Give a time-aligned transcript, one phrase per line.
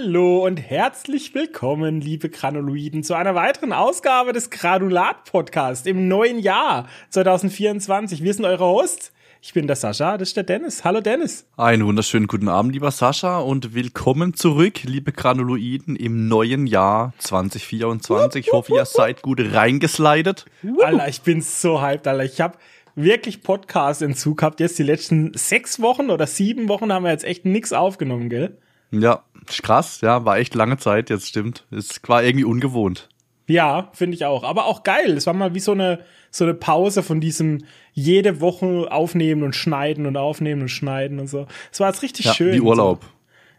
[0.00, 6.88] Hallo und herzlich willkommen, liebe Granuloiden, zu einer weiteren Ausgabe des Granulat-Podcasts im neuen Jahr
[7.10, 8.22] 2024.
[8.22, 9.12] Wir sind eure Host.
[9.42, 10.84] Ich bin der Sascha, das ist der Dennis.
[10.84, 11.46] Hallo Dennis.
[11.56, 18.46] Einen wunderschönen guten Abend, lieber Sascha, und willkommen zurück, liebe Granuloiden, im neuen Jahr 2024.
[18.46, 20.44] Ich hoffe, ihr seid gut reingeslidet.
[20.80, 22.24] Alter, ich bin so hyped, Alter.
[22.24, 22.56] Ich habe
[22.94, 24.60] wirklich Podcast-Entzug gehabt.
[24.60, 28.58] Jetzt die letzten sechs Wochen oder sieben Wochen haben wir jetzt echt nix aufgenommen, gell?
[28.90, 31.66] Ja, krass, ja, war echt lange Zeit, jetzt stimmt.
[31.70, 33.08] Es war irgendwie ungewohnt.
[33.48, 34.44] Ja, finde ich auch.
[34.44, 35.16] Aber auch geil.
[35.16, 39.56] Es war mal wie so eine, so eine Pause von diesem jede Woche aufnehmen und
[39.56, 41.46] schneiden und aufnehmen und schneiden und so.
[41.72, 42.54] Es war jetzt richtig ja, schön.
[42.54, 43.02] Wie Urlaub.
[43.02, 43.10] So.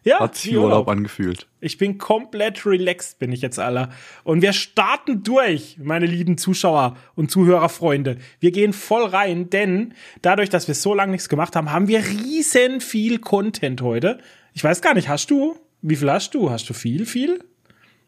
[0.03, 0.71] Ja, Hat sich wie Urlaub.
[0.71, 1.47] Urlaub angefühlt.
[1.59, 3.89] Ich bin komplett relaxed, bin ich jetzt aller.
[4.23, 8.17] Und wir starten durch, meine lieben Zuschauer und Zuhörerfreunde.
[8.39, 12.00] Wir gehen voll rein, denn dadurch, dass wir so lange nichts gemacht haben, haben wir
[12.06, 14.19] riesen viel Content heute.
[14.53, 15.58] Ich weiß gar nicht, hast du?
[15.81, 16.49] Wie viel hast du?
[16.49, 17.44] Hast du viel, viel?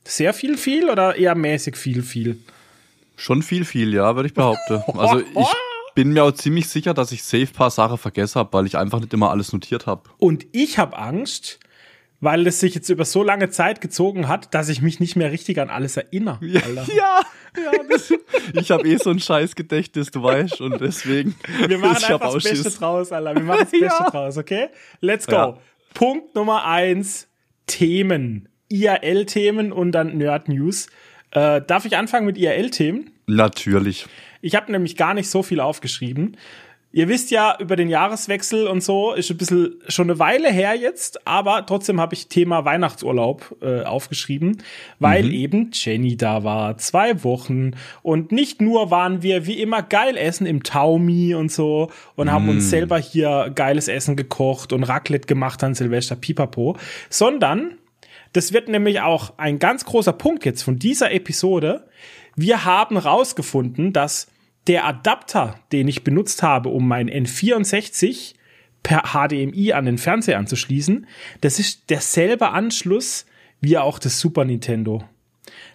[0.04, 2.40] Sehr viel, viel oder eher mäßig viel, viel?
[3.16, 4.82] Schon viel, viel, ja, würde ich behaupten.
[4.98, 5.48] Also ich
[5.96, 9.00] bin mir auch ziemlich sicher, dass ich safe paar Sachen vergessen habe, weil ich einfach
[9.00, 10.10] nicht immer alles notiert habe.
[10.18, 11.60] Und ich habe Angst,
[12.20, 15.32] weil es sich jetzt über so lange Zeit gezogen hat, dass ich mich nicht mehr
[15.32, 16.40] richtig an alles erinnere.
[16.42, 16.62] Ja,
[16.96, 17.22] ja,
[17.58, 18.14] ja das,
[18.54, 21.36] ich habe eh so ein scheiß Gedächtnis, du weißt, und deswegen.
[21.68, 23.36] Wir machen einfach das Beste draus, Alter.
[23.36, 24.10] Wir machen das Beste ja.
[24.10, 24.70] draus, okay?
[25.02, 25.36] Let's go.
[25.36, 25.58] Ja.
[25.94, 27.28] Punkt Nummer eins,
[27.72, 28.50] Themen.
[28.70, 30.88] IRL-Themen und dann Nerd-News.
[31.32, 33.10] Äh, darf ich anfangen mit IRL-Themen?
[33.28, 34.06] Natürlich.
[34.42, 36.36] Ich habe nämlich gar nicht so viel aufgeschrieben.
[36.94, 40.76] Ihr wisst ja, über den Jahreswechsel und so ist ein bisschen schon eine Weile her
[40.76, 44.62] jetzt, aber trotzdem habe ich Thema Weihnachtsurlaub äh, aufgeschrieben,
[45.00, 45.32] weil mhm.
[45.32, 47.72] eben Jenny da war, zwei Wochen
[48.02, 52.32] und nicht nur waren wir wie immer geil essen im Taumi und so und mhm.
[52.32, 52.70] haben uns mhm.
[52.70, 56.76] selber hier geiles Essen gekocht und Raclette gemacht an Silvester Pipapo,
[57.10, 57.78] sondern
[58.34, 61.86] das wird nämlich auch ein ganz großer Punkt jetzt von dieser Episode.
[62.36, 64.31] Wir haben rausgefunden, dass
[64.68, 68.36] der Adapter, den ich benutzt habe, um mein N64
[68.84, 71.08] per HDMI an den Fernseher anzuschließen,
[71.42, 73.26] das ist derselbe Anschluss
[73.60, 75.04] wie auch das Super Nintendo.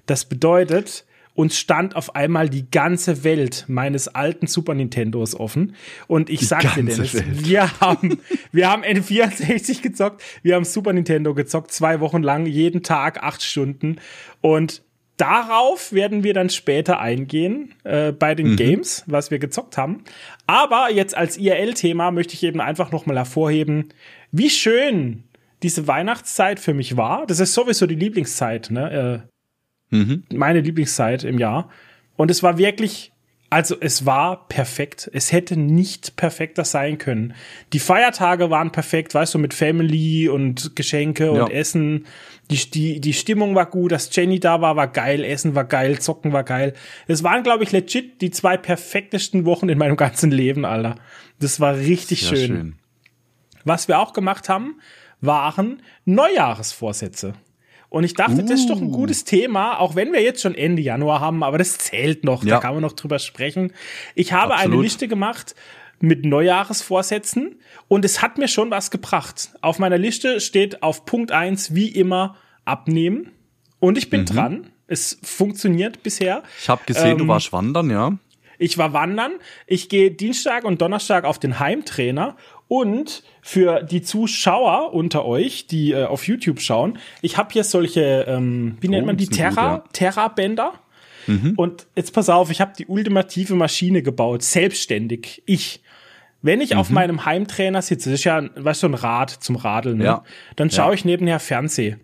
[0.07, 1.05] Das bedeutet,
[1.37, 5.77] uns stand auf einmal die ganze Welt meines alten Super Nintendos offen.
[6.09, 7.47] Und ich sag dir, Dennis, Welt.
[7.47, 8.21] wir haben,
[8.53, 13.43] wir haben N64 gezockt, wir haben Super Nintendo gezockt, zwei Wochen lang, jeden Tag, acht
[13.43, 13.97] Stunden.
[14.41, 14.83] Und
[15.17, 18.57] Darauf werden wir dann später eingehen äh, bei den mhm.
[18.57, 20.05] Games, was wir gezockt haben.
[20.47, 23.89] Aber jetzt als IRL-Thema möchte ich eben einfach noch mal hervorheben,
[24.31, 25.25] wie schön
[25.63, 27.27] diese Weihnachtszeit für mich war.
[27.27, 29.25] Das ist sowieso die Lieblingszeit, ne?
[29.91, 30.25] Äh, mhm.
[30.35, 31.71] Meine Lieblingszeit im Jahr.
[32.17, 33.13] Und es war wirklich
[33.49, 35.09] also es war perfekt.
[35.13, 37.35] Es hätte nicht perfekter sein können.
[37.73, 41.49] Die Feiertage waren perfekt, weißt du, mit Family und Geschenke und ja.
[41.49, 42.07] Essen.
[42.51, 46.01] Die, die, die Stimmung war gut, dass Jenny da war, war geil, Essen war geil,
[46.01, 46.75] Zocken war geil.
[47.07, 50.97] Es waren, glaube ich, legit die zwei perfektesten Wochen in meinem ganzen Leben, Alter.
[51.39, 52.47] Das war richtig schön.
[52.47, 52.77] schön.
[53.65, 54.81] Was wir auch gemacht haben,
[55.21, 57.35] waren Neujahresvorsätze.
[57.89, 58.47] Und ich dachte, uh.
[58.47, 58.93] das ist doch ein uh.
[58.93, 62.57] gutes Thema, auch wenn wir jetzt schon Ende Januar haben, aber das zählt noch, ja.
[62.57, 63.73] da kann man noch drüber sprechen.
[64.15, 64.75] Ich habe Absolut.
[64.75, 65.55] eine Liste gemacht
[66.01, 67.57] mit Neujahresvorsätzen
[67.89, 69.51] und es hat mir schon was gebracht.
[69.63, 73.31] Auf meiner Liste steht auf Punkt eins wie immer abnehmen
[73.79, 74.27] und ich bin mhm.
[74.27, 74.67] dran.
[74.89, 76.43] Es funktioniert bisher.
[76.61, 78.13] Ich habe gesehen, ähm, du warst wandern, ja.
[78.59, 79.33] Ich war wandern.
[79.67, 82.37] Ich gehe Dienstag und Donnerstag auf den Heimtrainer
[82.69, 88.25] und für die Zuschauer unter euch, die äh, auf YouTube schauen, ich habe hier solche,
[88.29, 89.91] ähm, wie nennt oh, man die, Terra, gut, ja.
[89.93, 90.73] Terra-Bänder.
[91.27, 91.55] Mhm.
[91.57, 95.43] Und jetzt pass auf, ich habe die ultimative Maschine gebaut, selbstständig.
[95.47, 95.83] Ich.
[96.43, 96.79] Wenn ich mhm.
[96.79, 100.05] auf meinem Heimtrainer sitze, das ist ja, weißt du, ein Rad zum Radeln, ne?
[100.05, 100.25] ja.
[100.55, 100.93] dann schaue ja.
[100.95, 101.97] ich nebenher Fernseh.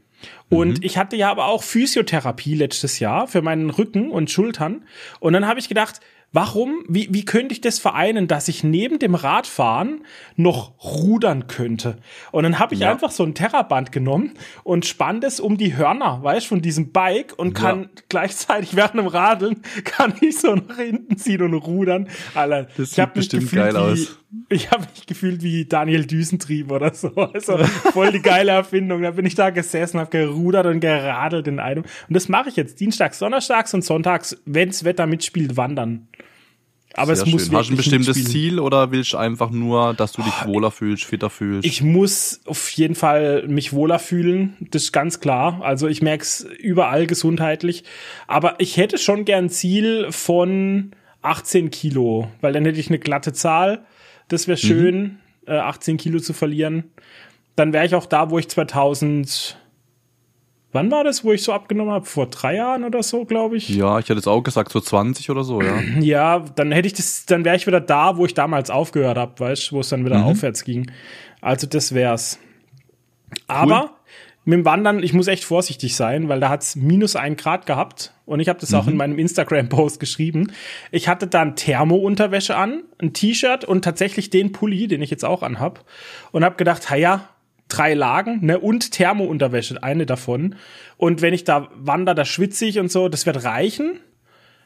[0.49, 0.85] Und mhm.
[0.85, 4.85] ich hatte ja aber auch Physiotherapie letztes Jahr für meinen Rücken und Schultern.
[5.21, 6.01] Und dann habe ich gedacht,
[6.35, 10.01] Warum, wie, wie könnte ich das vereinen, dass ich neben dem Radfahren
[10.35, 11.99] noch rudern könnte?
[12.31, 12.91] Und dann habe ich ja.
[12.91, 14.33] einfach so ein Terraband genommen
[14.65, 17.89] und spann das um die Hörner, weißt von diesem Bike und kann ja.
[18.09, 22.09] gleichzeitig während dem Radeln kann ich so nach hinten ziehen und rudern.
[22.35, 24.19] Alter, das sieht bestimmt geil wie, aus.
[24.49, 27.15] Ich habe mich gefühlt wie Daniel Düsentrieb oder so.
[27.15, 29.03] Also voll die geile Erfindung.
[29.03, 31.83] Da bin ich da gesessen, habe gerudert und geradelt in einem.
[31.83, 36.09] Und das mache ich jetzt dienstags, donnerstags und sonntags, wenns Wetter mitspielt, wandern.
[36.95, 37.57] Aber Sehr es muss schön.
[37.57, 40.71] Hast du ein bestimmtes Ziel oder willst du einfach nur, dass du dich ah, wohler
[40.71, 41.67] fühlst, fitter fühlst?
[41.67, 45.61] Ich muss auf jeden Fall mich wohler fühlen, das ist ganz klar.
[45.63, 47.85] Also ich merke es überall gesundheitlich.
[48.27, 50.93] Aber ich hätte schon gern ein Ziel von
[51.23, 53.85] 18 Kilo, weil dann hätte ich eine glatte Zahl.
[54.29, 54.67] Das wäre mhm.
[54.67, 55.19] schön, mhm.
[55.47, 56.85] äh, 18 Kilo zu verlieren.
[57.57, 59.59] Dann wäre ich auch da, wo ich 2000
[60.73, 62.07] Wann war das, wo ich so abgenommen habe?
[62.07, 63.69] Vor drei Jahren oder so, glaube ich.
[63.69, 65.81] Ja, ich hätte jetzt auch gesagt, so 20 oder so, ja.
[66.01, 69.39] Ja, dann hätte ich das, dann wäre ich wieder da, wo ich damals aufgehört habe,
[69.39, 70.25] weißt du, wo es dann wieder mhm.
[70.25, 70.91] aufwärts ging.
[71.43, 72.39] Also das wär's.
[73.47, 73.91] Aber cool.
[74.47, 78.15] mit dem Wandern, ich muss echt vorsichtig sein, weil da hat's minus ein Grad gehabt.
[78.25, 78.79] Und ich habe das mhm.
[78.79, 80.53] auch in meinem Instagram-Post geschrieben.
[80.91, 85.43] Ich hatte dann Thermo-Unterwäsche an, ein T-Shirt und tatsächlich den Pulli, den ich jetzt auch
[85.43, 85.85] anhab.
[86.31, 87.29] Und habe gedacht, ja,
[87.73, 90.57] drei Lagen, ne, und Thermounterwäsche, eine davon.
[90.97, 94.01] Und wenn ich da wandere, da schwitze ich und so, das wird reichen,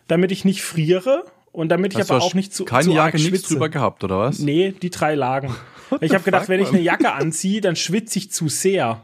[0.09, 3.17] damit ich nicht friere und damit ich Hast aber auch nicht zu keine zu Jacke
[3.17, 4.39] nichts drüber gehabt oder was?
[4.41, 5.55] Nee, die drei Lagen.
[6.01, 9.03] ich habe gedacht, wenn ich eine Jacke anziehe, dann schwitze ich zu sehr.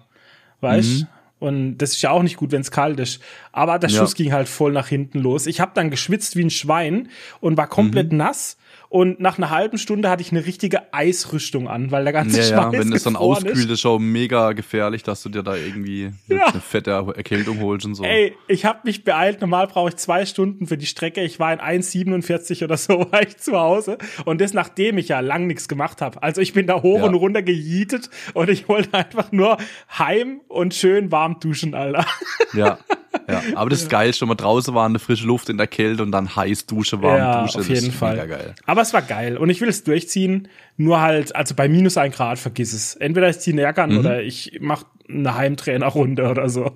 [0.60, 1.00] Weißt?
[1.00, 1.06] Mhm.
[1.38, 3.20] Und das ist ja auch nicht gut, wenn es kalt ist.
[3.50, 4.16] Aber der Schuss ja.
[4.25, 5.46] ging halt voll nach hinten los.
[5.46, 7.08] Ich habe dann geschwitzt wie ein Schwein
[7.40, 8.19] und war komplett mhm.
[8.19, 8.58] nass
[8.92, 12.44] und nach einer halben Stunde hatte ich eine richtige Eisrüstung an, weil der ganze ja,
[12.44, 16.10] Schweiß ja, wenn es dann auskühlt, ist schon mega gefährlich, dass du dir da irgendwie
[16.28, 16.48] ja.
[16.48, 18.04] eine fette Erkältung holst und so.
[18.04, 19.40] Ey, ich habe mich beeilt.
[19.40, 21.22] Normal brauche ich zwei Stunden für die Strecke.
[21.22, 23.96] Ich war in 1,47 oder so, war ich zu Hause.
[24.26, 26.22] Und das, nachdem ich ja lang nichts gemacht habe.
[26.22, 27.04] Also ich bin da hoch ja.
[27.04, 29.56] und runter gejietet und ich wollte einfach nur
[29.98, 32.04] heim und schön warm duschen, Alter.
[32.52, 32.78] Ja,
[33.28, 36.02] ja, aber das ist geil, schon mal draußen war eine frische Luft in der Kälte
[36.02, 37.60] und dann heiß Dusche, warm ja, Dusche.
[37.60, 38.28] Auf jeden das Fall.
[38.28, 38.54] geil.
[38.66, 40.48] Aber es war geil und ich will es durchziehen.
[40.76, 42.94] Nur halt, also bei minus ein Grad vergiss es.
[42.96, 43.98] Entweder ich ziehe an mhm.
[43.98, 46.70] oder ich mache eine Heimtrainerrunde oder so.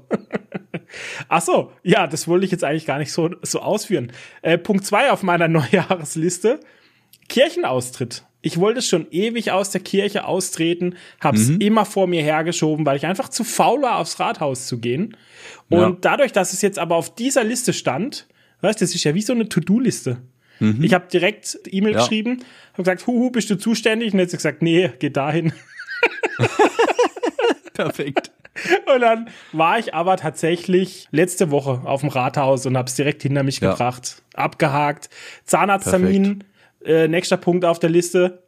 [1.28, 4.12] Ach so, ja, das wollte ich jetzt eigentlich gar nicht so, so ausführen.
[4.42, 6.60] Äh, Punkt zwei auf meiner Neujahresliste.
[7.28, 8.24] Kirchenaustritt.
[8.46, 11.60] Ich wollte schon ewig aus der Kirche austreten, hab's mhm.
[11.60, 15.16] immer vor mir hergeschoben, weil ich einfach zu faul war, aufs Rathaus zu gehen.
[15.68, 15.96] Und ja.
[16.00, 18.28] dadurch, dass es jetzt aber auf dieser Liste stand,
[18.60, 20.18] weißt du, das ist ja wie so eine To-Do-Liste.
[20.60, 20.84] Mhm.
[20.84, 21.98] Ich habe direkt E-Mail ja.
[21.98, 22.44] geschrieben,
[22.74, 24.12] habe gesagt, huhu, bist du zuständig?
[24.12, 25.52] Und jetzt gesagt, nee, geh dahin.
[27.72, 28.30] Perfekt.
[28.94, 33.22] Und dann war ich aber tatsächlich letzte Woche auf dem Rathaus und habe es direkt
[33.22, 33.72] hinter mich ja.
[33.72, 35.10] gebracht, abgehakt.
[35.44, 36.44] Zahnarzttermin,
[36.86, 38.42] äh, nächster Punkt auf der Liste.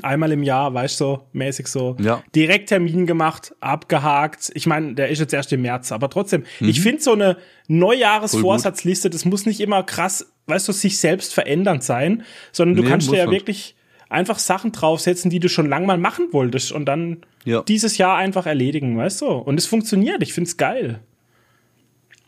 [0.00, 1.96] Einmal im Jahr, weißt du, so mäßig so.
[2.00, 2.22] Ja.
[2.34, 4.50] Direkt Termin gemacht, abgehakt.
[4.54, 6.44] Ich meine, der ist jetzt erst im März, aber trotzdem.
[6.60, 6.68] Mhm.
[6.68, 7.36] Ich finde so eine
[7.68, 12.22] Neujahresvorsatzliste, das muss nicht immer krass, weißt du, sich selbst verändernd sein,
[12.52, 13.76] sondern du nee, kannst dir ja wirklich
[14.08, 17.62] einfach Sachen draufsetzen, die du schon lang mal machen wolltest und dann ja.
[17.62, 19.26] dieses Jahr einfach erledigen, weißt du?
[19.26, 21.00] Und es funktioniert, ich find's geil.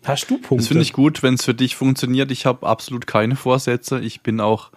[0.05, 0.57] Hast du Punkte?
[0.57, 2.31] Das finde ich gut, wenn es für dich funktioniert.
[2.31, 4.01] Ich habe absolut keine Vorsätze.
[4.01, 4.71] Ich bin auch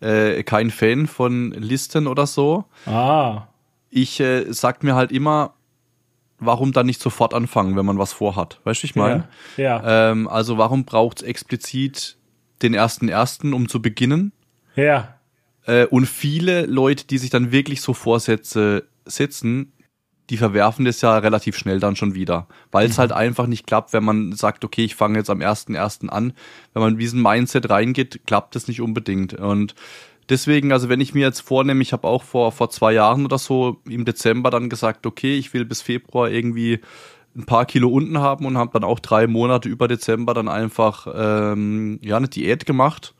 [0.00, 2.64] äh, kein Fan von Listen oder so.
[2.86, 3.42] Ah.
[3.90, 5.54] Ich äh, sag mir halt immer,
[6.38, 8.60] warum dann nicht sofort anfangen, wenn man was vorhat?
[8.64, 9.28] Weißt du, ich meine?
[9.56, 9.64] Ja.
[9.64, 10.10] ja.
[10.10, 12.16] Ähm, also warum braucht es explizit
[12.62, 14.32] den ersten ersten, um zu beginnen?
[14.76, 15.14] Ja.
[15.66, 19.72] Äh, und viele Leute, die sich dann wirklich so Vorsätze setzen,
[20.30, 23.00] die verwerfen das ja relativ schnell dann schon wieder, weil es mhm.
[23.00, 26.32] halt einfach nicht klappt, wenn man sagt, okay, ich fange jetzt am ersten ersten an.
[26.72, 29.34] Wenn man in diesen Mindset reingeht, klappt das nicht unbedingt.
[29.34, 29.74] Und
[30.28, 33.38] deswegen, also wenn ich mir jetzt vornehme, ich habe auch vor vor zwei Jahren oder
[33.38, 36.80] so im Dezember dann gesagt, okay, ich will bis Februar irgendwie
[37.36, 41.06] ein paar Kilo unten haben und habe dann auch drei Monate über Dezember dann einfach
[41.14, 43.14] ähm, ja eine Diät gemacht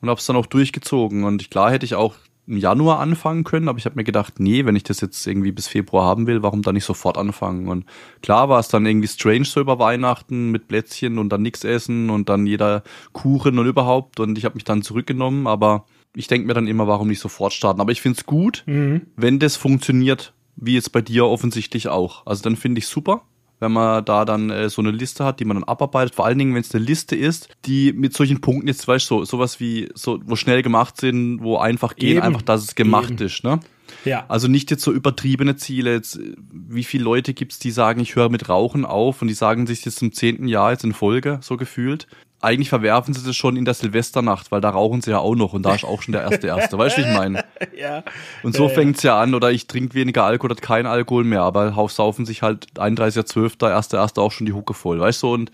[0.00, 1.24] und habe es dann auch durchgezogen.
[1.24, 2.14] Und klar hätte ich auch
[2.46, 5.52] im Januar anfangen können, aber ich habe mir gedacht, nee, wenn ich das jetzt irgendwie
[5.52, 7.68] bis Februar haben will, warum dann nicht sofort anfangen?
[7.68, 7.86] Und
[8.22, 12.08] klar war es dann irgendwie strange so über Weihnachten mit Plätzchen und dann nichts essen
[12.10, 16.46] und dann jeder Kuchen und überhaupt und ich habe mich dann zurückgenommen, aber ich denke
[16.46, 17.80] mir dann immer, warum nicht sofort starten?
[17.80, 19.02] Aber ich finde es gut, mhm.
[19.16, 22.24] wenn das funktioniert, wie jetzt bei dir offensichtlich auch.
[22.26, 23.22] Also dann finde ich super
[23.60, 26.14] wenn man da dann äh, so eine Liste hat, die man dann abarbeitet.
[26.14, 29.18] Vor allen Dingen, wenn es eine Liste ist, die mit solchen Punkten jetzt, weißt du,
[29.18, 32.26] so, sowas wie, so, wo schnell gemacht sind, wo einfach gehen, Eben.
[32.26, 33.26] einfach, dass es gemacht Eben.
[33.26, 33.60] ist, ne?
[34.04, 34.24] Ja.
[34.28, 35.94] Also nicht jetzt so übertriebene Ziele.
[35.94, 36.18] Jetzt,
[36.50, 39.84] wie viele Leute gibt's, die sagen, ich höre mit Rauchen auf und die sagen sich
[39.84, 42.06] jetzt zum zehnten Jahr jetzt in Folge, so gefühlt
[42.46, 45.52] eigentlich verwerfen sie das schon in der Silvesternacht, weil da rauchen sie ja auch noch
[45.52, 46.78] und da ist auch schon der erste erste.
[46.78, 47.44] Weißt du, wie ich meine?
[47.76, 48.04] ja.
[48.44, 51.42] Und so ja, fängt's ja an, oder ich trinke weniger Alkohol oder kein Alkohol mehr,
[51.42, 55.34] aber saufen sich halt 31.12., erste erste auch schon die Hucke voll, weißt du?
[55.34, 55.50] Und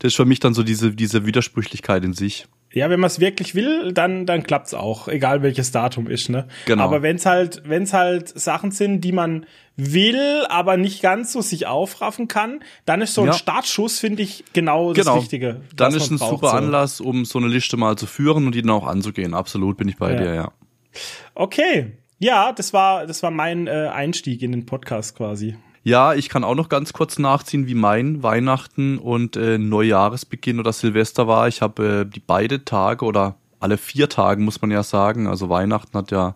[0.00, 2.48] das ist für mich dann so diese, diese Widersprüchlichkeit in sich.
[2.72, 6.48] Ja, wenn man es wirklich will, dann dann klappt's auch, egal welches Datum ist, ne?
[6.66, 6.84] Genau.
[6.84, 11.66] Aber wenn's halt wenn's halt Sachen sind, die man will, aber nicht ganz so sich
[11.66, 13.32] aufraffen kann, dann ist so ein ja.
[13.32, 15.62] Startschuss finde ich genau, genau das Richtige.
[15.74, 16.56] Dann ist ein braucht, super so.
[16.56, 19.34] Anlass, um so eine Liste mal zu führen und die dann auch anzugehen.
[19.34, 20.18] Absolut bin ich bei ja.
[20.18, 20.52] dir, ja.
[21.34, 21.92] Okay.
[22.18, 25.56] Ja, das war das war mein äh, Einstieg in den Podcast quasi.
[25.84, 30.72] Ja, ich kann auch noch ganz kurz nachziehen, wie mein Weihnachten und äh, Neujahresbeginn oder
[30.72, 31.48] Silvester war.
[31.48, 35.26] Ich habe äh, die beide Tage oder alle vier Tage, muss man ja sagen.
[35.26, 36.34] Also Weihnachten hat ja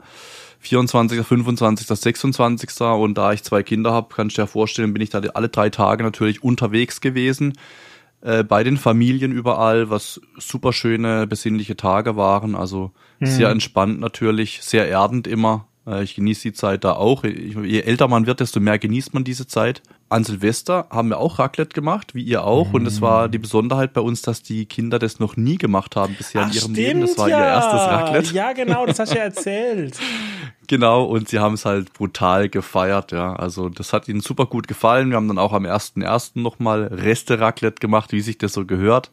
[0.60, 2.80] 24., 25., 26.
[2.80, 5.70] Und da ich zwei Kinder habe, kannst du dir vorstellen, bin ich da alle drei
[5.70, 7.54] Tage natürlich unterwegs gewesen.
[8.22, 12.56] Äh, bei den Familien überall, was super schöne, besinnliche Tage waren.
[12.56, 13.26] Also mhm.
[13.26, 15.68] sehr entspannt natürlich, sehr erdend immer.
[15.86, 17.24] Äh, ich genieße die Zeit da auch.
[17.24, 19.82] Je älter man wird, desto mehr genießt man diese Zeit.
[20.08, 22.72] An Silvester haben wir auch Raclette gemacht, wie ihr auch.
[22.72, 26.14] Und es war die Besonderheit bei uns, dass die Kinder das noch nie gemacht haben
[26.14, 27.00] bisher Ach, in ihrem stimmt, Leben.
[27.00, 27.38] Das war ja.
[27.38, 28.34] ihr erstes Raclette.
[28.34, 29.98] Ja, genau, das hast du ja erzählt.
[30.68, 33.34] genau, und sie haben es halt brutal gefeiert, ja.
[33.34, 35.10] Also das hat ihnen super gut gefallen.
[35.10, 36.40] Wir haben dann auch am 1.1.
[36.40, 39.10] nochmal Reste-Raclette gemacht, wie sich das so gehört.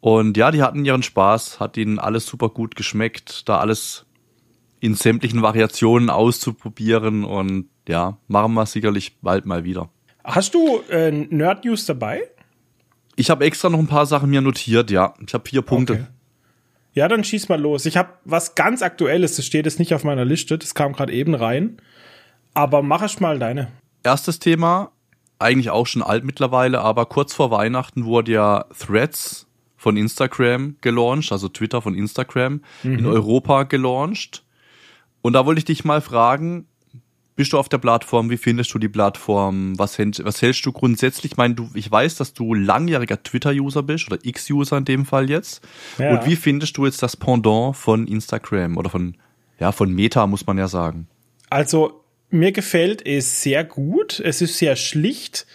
[0.00, 4.05] Und ja, die hatten ihren Spaß, hat ihnen alles super gut geschmeckt, da alles
[4.80, 9.90] in sämtlichen Variationen auszuprobieren und ja, machen wir sicherlich bald mal wieder.
[10.24, 12.22] Hast du äh, Nerd News dabei?
[13.14, 15.14] Ich habe extra noch ein paar Sachen mir notiert, ja.
[15.26, 15.92] Ich habe vier Punkte.
[15.94, 16.04] Okay.
[16.92, 17.86] Ja, dann schieß mal los.
[17.86, 21.12] Ich habe was ganz Aktuelles, das steht jetzt nicht auf meiner Liste, das kam gerade
[21.12, 21.76] eben rein.
[22.54, 23.68] Aber mach ich mal deine.
[24.02, 24.92] Erstes Thema,
[25.38, 31.32] eigentlich auch schon alt mittlerweile, aber kurz vor Weihnachten wurde ja Threads von Instagram gelauncht,
[31.32, 32.98] also Twitter von Instagram, mhm.
[32.98, 34.45] in Europa gelauncht.
[35.26, 36.68] Und da wollte ich dich mal fragen,
[37.34, 38.30] bist du auf der Plattform?
[38.30, 39.76] Wie findest du die Plattform?
[39.76, 41.32] Was, was hältst du grundsätzlich?
[41.32, 45.28] Ich meine, du, ich weiß, dass du langjähriger Twitter-User bist oder X-User in dem Fall
[45.28, 45.66] jetzt.
[45.98, 46.12] Ja.
[46.12, 49.16] Und wie findest du jetzt das Pendant von Instagram oder von,
[49.58, 51.08] ja, von Meta, muss man ja sagen?
[51.50, 54.20] Also, mir gefällt es sehr gut.
[54.20, 55.48] Es ist sehr schlicht.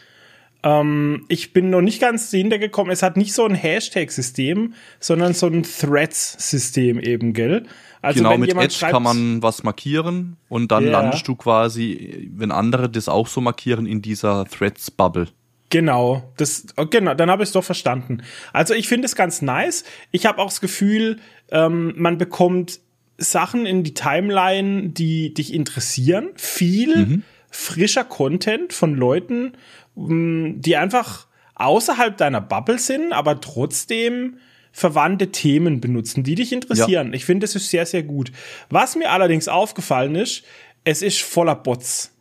[0.64, 2.92] Ähm, ich bin noch nicht ganz hintergekommen.
[2.92, 7.64] Es hat nicht so ein Hashtag-System, sondern so ein Threads-System eben, gell?
[8.02, 10.92] Also genau, mit Edge schreibt, kann man was markieren und dann ja.
[10.92, 15.28] landest du quasi, wenn andere das auch so markieren, in dieser Threads-Bubble.
[15.70, 18.24] Genau, das oh, genau, dann habe ich es doch verstanden.
[18.54, 19.86] Also ich finde es ganz nice.
[20.12, 22.82] Ich habe auch das Gefühl, ähm, man bekommt
[23.18, 26.30] Sachen in die Timeline, die dich interessieren.
[26.36, 27.24] Viel mhm.
[27.50, 29.54] frischer Content von Leuten,
[29.96, 34.38] die einfach außerhalb deiner Bubble sind, aber trotzdem
[34.72, 37.10] verwandte Themen benutzen, die dich interessieren.
[37.10, 37.14] Ja.
[37.14, 38.32] Ich finde, das ist sehr, sehr gut.
[38.70, 40.44] Was mir allerdings aufgefallen ist,
[40.84, 42.16] es ist voller Bots.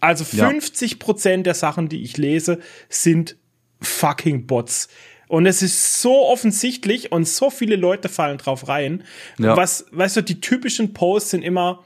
[0.00, 3.36] Also 50 Prozent der Sachen, die ich lese, sind
[3.80, 4.88] fucking Bots.
[5.28, 9.02] Und es ist so offensichtlich und so viele Leute fallen drauf rein.
[9.38, 9.56] Ja.
[9.56, 11.82] Was, weißt du, die typischen Posts sind immer,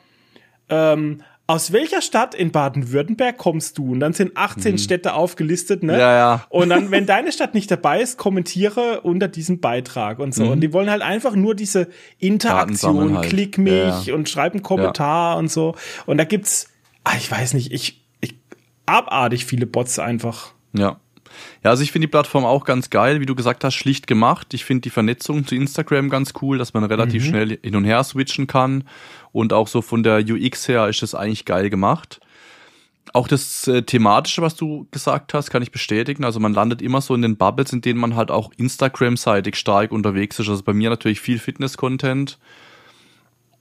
[0.68, 3.90] ähm, aus welcher Stadt in Baden-Württemberg kommst du?
[3.90, 4.78] Und dann sind 18 mhm.
[4.78, 5.98] Städte aufgelistet, ne?
[5.98, 6.46] Ja, ja.
[6.48, 10.44] Und dann, wenn deine Stadt nicht dabei ist, kommentiere unter diesem Beitrag und so.
[10.44, 10.50] Mhm.
[10.50, 11.88] Und die wollen halt einfach nur diese
[12.18, 13.28] Interaktion, halt.
[13.28, 15.74] klick mich ja, und schreib einen Kommentar und so.
[16.06, 16.68] Und da gibt's,
[17.02, 18.36] ach, ich weiß nicht, ich, ich,
[18.86, 20.52] abartig viele Bots einfach.
[20.72, 21.00] Ja.
[21.62, 24.54] Ja, also ich finde die Plattform auch ganz geil, wie du gesagt hast, schlicht gemacht.
[24.54, 27.28] Ich finde die Vernetzung zu Instagram ganz cool, dass man relativ mhm.
[27.28, 28.84] schnell hin und her switchen kann.
[29.32, 32.20] Und auch so von der UX her ist es eigentlich geil gemacht.
[33.12, 36.24] Auch das äh, thematische, was du gesagt hast, kann ich bestätigen.
[36.24, 39.90] Also man landet immer so in den Bubbles, in denen man halt auch Instagram-seitig stark
[39.90, 40.48] unterwegs ist.
[40.48, 42.38] Also bei mir natürlich viel Fitness-Content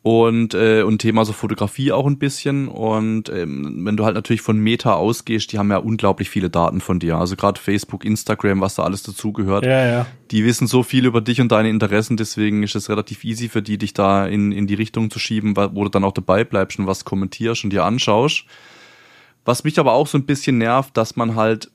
[0.01, 4.41] und äh, und Thema so Fotografie auch ein bisschen und ähm, wenn du halt natürlich
[4.41, 8.61] von Meta ausgehst, die haben ja unglaublich viele Daten von dir, also gerade Facebook, Instagram,
[8.61, 9.65] was da alles dazugehört.
[9.65, 10.05] Ja, ja.
[10.31, 13.61] Die wissen so viel über dich und deine Interessen, deswegen ist es relativ easy für
[13.61, 16.79] die, dich da in in die Richtung zu schieben, wo du dann auch dabei bleibst
[16.79, 18.45] und was kommentierst und dir anschaust.
[19.43, 21.71] Was mich aber auch so ein bisschen nervt, dass man halt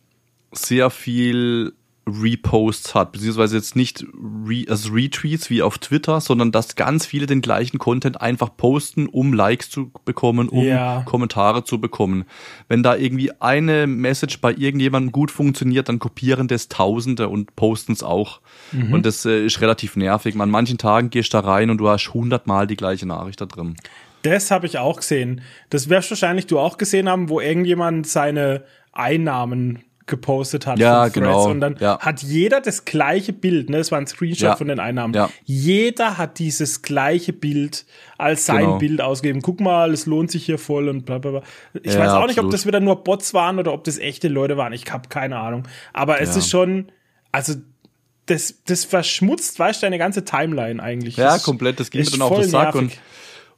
[0.52, 1.74] sehr viel
[2.06, 4.04] Reposts hat, beziehungsweise jetzt nicht
[4.46, 9.06] Re also Retweets wie auf Twitter, sondern dass ganz viele den gleichen Content einfach posten,
[9.06, 11.02] um Likes zu bekommen, um ja.
[11.06, 12.24] Kommentare zu bekommen.
[12.68, 17.92] Wenn da irgendwie eine Message bei irgendjemandem gut funktioniert, dann kopieren das Tausende und posten
[17.92, 18.40] es auch.
[18.72, 18.92] Mhm.
[18.92, 20.38] Und das äh, ist relativ nervig.
[20.38, 23.46] An manchen Tagen gehst du da rein und du hast hundertmal die gleiche Nachricht da
[23.46, 23.76] drin.
[24.22, 25.42] Das habe ich auch gesehen.
[25.70, 30.78] Das wirst wahrscheinlich du auch gesehen haben, wo irgendjemand seine Einnahmen gepostet hat.
[30.78, 31.48] Ja, genau.
[31.48, 31.98] Und dann ja.
[31.98, 33.78] hat jeder das gleiche Bild, ne?
[33.78, 34.56] Das war ein Screenshot ja.
[34.56, 35.14] von den Einnahmen.
[35.14, 35.30] Ja.
[35.44, 37.86] Jeder hat dieses gleiche Bild
[38.18, 38.78] als sein genau.
[38.78, 39.40] Bild ausgegeben.
[39.40, 41.42] Guck mal, es lohnt sich hier voll und bla bla bla.
[41.82, 42.28] Ich weiß auch absolut.
[42.28, 44.74] nicht, ob das wieder nur Bots waren oder ob das echte Leute waren.
[44.74, 45.66] Ich habe keine Ahnung.
[45.94, 46.92] Aber es ist schon,
[47.32, 47.54] also
[48.26, 51.16] das, das verschmutzt, weißt du, deine ganze Timeline eigentlich.
[51.16, 51.80] Ja, komplett.
[51.80, 52.80] Das ging mir dann auf den Sack nervig.
[52.80, 52.98] und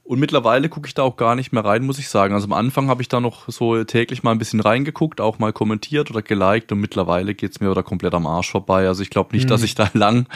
[0.06, 2.34] und mittlerweile gucke ich da auch gar nicht mehr rein, muss ich sagen.
[2.34, 5.52] Also am Anfang habe ich da noch so täglich mal ein bisschen reingeguckt, auch mal
[5.52, 8.86] kommentiert oder geliked und mittlerweile geht's mir wieder komplett am Arsch vorbei.
[8.86, 9.50] Also ich glaube nicht, mhm.
[9.50, 10.26] dass ich da lang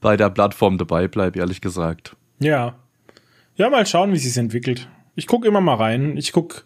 [0.00, 2.16] bei der Plattform dabei bleibe, ehrlich gesagt.
[2.38, 2.74] Ja.
[3.56, 4.88] Ja, mal schauen, wie sich's entwickelt.
[5.14, 6.16] Ich gucke immer mal rein.
[6.16, 6.64] Ich guck,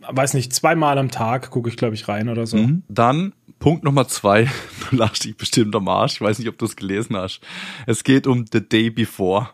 [0.00, 2.56] weiß nicht, zweimal am Tag gucke ich, glaube ich, rein oder so.
[2.56, 2.82] Mhm.
[2.88, 4.48] Dann Punkt Nummer zwei.
[4.90, 6.14] Du lachst dich bestimmt am Arsch.
[6.14, 7.40] Ich weiß nicht, ob du es gelesen hast.
[7.86, 9.48] Es geht um The Day Before.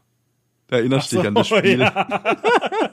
[0.71, 1.81] Erinnerst so, dich an das Spiel?
[1.81, 2.09] Ja.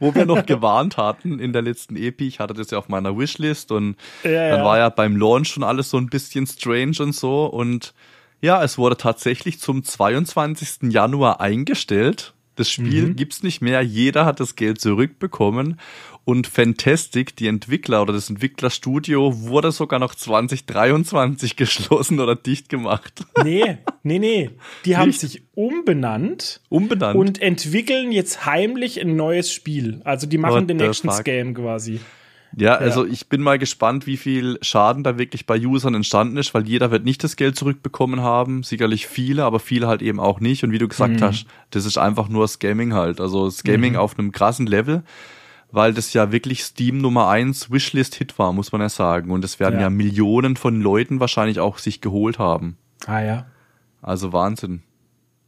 [0.00, 2.26] wo wir noch gewarnt hatten in der letzten Epi.
[2.26, 5.62] Ich hatte das ja auf meiner Wishlist und Ja, dann war ja beim Launch schon
[5.62, 7.46] alles so ein bisschen strange und so.
[7.46, 7.94] Und
[8.40, 10.92] ja, es wurde tatsächlich zum 22.
[10.92, 12.34] Januar eingestellt.
[12.56, 13.16] Das Spiel Mhm.
[13.16, 13.80] gibt's nicht mehr.
[13.82, 15.78] Jeder hat das Geld zurückbekommen.
[16.24, 23.24] Und Fantastic, die Entwickler oder das Entwicklerstudio, wurde sogar noch 2023 geschlossen oder dicht gemacht.
[23.44, 24.50] Nee, nee, nee.
[24.84, 25.20] Die haben Nicht?
[25.20, 27.16] sich umbenannt Umbenannt.
[27.16, 30.00] und entwickeln jetzt heimlich ein neues Spiel.
[30.04, 31.10] Also die machen What den nächsten?
[31.10, 31.98] Scam quasi.
[32.56, 36.52] Ja, also ich bin mal gespannt, wie viel Schaden da wirklich bei Usern entstanden ist,
[36.54, 38.62] weil jeder wird nicht das Geld zurückbekommen haben.
[38.62, 40.62] Sicherlich viele, aber viele halt eben auch nicht.
[40.62, 41.22] Und wie du gesagt Mhm.
[41.24, 43.20] hast, das ist einfach nur Scamming halt.
[43.20, 45.02] Also Scamming auf einem krassen Level,
[45.72, 49.30] weil das ja wirklich Steam Nummer eins Wishlist-Hit war, muss man ja sagen.
[49.30, 49.82] Und es werden Ja.
[49.82, 49.90] ja.
[49.90, 52.76] Millionen von Leuten wahrscheinlich auch sich geholt haben.
[53.06, 53.46] Ah ja.
[54.00, 54.82] Also Wahnsinn.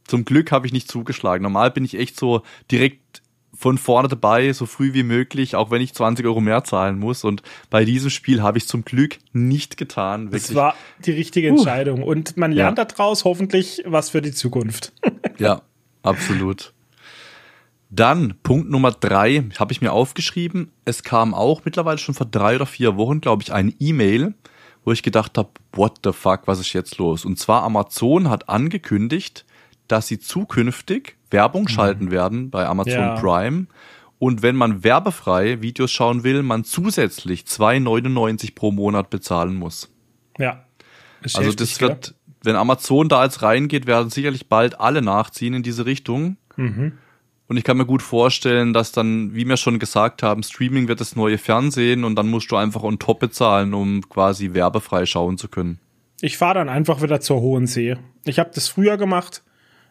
[0.05, 1.43] Zum Glück habe ich nicht zugeschlagen.
[1.43, 2.41] Normal bin ich echt so
[2.71, 3.21] direkt
[3.57, 7.23] von vorne dabei, so früh wie möglich, auch wenn ich 20 Euro mehr zahlen muss.
[7.23, 10.25] Und bei diesem Spiel habe ich zum Glück nicht getan.
[10.29, 10.55] Das Wirklich.
[10.57, 12.03] war die richtige Entscheidung.
[12.03, 12.83] Und man lernt Ja.
[12.85, 14.91] daraus hoffentlich was für die Zukunft.
[15.39, 15.61] Ja,
[16.03, 16.73] absolut.
[17.95, 20.71] Dann Punkt Nummer drei habe ich mir aufgeschrieben.
[20.83, 24.33] Es kam auch mittlerweile schon vor drei oder vier Wochen, glaube ich, eine E-Mail,
[24.83, 27.23] wo ich gedacht habe, what the fuck, was ist jetzt los?
[27.23, 29.45] Und zwar Amazon hat angekündigt,
[29.87, 33.15] dass sie zukünftig Werbung schalten werden bei Amazon Ja.
[33.15, 33.67] Prime.
[34.19, 39.89] Und wenn man werbefrei Videos schauen will, man zusätzlich 2,99 pro Monat bezahlen muss.
[40.37, 40.65] Ja.
[41.21, 45.63] Ist Also das wird, wenn Amazon da jetzt reingeht, werden sicherlich bald alle nachziehen in
[45.63, 46.37] diese Richtung.
[46.55, 46.97] Mhm.
[47.47, 50.99] Und ich kann mir gut vorstellen, dass dann, wie wir schon gesagt haben, Streaming wird
[50.99, 55.37] das neue Fernsehen und dann musst du einfach on top bezahlen, um quasi werbefrei schauen
[55.37, 55.79] zu können.
[56.21, 57.97] Ich fahre dann einfach wieder zur Hohen See.
[58.23, 59.43] Ich habe das früher gemacht.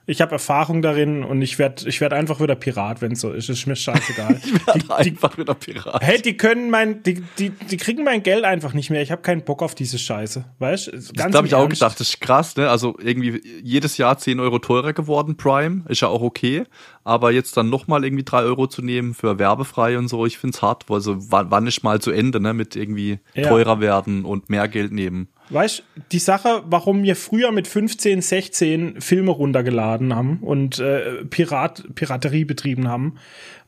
[0.07, 3.49] Ich habe Erfahrung darin und ich werde ich werd einfach wieder Pirat, wenn so ist.
[3.49, 4.39] Ist mir scheißegal.
[4.75, 6.03] die, einfach wieder Pirat.
[6.03, 9.01] hey, die können mein, die, die, die kriegen mein Geld einfach nicht mehr.
[9.01, 10.45] Ich habe keinen Bock auf diese Scheiße.
[10.59, 10.99] Weißt du?
[11.15, 12.69] das habe ich auch gedacht, das ist krass, ne?
[12.69, 16.65] Also irgendwie jedes Jahr 10 Euro teurer geworden, Prime, ist ja auch okay.
[17.03, 20.61] Aber jetzt dann nochmal irgendwie 3 Euro zu nehmen für werbefrei und so, ich find's
[20.61, 20.85] hart.
[20.91, 22.53] Also wann, wann ist mal zu Ende, ne?
[22.53, 23.49] Mit irgendwie Ja.
[23.49, 25.29] teurer werden und mehr Geld nehmen.
[25.55, 31.25] Weißt du, die Sache, warum wir früher mit 15, 16 Filme runtergeladen haben und äh,
[31.25, 33.15] Pirat, Piraterie betrieben haben,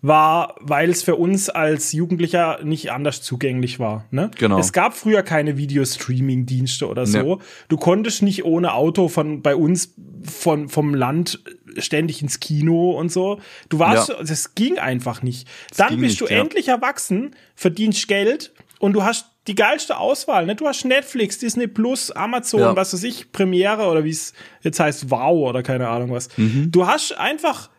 [0.02, 4.04] war, weil es für uns als Jugendlicher nicht anders zugänglich war.
[4.10, 4.30] Ne?
[4.36, 4.58] Genau.
[4.58, 7.40] Es gab früher keine Videostreaming-Dienste oder so.
[7.68, 9.94] Du konntest nicht ohne Auto von bei uns
[10.24, 11.40] von, vom Land
[11.78, 13.40] ständig ins Kino und so.
[13.68, 14.16] Du warst, Ja.
[14.22, 15.46] das ging einfach nicht.
[15.76, 16.40] Dann ging bist nicht, du ja.
[16.40, 20.46] endlich erwachsen, verdienst Geld und du hast die geilste Auswahl.
[20.46, 20.56] Ne?
[20.56, 22.76] Du hast Netflix, Disney Plus, Amazon, Ja.
[22.76, 24.32] was weiß ich, Premiere oder wie es
[24.62, 26.28] jetzt heißt, Wow oder keine Ahnung was.
[26.36, 26.70] Mhm.
[26.72, 27.70] Du hast einfach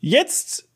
[0.00, 0.68] jetzt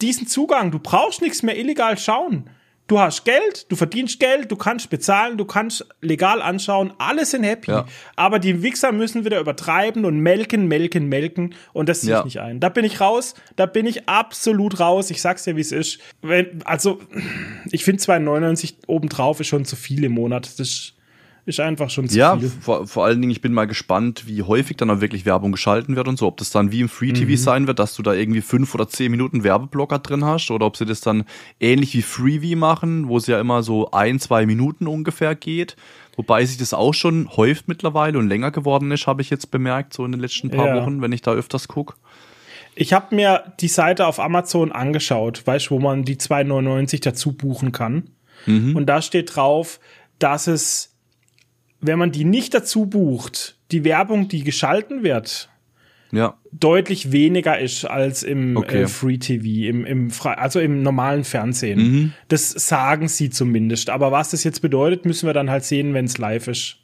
[0.00, 0.70] diesen Zugang.
[0.70, 2.50] Du brauchst nichts mehr illegal schauen.
[2.86, 7.42] Du hast Geld, du verdienst Geld, du kannst bezahlen, du kannst legal anschauen, alle sind
[7.44, 7.70] happy.
[7.70, 7.86] Ja.
[8.14, 12.24] Aber die Wichser müssen wieder übertreiben und melken, melken, melken und das sehe ich Ja.
[12.24, 12.60] nicht ein.
[12.60, 15.10] Da bin ich raus, da bin ich absolut raus.
[15.10, 15.98] Ich sag's dir, wie es ist.
[16.20, 17.00] Wenn, also,
[17.70, 20.44] ich finde 2,99 obendrauf ist schon zu viel im Monat.
[20.46, 20.93] Das ist,
[21.46, 22.48] ist einfach schon zu Ja, viel.
[22.48, 25.94] vor, vor allen Dingen, ich bin mal gespannt, wie häufig dann auch wirklich Werbung geschalten
[25.96, 26.26] wird und so.
[26.26, 27.36] Ob das dann wie im Free TV Mhm.
[27.36, 30.76] sein wird, dass du da irgendwie fünf oder zehn Minuten Werbeblocker drin hast oder ob
[30.76, 31.24] sie das dann
[31.60, 35.76] ähnlich wie Freebie machen, wo es ja immer so ein, zwei Minuten ungefähr geht.
[36.16, 39.92] Wobei sich das auch schon häuft mittlerweile und länger geworden ist, habe ich jetzt bemerkt,
[39.94, 40.76] so in den letzten paar Ja.
[40.80, 41.96] Wochen, wenn ich da öfters guck.
[42.76, 47.32] Ich habe mir die Seite auf Amazon angeschaut, weißt du, wo man die 2,99 dazu
[47.32, 48.10] buchen kann.
[48.46, 49.80] Und da steht drauf,
[50.18, 50.93] dass es,
[51.86, 55.48] wenn man die nicht dazu bucht, die Werbung, die geschalten wird,
[56.12, 58.82] Ja, deutlich weniger ist als im Okay.
[58.82, 62.14] äh, Free TV, im, im Fre also im normalen Fernsehen.
[62.28, 63.90] Das sagen sie zumindest.
[63.90, 66.76] Aber was das jetzt bedeutet, müssen wir dann halt sehen, wenn es live ist.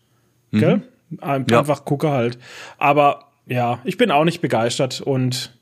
[0.53, 0.83] Gell?
[1.21, 1.61] Ein- Ja.
[1.61, 2.39] Einfach gucke halt.
[2.79, 5.57] Aber ja, ich bin auch nicht begeistert und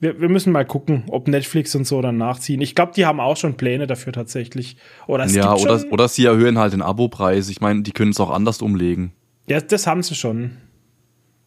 [0.00, 2.60] wir, wir müssen mal gucken, ob Netflix und so dann nachziehen.
[2.60, 4.76] Ich glaube, die haben auch schon Pläne dafür tatsächlich.
[5.06, 7.48] Oder es ja oder, oder sie erhöhen halt den Abopreis.
[7.48, 9.12] Ich meine, die können es auch anders umlegen.
[9.48, 10.52] Ja, das haben sie schon.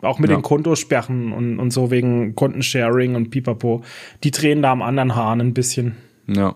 [0.02, 0.38] Auch mit Ja.
[0.38, 3.84] den Kontosperren und, und so wegen Kontensharing und pipapo.
[4.24, 5.98] Die drehen da am anderen Hahn ein bisschen.
[6.28, 6.56] Ja.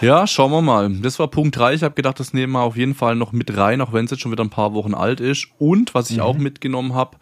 [0.00, 0.90] Ja, schauen wir mal.
[1.02, 1.74] Das war Punkt 3.
[1.74, 4.12] Ich habe gedacht, das nehmen wir auf jeden Fall noch mit rein, auch wenn es
[4.12, 5.48] jetzt schon wieder ein paar Wochen alt ist.
[5.58, 7.16] Und was ich auch mitgenommen habe,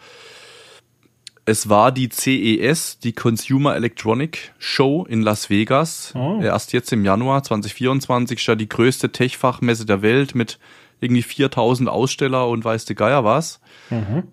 [1.47, 6.13] es war die CES, die Consumer Electronic Show in Las Vegas.
[6.17, 6.41] Oh.
[6.43, 10.59] Erst jetzt im Januar 2024 ist ja die größte Tech-Fachmesse der Welt mit
[11.01, 13.61] irgendwie 4000 Aussteller und weiß der Geier was.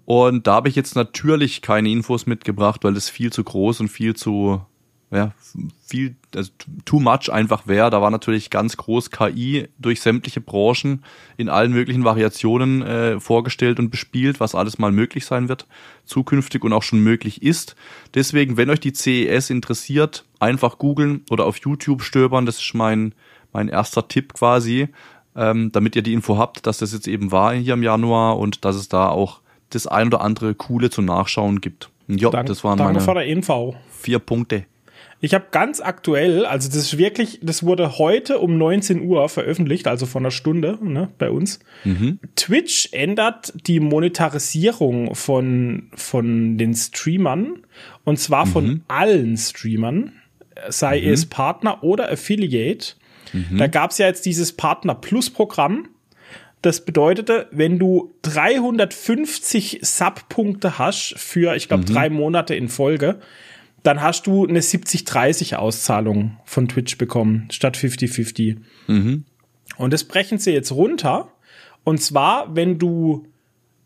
[0.06, 3.90] Und da habe ich jetzt natürlich keine Infos mitgebracht, weil das viel zu groß und
[3.90, 4.62] viel zu
[5.12, 5.32] ja,
[5.86, 6.52] viel, also
[6.86, 7.90] too much einfach wäre.
[7.90, 11.04] Da war natürlich ganz groß KI durch sämtliche Branchen
[11.38, 15.68] in allen möglichen Variationen äh, vorgestellt und bespielt, was alles mal möglich sein wird
[16.06, 17.76] zukünftig und auch schon möglich ist.
[18.14, 22.46] Deswegen, wenn euch die CES interessiert, einfach googeln oder auf YouTube stöbern.
[22.46, 23.16] Das ist mein,
[23.52, 24.90] mein erster Tipp quasi,
[25.36, 28.66] ähm, damit ihr die Info habt, dass das jetzt eben war hier im Januar und
[28.66, 31.90] dass es da auch das ein oder andere coole zum Nachschauen gibt.
[32.08, 33.76] Ja, das waren danke meine für der Info.
[33.90, 34.66] vier Punkte.
[35.24, 39.88] Ich habe ganz aktuell, also das ist wirklich, das wurde heute um 19 Uhr veröffentlicht,
[39.88, 41.60] also vor einer Stunde ne, bei uns.
[41.86, 42.20] Mhm.
[42.36, 47.60] Twitch ändert die Monetarisierung von, von den Streamern
[48.04, 48.84] und zwar von mhm.
[48.90, 50.12] allen Streamern,
[50.68, 51.14] sei mhm.
[51.14, 52.96] es Partner oder Affiliate.
[53.32, 53.60] Mhm.
[53.60, 55.88] Da gab es ja jetzt dieses Partner Plus Programm.
[56.62, 61.94] Das bedeutete, wenn du 350 Subpunkte hast für, ich glaube, mhm.
[61.94, 63.22] drei Monate in Folge,
[63.84, 68.58] dann hast du eine 70-30 Auszahlung von Twitch bekommen, statt 50-50.
[68.88, 69.26] Mhm.
[69.78, 71.30] Und das brechen sie jetzt runter.
[71.84, 73.28] Und zwar, wenn du,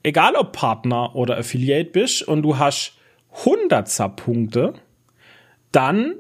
[0.04, 2.94] egal ob Partner oder Affiliate bist und du hast
[3.40, 4.74] 100 Sub-Punkte,
[5.72, 6.14] dann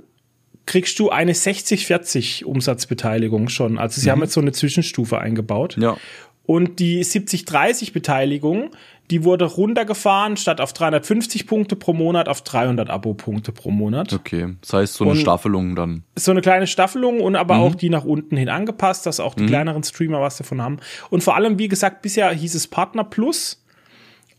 [0.65, 3.77] kriegst du eine 60-40 Umsatzbeteiligung schon.
[3.77, 4.11] Also sie mhm.
[4.11, 5.77] haben jetzt so eine Zwischenstufe eingebaut.
[5.79, 5.97] Ja.
[6.45, 8.71] Und die 70-30 Beteiligung,
[9.09, 14.11] die wurde runtergefahren, statt auf 350 Punkte pro Monat auf 300 Abo-Punkte pro Monat.
[14.11, 16.03] Okay, das heißt so eine und Staffelung dann.
[16.15, 17.61] So eine kleine Staffelung und aber mhm.
[17.61, 19.47] auch die nach unten hin angepasst, dass auch die mhm.
[19.47, 20.77] kleineren Streamer was davon haben.
[21.09, 23.63] Und vor allem, wie gesagt, bisher hieß es Partner Plus.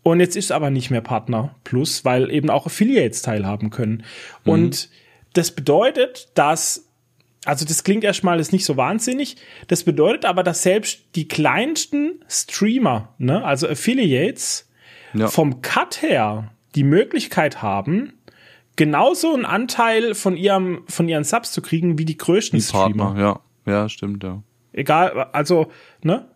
[0.03, 4.03] Und jetzt ist es aber nicht mehr Partner Plus, weil eben auch Affiliates teilhaben können.
[4.43, 4.51] Mhm.
[4.51, 4.89] Und
[5.33, 6.88] das bedeutet, dass
[7.45, 9.37] also das klingt erstmal ist nicht so wahnsinnig.
[9.67, 14.69] Das bedeutet aber, dass selbst die kleinsten Streamer, ne, also Affiliates,
[15.13, 15.27] ja.
[15.27, 18.13] vom Cut her die Möglichkeit haben,
[18.75, 23.05] genauso einen Anteil von ihrem von ihren Subs zu kriegen wie die größten die Streamer.
[23.05, 24.43] Partner, ja, ja, stimmt, ja.
[24.71, 25.71] Egal, also
[26.03, 26.27] ne,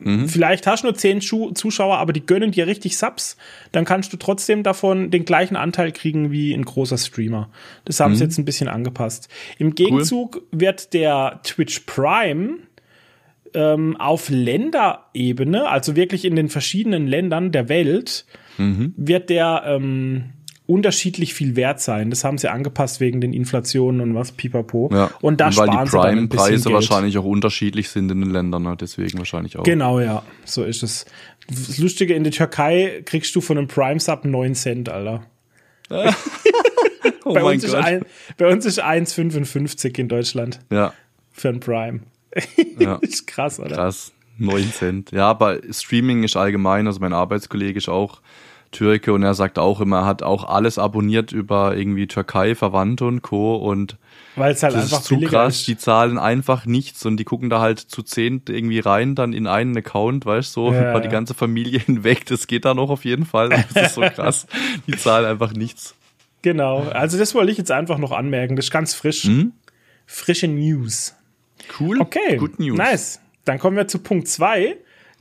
[0.00, 0.28] Mhm.
[0.28, 3.36] Vielleicht hast du nur zehn Zuschauer, aber die gönnen dir richtig Subs.
[3.72, 7.50] Dann kannst du trotzdem davon den gleichen Anteil kriegen wie ein großer Streamer.
[7.84, 8.16] Das haben mhm.
[8.16, 9.28] sie jetzt ein bisschen angepasst.
[9.58, 10.42] Im Gegenzug cool.
[10.52, 12.58] wird der Twitch Prime
[13.54, 18.26] ähm, auf Länderebene, also wirklich in den verschiedenen Ländern der Welt,
[18.58, 18.94] mhm.
[18.96, 20.32] wird der ähm,
[20.66, 22.10] unterschiedlich viel wert sein.
[22.10, 24.90] Das haben sie angepasst wegen den Inflationen und was, pipapo.
[24.92, 25.10] Ja.
[25.20, 28.76] Und da und weil die Prime-Preise wahrscheinlich auch unterschiedlich sind in den Ländern, ne?
[28.78, 29.62] deswegen wahrscheinlich auch.
[29.62, 31.06] Genau, ja, so ist es.
[31.48, 35.24] Das Lustige, in der Türkei kriegst du von einem Prime-Sub 9 Cent, Alter.
[37.24, 37.70] oh bei, uns Gott.
[37.70, 38.02] Ist ein,
[38.36, 40.60] bei uns ist 1,55 in Deutschland.
[40.70, 40.92] Ja.
[41.30, 42.00] Für ein Prime.
[42.78, 42.96] ja.
[42.96, 43.76] ist krass, oder?
[43.76, 44.12] Krass.
[44.38, 45.12] 9 Cent.
[45.12, 48.20] Ja, aber Streaming ist allgemein, also mein Arbeitskollege ist auch
[48.76, 53.06] Türke und er sagt auch immer, er hat auch alles abonniert über irgendwie Türkei, Verwandte
[53.06, 53.56] und Co.
[53.56, 53.96] Und
[54.36, 55.68] weil es halt das einfach ist zu krass, ist.
[55.68, 59.46] die zahlen einfach nichts und die gucken da halt zu zehn irgendwie rein, dann in
[59.46, 62.90] einen Account, weißt du, so, ja, über die ganze Familie hinweg, das geht da noch
[62.90, 63.48] auf jeden Fall.
[63.72, 64.46] Das ist so krass.
[64.86, 65.94] die zahlen einfach nichts.
[66.42, 69.24] Genau, also das wollte ich jetzt einfach noch anmerken, das ist ganz frisch.
[69.24, 69.52] Hm?
[70.04, 71.14] Frische News.
[71.80, 71.98] Cool.
[72.00, 72.36] Okay.
[72.36, 72.76] Good News.
[72.76, 73.20] Nice.
[73.46, 74.76] Dann kommen wir zu Punkt zwei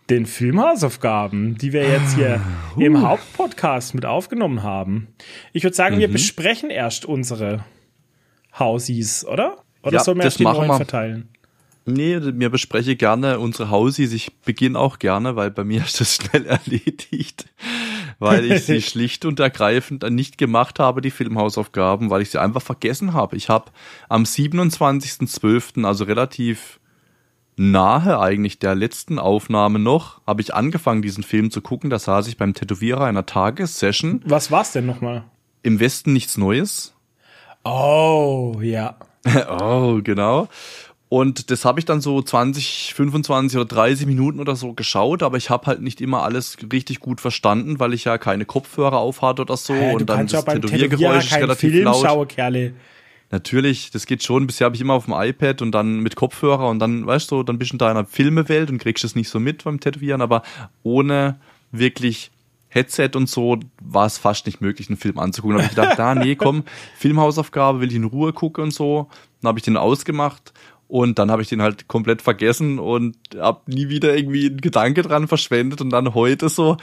[0.10, 2.42] den Filmhausaufgaben, die wir jetzt hier
[2.76, 2.82] uh.
[2.82, 5.08] im Hauptpodcast mit aufgenommen haben.
[5.54, 6.00] Ich würde sagen, mhm.
[6.00, 7.66] wir besprechen erst unsere
[8.58, 9.64] Hausies, oder?
[9.82, 10.78] Oder ja, sollen wir erst die neuen wir.
[10.78, 11.30] verteilen?
[11.88, 14.12] Nee, mir bespreche gerne unsere Hausies.
[14.12, 17.46] Ich beginne auch gerne, weil bei mir ist das schnell erledigt,
[18.18, 22.62] weil ich sie schlicht und ergreifend nicht gemacht habe, die Filmhausaufgaben, weil ich sie einfach
[22.62, 23.36] vergessen habe.
[23.36, 23.72] Ich habe
[24.10, 26.80] am 27.12., also relativ
[27.58, 31.90] nahe eigentlich der letzten Aufnahme noch, habe ich angefangen, diesen Film zu gucken.
[31.90, 34.22] Da saß ich beim Tätowierer einer Tagessession.
[34.26, 35.24] Was war's denn nochmal?
[35.64, 36.94] Im Westen nichts Neues.
[37.64, 38.96] Oh, ja.
[39.60, 40.48] oh, genau.
[41.08, 45.38] Und das habe ich dann so 20, 25 oder 30 Minuten oder so geschaut, aber
[45.38, 49.22] ich habe halt nicht immer alles richtig gut verstanden, weil ich ja keine Kopfhörer auf
[49.22, 52.06] hatte oder so hey, und dann das Tätowiergeräusch ist relativ Film laut.
[52.06, 52.74] Schaue, Kerle.
[53.32, 54.48] Natürlich, das geht schon.
[54.48, 57.44] Bisher habe ich immer auf dem iPad und dann mit Kopfhörer und dann, weißt du,
[57.44, 60.44] dann bist du in deiner Filmewelt und kriegst es nicht so mit beim Tätowieren, aber
[60.84, 61.40] ohne
[61.72, 62.32] wirklich
[62.70, 65.58] Headset und so war es fast nicht möglich, einen Film anzugucken.
[65.58, 66.64] Da habe ich gedacht, da, nee, komm,
[66.98, 69.08] Filmhausaufgabe, will ich in Ruhe gucken und so.
[69.42, 70.54] Dann habe ich den ausgemacht
[70.88, 75.02] und dann habe ich den halt komplett vergessen und habe nie wieder irgendwie einen Gedanke
[75.02, 76.78] dran verschwendet und dann heute so,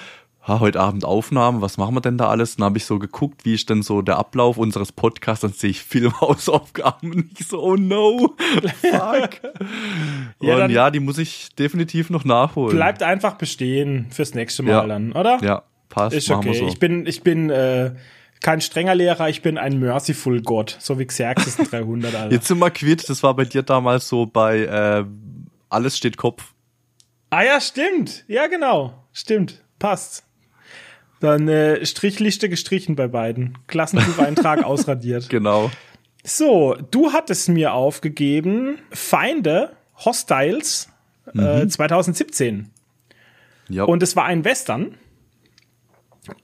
[0.47, 2.57] ha, heute Abend Aufnahmen, was machen wir denn da alles?
[2.57, 5.71] Dann habe ich so geguckt, wie ist denn so der Ablauf unseres Podcasts, dann sehe
[5.71, 8.35] ich Filmhausaufgaben und ich so, oh no,
[8.81, 9.31] fuck.
[10.41, 12.75] ja, und ja, die muss ich definitiv noch nachholen.
[12.75, 14.87] Bleibt einfach bestehen fürs nächste Mal ja.
[14.87, 15.39] dann, oder?
[15.43, 16.17] Ja, passt.
[16.17, 16.55] Ist okay.
[16.55, 16.67] So.
[16.67, 17.93] Ich bin, ich bin äh,
[18.41, 22.15] kein strenger Lehrer, ich bin ein merciful God, so wie Xerxes 300.
[22.15, 22.35] Alter.
[22.35, 25.05] Jetzt sind wir quitt, das war bei dir damals so bei äh,
[25.69, 26.53] Alles steht Kopf.
[27.31, 28.25] Ah ja, stimmt.
[28.27, 28.93] Ja, genau.
[29.13, 29.63] Stimmt.
[29.79, 30.25] Passt.
[31.23, 33.57] Dann äh, Strichliste gestrichen bei beiden.
[33.69, 35.29] Klassenbucheintrag ausradiert.
[35.29, 35.71] Genau.
[36.25, 39.71] So, du hattest mir aufgegeben Feinde,
[40.05, 40.89] Hostiles
[41.33, 41.63] äh, mhm.
[41.63, 42.71] äh, 2017.
[43.69, 43.85] Ja.
[43.85, 44.97] Und es war ein Western.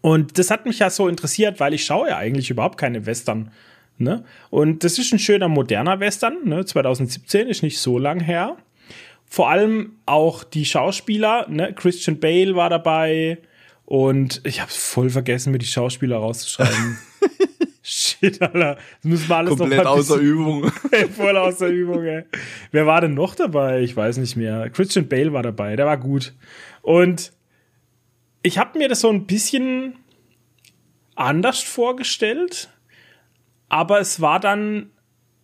[0.00, 3.50] Und das hat mich ja so interessiert, weil ich schaue ja eigentlich überhaupt keine Western.
[3.96, 4.22] Ne?
[4.48, 6.44] Und das ist ein schöner moderner Western.
[6.44, 6.64] Ne?
[6.64, 8.56] 2017 ist nicht so lang her.
[9.26, 11.48] Vor allem auch die Schauspieler.
[11.48, 11.72] Ne?
[11.72, 13.38] Christian Bale war dabei.
[13.88, 16.98] Und ich habe voll vergessen, mir die Schauspieler rauszuschreiben.
[17.82, 18.74] Shit, Alter.
[18.74, 20.70] Das müssen wir alles Komplett noch außer Übung.
[21.16, 22.24] voll außer Übung, ey.
[22.70, 23.80] Wer war denn noch dabei?
[23.80, 24.68] Ich weiß nicht mehr.
[24.68, 26.34] Christian Bale war dabei, der war gut.
[26.82, 27.32] Und
[28.42, 29.94] ich habe mir das so ein bisschen
[31.14, 32.68] anders vorgestellt,
[33.70, 34.90] aber es war dann,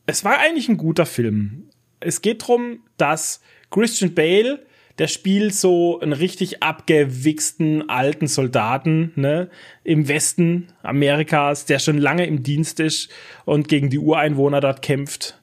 [0.05, 1.71] es war eigentlich ein guter Film.
[1.99, 4.67] Es geht darum, dass Christian Bale
[4.99, 9.51] der spielt so einen richtig abgewichsten alten Soldaten ne,
[9.83, 13.11] im Westen Amerikas, der schon lange im Dienst ist
[13.45, 15.41] und gegen die Ureinwohner dort kämpft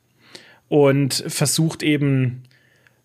[0.70, 2.44] und versucht eben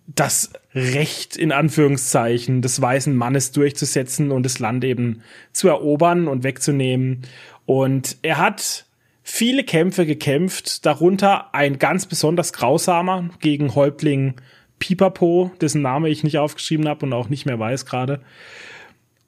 [0.06, 6.44] das Recht in Anführungszeichen des weißen Mannes durchzusetzen und das Land eben zu erobern und
[6.44, 7.22] wegzunehmen.
[7.64, 8.86] Und er hat
[9.24, 14.36] viele Kämpfe gekämpft, darunter ein ganz besonders grausamer gegen Häuptling
[14.78, 18.20] Pipapo, dessen Name ich nicht aufgeschrieben habe und auch nicht mehr weiß gerade.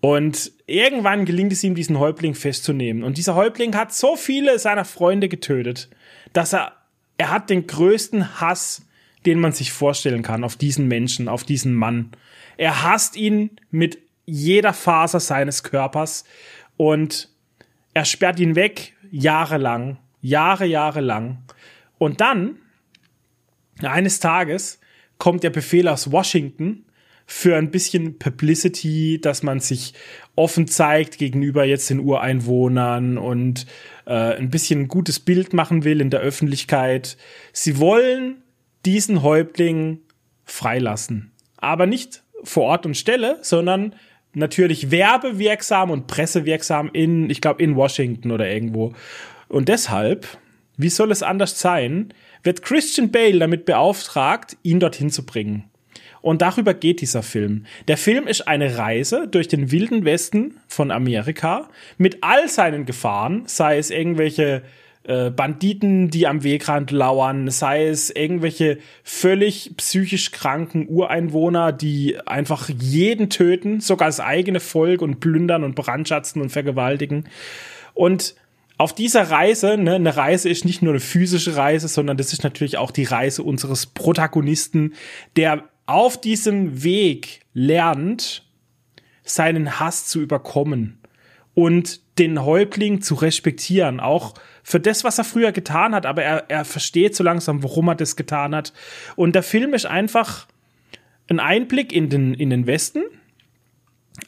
[0.00, 3.02] Und irgendwann gelingt es ihm, diesen Häuptling festzunehmen.
[3.02, 5.88] Und dieser Häuptling hat so viele seiner Freunde getötet,
[6.32, 6.72] dass er,
[7.16, 8.86] er hat den größten Hass,
[9.26, 12.12] den man sich vorstellen kann, auf diesen Menschen, auf diesen Mann.
[12.56, 16.24] Er hasst ihn mit jeder Faser seines Körpers
[16.76, 17.28] und
[17.94, 21.38] er sperrt ihn weg, jahrelang, Jahre, Jahre lang.
[21.98, 22.56] Und dann,
[23.82, 24.80] eines Tages,
[25.18, 26.84] kommt der Befehl aus Washington
[27.26, 29.92] für ein bisschen Publicity, dass man sich
[30.34, 33.66] offen zeigt gegenüber jetzt den Ureinwohnern und
[34.06, 37.18] äh, ein bisschen ein gutes Bild machen will in der Öffentlichkeit.
[37.52, 38.42] Sie wollen
[38.86, 39.98] diesen Häuptling
[40.44, 41.32] freilassen.
[41.58, 43.94] Aber nicht vor Ort und Stelle, sondern
[44.32, 48.94] natürlich werbewirksam und pressewirksam in, ich glaube, in Washington oder irgendwo.
[49.48, 50.26] Und deshalb,
[50.78, 52.14] wie soll es anders sein,
[52.48, 55.64] wird Christian Bale damit beauftragt, ihn dorthin zu bringen.
[56.22, 57.66] Und darüber geht dieser Film.
[57.88, 63.42] Der Film ist eine Reise durch den wilden Westen von Amerika mit all seinen Gefahren,
[63.44, 64.62] sei es irgendwelche
[65.02, 72.70] äh, Banditen, die am Wegrand lauern, sei es irgendwelche völlig psychisch kranken Ureinwohner, die einfach
[72.70, 77.28] jeden töten, sogar das eigene Volk und plündern und brandschatzen und vergewaltigen.
[77.92, 78.36] Und
[78.78, 82.44] auf dieser Reise, ne, eine Reise ist nicht nur eine physische Reise, sondern das ist
[82.44, 84.94] natürlich auch die Reise unseres Protagonisten,
[85.36, 88.46] der auf diesem Weg lernt,
[89.24, 90.98] seinen Hass zu überkommen
[91.54, 96.48] und den Häuptling zu respektieren, auch für das, was er früher getan hat, aber er,
[96.48, 98.72] er versteht so langsam, warum er das getan hat.
[99.16, 100.46] Und der Film ist einfach
[101.28, 103.02] ein Einblick in den, in den Westen,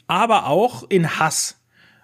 [0.07, 1.61] aber auch in Hass.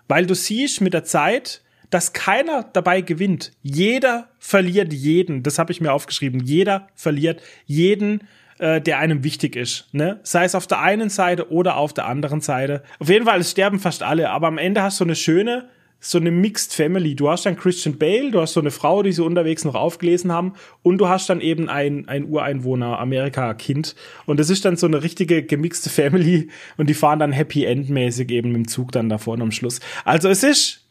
[0.06, 3.52] Weil du siehst mit der Zeit, dass keiner dabei gewinnt.
[3.62, 5.42] Jeder verliert jeden.
[5.42, 6.40] Das habe ich mir aufgeschrieben.
[6.40, 8.24] Jeder verliert jeden,
[8.58, 9.88] äh, der einem wichtig ist.
[9.92, 10.20] Ne?
[10.22, 12.82] Sei es auf der einen Seite oder auf der anderen Seite.
[12.98, 14.30] Auf jeden Fall, es sterben fast alle.
[14.30, 15.68] Aber am Ende hast du eine schöne,
[16.00, 17.14] so eine Mixed Family.
[17.14, 20.30] Du hast dann Christian Bale, du hast so eine Frau, die sie unterwegs noch aufgelesen
[20.32, 23.94] haben, und du hast dann eben ein, ein Ureinwohner, Amerika-Kind.
[24.26, 28.30] Und das ist dann so eine richtige gemixte Family und die fahren dann Happy End-mäßig
[28.30, 29.80] eben dem Zug dann da vorne am Schluss.
[30.04, 30.85] Also es ist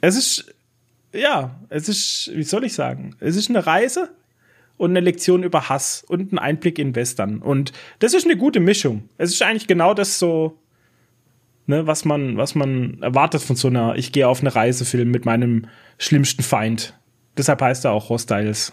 [0.00, 0.54] es ist,
[1.12, 4.10] ja, es ist, wie soll ich sagen, es ist eine Reise
[4.76, 7.38] und eine Lektion über Hass und ein Einblick in Western.
[7.38, 9.08] Und das ist eine gute Mischung.
[9.18, 10.58] Es ist eigentlich genau das so,
[11.66, 15.24] ne, was man, was man erwartet von so einer, ich gehe auf eine Reisefilm mit
[15.24, 15.66] meinem
[15.98, 16.94] schlimmsten Feind.
[17.36, 18.72] Deshalb heißt er auch Hostiles.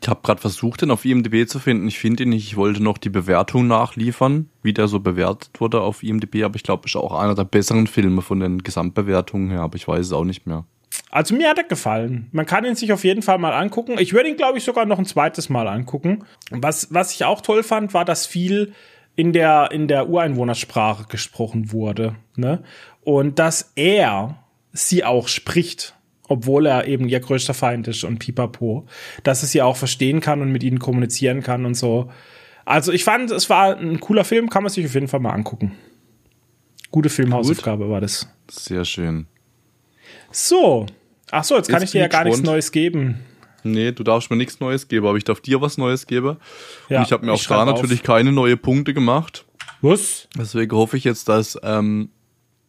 [0.00, 1.88] Ich habe gerade versucht, den auf IMDb zu finden.
[1.88, 2.46] Ich finde ihn nicht.
[2.46, 6.44] Ich wollte noch die Bewertung nachliefern, wie der so bewertet wurde auf IMDb.
[6.44, 9.60] Aber ich glaube, ist auch einer der besseren Filme von den Gesamtbewertungen her.
[9.60, 10.64] Aber ich weiß es auch nicht mehr.
[11.10, 12.28] Also mir hat er gefallen.
[12.32, 13.96] Man kann ihn sich auf jeden Fall mal angucken.
[13.98, 16.24] Ich würde ihn, glaube ich, sogar noch ein zweites Mal angucken.
[16.50, 18.72] Was, was ich auch toll fand, war, dass viel
[19.16, 22.14] in der, in der Ureinwohnersprache gesprochen wurde.
[22.36, 22.62] Ne?
[23.02, 24.38] Und dass er
[24.72, 25.97] sie auch spricht
[26.28, 28.86] obwohl er eben ihr größter Feind ist und pipapo,
[29.24, 32.10] dass es sie auch verstehen kann und mit ihnen kommunizieren kann und so.
[32.64, 35.32] Also ich fand, es war ein cooler Film, kann man sich auf jeden Fall mal
[35.32, 35.72] angucken.
[36.90, 37.92] Gute Filmhausaufgabe Gut.
[37.92, 38.28] war das.
[38.50, 39.26] Sehr schön.
[40.30, 40.86] So,
[41.30, 42.42] Ach so, jetzt kann Jetzt ich dir ja gar nichts.
[42.42, 43.20] Neues geben.
[43.64, 46.36] Nee, du darfst mir nichts Neues geben, aber ich darf dir was Neues geben.
[46.88, 47.74] Ja, Und ich habe mir auch da schreib auf.
[47.76, 49.44] natürlich keine neue Punkte gemacht.
[49.82, 50.28] Was?
[50.36, 52.10] Deswegen hoffe ich jetzt, dass ähm,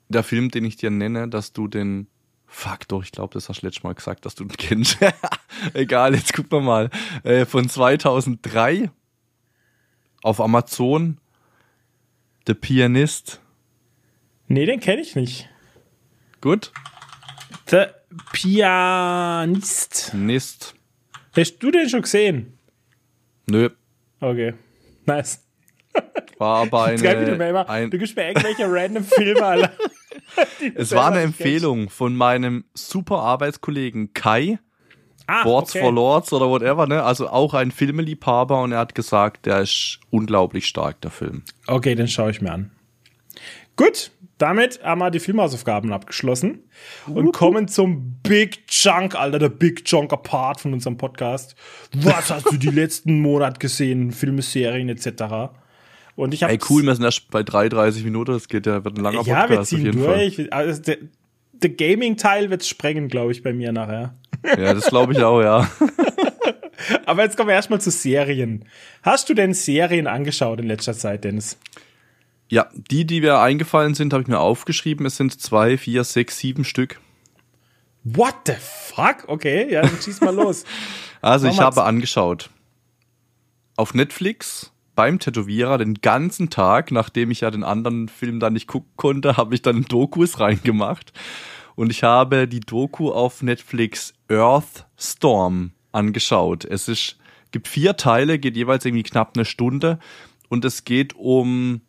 [0.10, 2.08] der Film, den ich dir nenne, dass du den
[2.52, 4.98] Fuck doch, ich glaube, das hast du letztes Mal gesagt, dass du ihn kennst.
[5.74, 6.90] Egal, jetzt gucken wir mal.
[7.24, 8.90] Äh, von 2003
[10.24, 11.20] auf Amazon
[12.48, 13.40] The Pianist.
[14.48, 15.48] Nee, den kenne ich nicht.
[16.42, 16.72] Gut?
[17.68, 17.86] The
[18.34, 20.12] Pianist.
[20.16, 20.74] Nist.
[21.36, 22.58] Hast du den schon gesehen?
[23.46, 23.70] Nö.
[24.20, 24.56] Okay.
[25.06, 25.44] Nice.
[26.38, 29.72] War aber eine, immer, ein, du gibst mir irgendwelche random Filme,
[30.60, 31.22] du es war eine.
[31.22, 34.60] Empfehlung von meinem super Arbeitskollegen Kai,
[35.28, 35.82] Ah, Boards okay.
[35.84, 37.04] for Lords oder whatever, ne?
[37.04, 41.44] Also auch ein Filmeliebhaber und er hat gesagt, der ist unglaublich stark, der Film.
[41.68, 42.72] Okay, den schaue ich mir an.
[43.76, 46.64] Gut, damit haben wir die Filmhausaufgaben abgeschlossen
[47.06, 51.56] und kommen zum Big Chunk, Alter, der Big Chunk Apart von unserem Podcast.
[51.94, 54.12] Was hast du die letzten Monate gesehen?
[54.12, 55.52] Filme, Serien etc.
[56.20, 58.98] Und ich habe Ey, cool, wir sind erst bei 33 Minuten, das geht ja, wird
[58.98, 60.30] ein langer Ja, wir Podcast auf ziehen jeden Fall.
[60.30, 60.52] durch.
[60.52, 60.98] Also der,
[61.54, 64.16] der Gaming-Teil wird sprengen, glaube ich, bei mir nachher.
[64.44, 65.72] Ja, das glaube ich auch, ja.
[67.06, 68.66] Aber jetzt kommen wir erstmal zu Serien.
[69.02, 71.58] Hast du denn Serien angeschaut in letzter Zeit, Dennis?
[72.50, 75.06] Ja, die, die mir eingefallen sind, habe ich mir aufgeschrieben.
[75.06, 77.00] Es sind zwei, vier, sechs, sieben Stück.
[78.04, 79.24] What the fuck?
[79.28, 80.66] Okay, ja, dann schieß mal los.
[81.22, 82.50] Also Mach ich habe angeschaut.
[83.76, 88.68] Auf Netflix beim Tätowierer den ganzen Tag, nachdem ich ja den anderen Film dann nicht
[88.68, 91.14] gucken konnte, habe ich dann Dokus reingemacht.
[91.78, 96.66] Und ich habe die Doku auf Netflix Earth Storm angeschaut.
[96.66, 97.18] Es ist,
[97.52, 100.00] gibt vier Teile, geht jeweils irgendwie knapp eine Stunde.
[100.50, 101.80] Und es geht um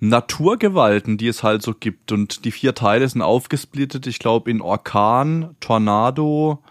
[0.00, 2.10] Naturgewalten, die es halt so gibt.
[2.10, 6.64] Und die vier Teile sind aufgesplittet, ich glaube, in Orkan, Tornado,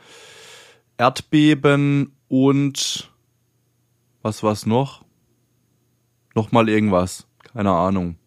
[0.98, 3.10] Erdbeben und
[4.22, 5.05] was war's noch?
[6.36, 7.26] Nochmal irgendwas.
[7.54, 8.18] Keine Ahnung.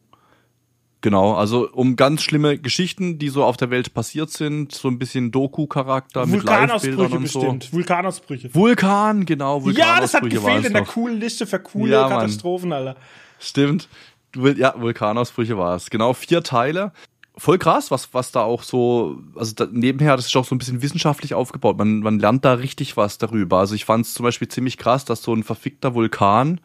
[1.01, 4.99] Genau, also um ganz schlimme Geschichten, die so auf der Welt passiert sind, so ein
[4.99, 7.41] bisschen Doku-Charakter mit Vulkanausbrüche Live-Bildern und so.
[7.41, 7.73] bestimmt.
[7.73, 8.53] Vulkanausbrüche.
[8.55, 12.11] Vulkan, genau, Ja, das hat Vulkanausbrüche gefehlt in der coolen Liste für coole Ja, Mann.
[12.23, 12.97] Katastrophen, Alter.
[13.39, 13.89] Stimmt.
[14.35, 15.89] Ja, Vulkanausbrüche war es.
[15.89, 16.91] Genau, vier Teile.
[17.37, 20.59] Voll krass, was, was da auch so, also da, nebenher, das ist auch so ein
[20.59, 21.79] bisschen wissenschaftlich aufgebaut.
[21.79, 23.59] Man, man lernt da richtig was darüber.
[23.59, 26.61] Also ich fand es zum Beispiel ziemlich krass, dass so ein verfickter Vulkan,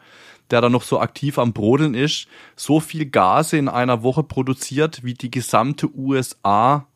[0.51, 5.03] der da noch so aktiv am Brodeln ist, so viel Gase in einer Woche produziert
[5.03, 6.87] wie die gesamte USA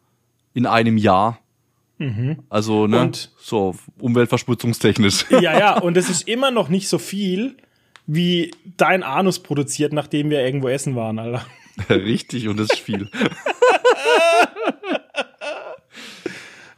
[0.53, 1.39] in einem Jahr.
[2.49, 5.25] Also, ne, Und- so umweltverschmutzungstechnisch.
[5.31, 7.57] Ja, ja, und es ist immer noch nicht so viel,
[8.05, 11.45] wie dein Anus produziert, nachdem wir irgendwo essen waren, Alter.
[11.89, 13.10] Richtig, und das ist viel.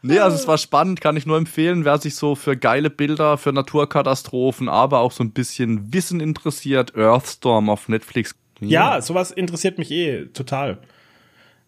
[0.02, 3.38] Nee, also es war spannend, kann ich nur empfehlen, wer sich so für geile Bilder,
[3.38, 8.36] für Naturkatastrophen, aber auch so ein bisschen Wissen interessiert, Earthstorm auf Netflix.
[8.62, 10.80] Ja, sowas interessiert mich eh total.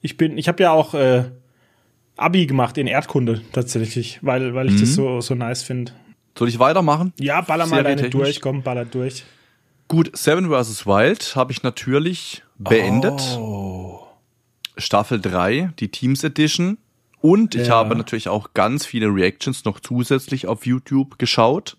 [0.02, 1.26] Ich bin, ich habe ja auch äh,
[2.18, 4.80] Abi gemacht in Erdkunde tatsächlich, weil, weil ich Mhm.
[4.80, 5.92] das so, so nice finde.
[6.38, 7.14] Soll ich weitermachen?
[7.20, 9.24] Ja, baller mal deine durch, komm, baller durch.
[9.88, 10.86] Gut, Seven vs.
[10.86, 13.22] Wild habe ich natürlich beendet.
[13.38, 14.08] Oh.
[14.78, 16.78] Staffel 3, die Teams Edition.
[17.22, 17.76] Und ich Ja.
[17.76, 21.78] habe natürlich auch ganz viele Reactions noch zusätzlich auf YouTube geschaut.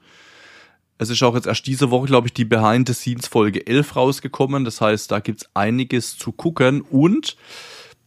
[0.98, 3.96] Es ist auch jetzt erst diese Woche, glaube ich, die Behind the Scenes Folge 11
[3.96, 4.64] rausgekommen.
[4.64, 6.80] Das heißt, da gibt's einiges zu gucken.
[6.82, 7.36] Und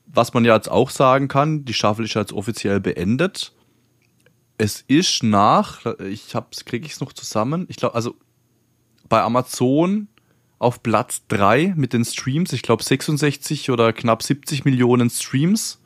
[0.05, 3.51] was man ja jetzt auch sagen kann, die Staffel ist ja jetzt offiziell beendet.
[4.57, 7.65] Es ist nach, ich hab's, kriege ich es noch zusammen.
[7.67, 8.15] Ich glaube, also
[9.09, 10.07] bei Amazon
[10.57, 15.81] auf Platz 3 mit den Streams, ich glaube 66 oder knapp 70 Millionen Streams.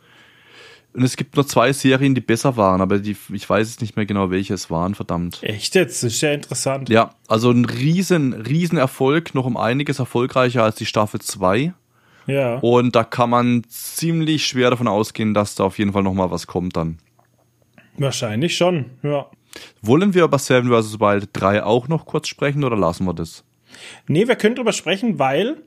[0.93, 3.95] Und es gibt nur zwei Serien, die besser waren, aber die, ich weiß jetzt nicht
[3.95, 5.39] mehr genau, welche es waren, verdammt.
[5.43, 6.03] Echt jetzt?
[6.03, 6.89] Das ist ja interessant.
[6.89, 11.73] Ja, also ein riesen, riesen Erfolg, noch um einiges erfolgreicher als die Staffel 2.
[12.25, 12.55] Ja.
[12.57, 16.31] Und da kann man ziemlich schwer davon ausgehen, dass da auf jeden Fall noch mal
[16.31, 16.97] was kommt dann.
[17.97, 19.27] Wahrscheinlich schon, ja.
[19.81, 20.99] Wollen wir über Seven vs.
[20.99, 23.43] Wild 3 auch noch kurz sprechen oder lassen wir das?
[24.07, 25.57] Nee, wir können drüber sprechen, weil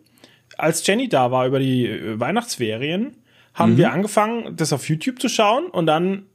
[0.59, 3.17] als Jenny da war über die Weihnachtsferien,
[3.55, 6.27] haben wir angefangen, das auf YouTube zu schauen und dann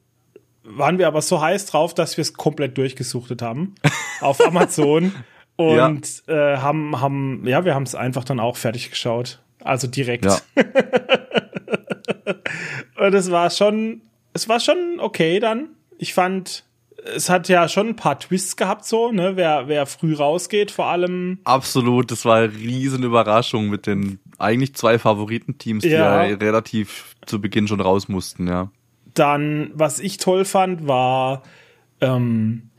[0.64, 3.76] waren wir aber so heiß drauf, dass wir es komplett durchgesuchtet haben
[4.22, 5.14] auf Amazon
[5.56, 9.42] und äh, haben, haben, ja, wir haben es einfach dann auch fertig geschaut.
[9.64, 10.26] Also direkt.
[10.26, 10.38] Ja.
[12.98, 14.02] Und es war schon,
[14.34, 15.70] es war schon okay dann.
[15.98, 16.64] Ich fand,
[17.16, 20.88] es hat ja schon ein paar Twists gehabt, so, ne, wer, wer früh rausgeht, vor
[20.88, 21.40] allem.
[21.44, 26.24] Absolut, das war eine riesen Überraschung mit den eigentlich zwei Favoritenteams, die Ja.
[26.24, 28.72] ja relativ zu Beginn schon raus mussten, ja.
[29.14, 31.44] Dann, was ich toll fand, war,
[32.02, 32.70] ähm,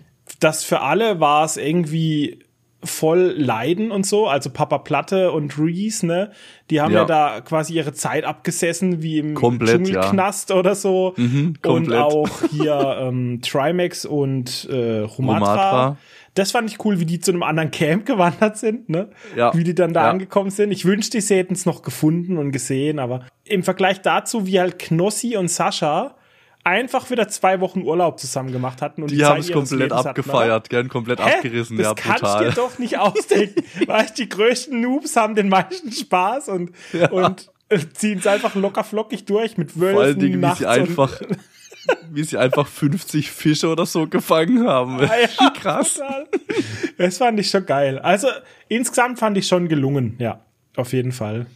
[0.40, 2.40] dass für alle war es irgendwie
[2.84, 6.30] voll leiden und so, also Papa Platte und Reese, ne,
[6.70, 7.04] die haben ja, Ja.
[7.06, 11.14] da quasi ihre Zeit abgesessen, wie im Komplett, Dschungelknast oder so.
[11.16, 15.16] Mhm, und auch hier ähm, Trimax und äh, Humatra.
[15.16, 15.96] Humatra.
[16.34, 19.08] Das fand ich cool, wie die zu einem anderen Camp gewandert sind, ne?
[19.36, 19.52] Ja.
[19.56, 20.10] Wie die dann da Ja.
[20.10, 20.70] angekommen sind.
[20.70, 24.78] Ich wünschte, sie hätten es noch gefunden und gesehen, aber im Vergleich dazu, wie halt
[24.78, 26.14] Knossi und Sascha
[26.64, 29.98] einfach wieder zwei Wochen Urlaub zusammen gemacht hatten und die, Die haben es komplett Lebens
[29.98, 31.36] hatten, abgefeiert, gern komplett Hä?
[31.36, 32.44] abgerissen, das ja, kannst brutal.
[32.44, 33.64] du dir doch nicht ausdenken.
[33.86, 36.72] weißt, die größten Noobs haben den meisten Spaß und,
[37.10, 37.50] und
[37.94, 41.20] ziehen es einfach locker flockig durch mit Wölfen Vor allen Dingen, wie sie einfach,
[42.10, 45.00] wie sie einfach 50 Fische oder so gefangen haben.
[45.00, 45.94] Ah, ja, Krass.
[45.94, 46.26] total.
[46.98, 47.98] Das fand ich schon geil.
[47.98, 48.28] Also
[48.68, 50.44] insgesamt fand ich schon gelungen, ja,
[50.76, 51.46] auf jeden Fall.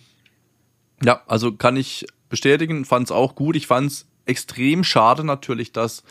[1.04, 3.56] Ja, also kann ich bestätigen, fand es auch gut.
[3.56, 6.02] Ich fand es extrem schade natürlich, dass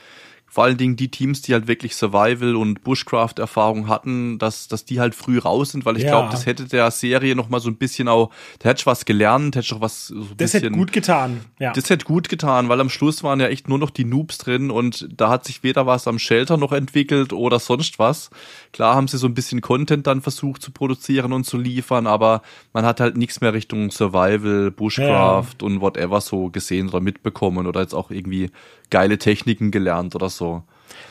[0.54, 4.99] vor allen Dingen die Teams, die halt wirklich Survival und Bushcraft-Erfahrung hatten, dass, dass die
[4.99, 6.10] halt früh raus sind, weil ich Ja.
[6.10, 9.06] glaube, das hätte der Serie noch mal so ein bisschen auch, da hätte ich was
[9.06, 11.72] gelernt, hätte ich auch was so ein Das bisschen, hätte gut getan, ja.
[11.72, 14.72] Das hätte gut getan, weil am Schluss waren ja echt nur noch die Noobs drin
[14.72, 18.30] und da hat sich weder was am Shelter noch entwickelt oder sonst was.
[18.74, 22.41] Klar haben sie so ein bisschen Content dann versucht zu produzieren und zu liefern, aber
[22.74, 27.80] man hat halt nichts mehr Richtung Survival, Bushcraft und whatever so gesehen oder mitbekommen oder
[27.80, 28.49] jetzt auch irgendwie
[28.92, 30.64] geile Techniken gelernt oder so.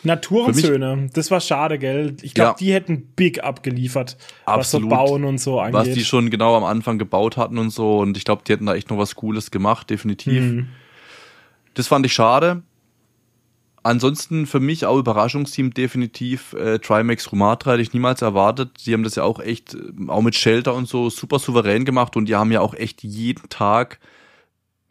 [0.02, 2.16] Naturensöhne, das war schade, gell?
[2.22, 2.56] Ich glaube, Ja.
[2.58, 4.16] die hätten big abgeliefert,
[4.46, 4.90] Absolut.
[4.90, 5.74] was so Bauen und so angeht.
[5.74, 8.66] Was die schon genau am Anfang gebaut hatten und so und ich glaube, die hätten
[8.66, 10.42] da echt noch was Cooles gemacht, definitiv.
[10.42, 10.68] Mhm.
[11.74, 12.62] Das fand ich schade.
[13.82, 18.84] Ansonsten für mich auch Überraschungsteam definitiv äh, Trimax Rumatra hätte ich niemals erwartet.
[18.84, 19.78] Die haben das ja auch echt, äh,
[20.08, 23.48] auch mit Shelter und so, super souverän gemacht und die haben ja auch echt jeden
[23.48, 23.98] Tag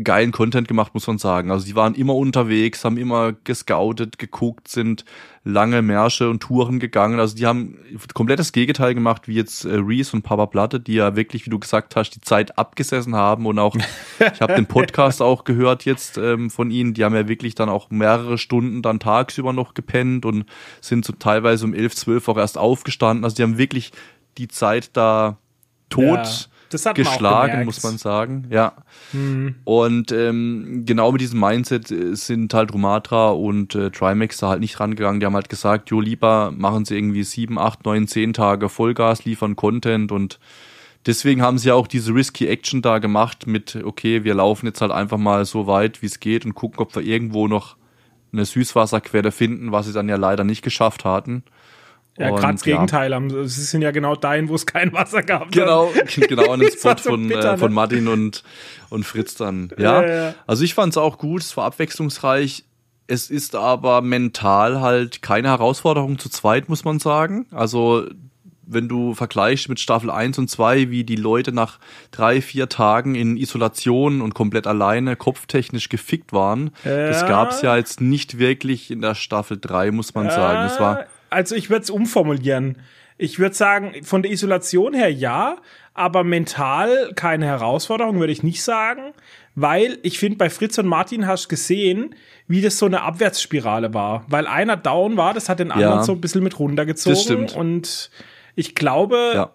[0.04, 1.52] geilen Content gemacht, muss man sagen.
[1.52, 5.04] Also die waren immer unterwegs, haben immer gescoutet, geguckt, sind
[5.44, 7.20] lange Märsche und Touren gegangen.
[7.20, 7.78] Also die haben
[8.14, 11.60] komplettes Gegenteil gemacht, wie jetzt äh, Reese und Papa Platte, die ja wirklich, wie du
[11.60, 13.76] gesagt hast, die Zeit abgesessen haben und auch,
[14.34, 17.70] ich habe den Podcast auch gehört jetzt ähm, von ihnen, die haben ja wirklich dann
[17.70, 20.46] auch mehrere Stunden dann tagsüber noch gepennt und
[20.82, 23.26] sind so teilweise um 11, 12 auch erst aufgestanden.
[23.26, 23.92] Also die haben wirklich
[24.38, 25.38] die Zeit da
[25.90, 27.66] tot Ja, das hat man geschlagen, gemerkt.
[27.66, 28.48] muss man sagen.
[28.50, 28.74] Ja.
[29.64, 34.60] Und ähm, genau mit diesem Mindset äh, sind halt Rumatra und äh, Trimax da halt
[34.60, 35.20] nicht rangegangen.
[35.20, 39.26] Die haben halt gesagt, jo, lieber machen sie irgendwie sieben, acht, neun, zehn Tage Vollgas,
[39.26, 40.40] liefern Content und
[41.06, 44.92] deswegen haben sie auch diese risky Action da gemacht mit, okay, wir laufen jetzt halt
[44.92, 47.76] einfach mal so weit, wie es geht und gucken, ob wir irgendwo noch
[48.32, 51.44] eine Süßwasserquelle finden, was sie dann ja leider nicht geschafft hatten.
[52.20, 53.14] Ja, gerade das Gegenteil.
[53.16, 55.52] haben Sie sind ja genau dahin, wo es kein Wasser gab.
[55.52, 57.76] Genau, genau an den Das Spot so von, bitter, äh, von ne?
[57.76, 58.44] Martin und,
[58.90, 59.70] und Fritz dann.
[59.78, 60.36] Ja, Ja, ja.
[60.48, 62.66] also ich fand es auch gut, es war abwechslungsreich.
[63.08, 67.48] Es ist aber mental halt keine Herausforderung zu zweit, muss man sagen.
[67.52, 68.06] Also
[68.72, 71.80] wenn du vergleichst mit Staffel 1 und 2, wie die Leute nach
[72.12, 77.28] drei, vier Tagen in Isolation und komplett alleine kopftechnisch gefickt waren, das Ja.
[77.28, 80.60] gab's ja jetzt nicht wirklich in der Staffel 3, muss man sagen.
[80.70, 82.78] Das war Also ich würde es umformulieren.
[83.18, 85.58] Ich würde sagen, von der Isolation her ja,
[85.94, 89.14] aber mental keine Herausforderung, würde ich nicht sagen.
[89.56, 92.16] Weil ich finde, bei Fritz und Martin hast du gesehen,
[92.48, 94.26] wie das so eine Abwärtsspirale war.
[94.30, 96.04] Weil einer down war, das hat den anderen Ja.
[96.04, 97.16] so ein bisschen mit runtergezogen.
[97.16, 97.56] Das stimmt.
[97.56, 98.10] Und
[98.56, 99.52] ich glaube, ja.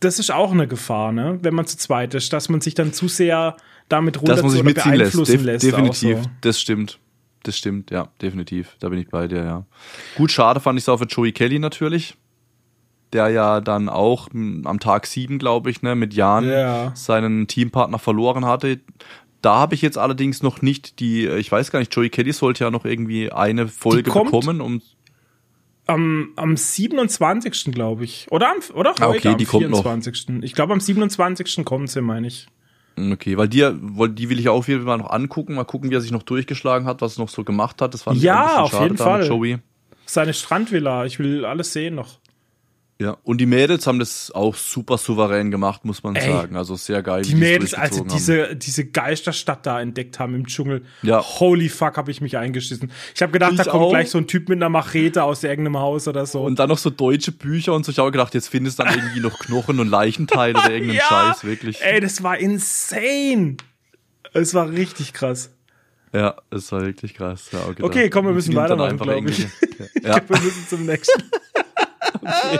[0.00, 1.38] das ist auch eine Gefahr, ne?
[1.42, 3.56] wenn man zu zweit ist, dass man sich dann zu sehr
[3.88, 4.84] damit runter dass man sich oder lässt.
[4.84, 5.64] beeinflussen Def lässt.
[5.64, 6.30] definitiv, so.
[6.40, 6.98] das stimmt.
[7.48, 8.76] Das stimmt, ja, definitiv.
[8.78, 9.64] Da bin ich bei dir, ja.
[10.16, 12.14] Gut, schade fand ich es auch für Joey Kelly natürlich.
[13.14, 16.92] Der ja dann auch m, am Tag sieben, glaube ich, ne, mit Jan Ja.
[16.94, 18.80] seinen Teampartner verloren hatte.
[19.40, 22.34] Da habe ich jetzt allerdings noch nicht die, äh, ich weiß gar nicht, Joey Kelly
[22.34, 24.82] sollte ja noch irgendwie eine Folge bekommen, um
[25.86, 27.72] Am, am 27.
[27.72, 28.26] glaube ich.
[28.30, 29.82] Oder am, oder heute Ah, okay, am die kommt noch.
[29.84, 30.42] 24.
[30.44, 31.64] Ich glaube, am 27.
[31.64, 32.46] kommt sie, meine ich.
[33.12, 33.68] Okay, weil die,
[34.10, 36.86] die will ich auch wieder mal noch angucken, mal gucken, wie er sich noch durchgeschlagen
[36.86, 37.94] hat, was er noch so gemacht hat.
[37.94, 39.26] Das ich Ja, auf schade jeden Fall.
[39.26, 39.58] Joey.
[40.06, 42.18] Seine Strandvilla, ich will alles sehen noch.
[43.00, 46.56] Ja, und die Mädels haben das auch super souverän gemacht, muss man Ey, sagen.
[46.56, 47.22] Also sehr geil.
[47.22, 48.18] Die es Mädels, also durchgezogen haben.
[48.18, 50.84] diese, diese Geisterstadt da entdeckt haben im Dschungel.
[51.02, 51.22] Ja.
[51.22, 52.90] Holy fuck, habe ich mich eingeschissen.
[53.14, 53.90] Ich habe gedacht, Ich da kommt auch.
[53.90, 56.42] gleich so ein Typ mit einer Machete aus irgendeinem Haus oder so.
[56.42, 57.92] Und dann noch so deutsche Bücher und so.
[57.92, 61.44] Ich habe gedacht, jetzt findest du dann irgendwie noch Knochen und Leichenteile oder irgendeinen Scheiß,
[61.44, 61.80] wirklich.
[61.80, 63.58] Ey, das war insane.
[64.34, 65.50] Es war richtig krass.
[66.12, 67.50] Ja, das war wirklich krass.
[67.52, 69.46] Ja, okay, Okay, komm, wir müssen weitermachen, einfach glaub ich.
[70.02, 70.20] Ja.
[70.28, 71.22] Wir müssen zum nächsten.
[72.20, 72.58] Okay,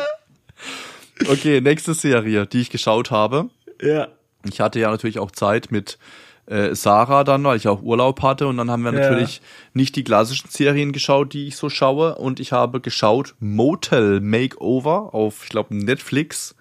[1.61, 3.49] nächste Serie, die ich geschaut habe.
[3.81, 4.09] ja.
[4.49, 5.99] Ich hatte ja natürlich auch Zeit mit
[6.47, 9.01] äh, Sarah dann, weil ich auch Urlaub hatte und dann haben wir Ja.
[9.01, 9.43] natürlich
[9.75, 15.13] nicht die klassischen Serien geschaut, die ich so schaue und ich habe geschaut Motel Makeover
[15.13, 16.55] auf, ich glaube, Netflix.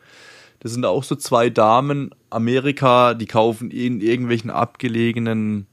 [0.59, 5.67] Das sind auch so zwei Damen, Amerika, die kaufen in irgendwelchen abgelegenen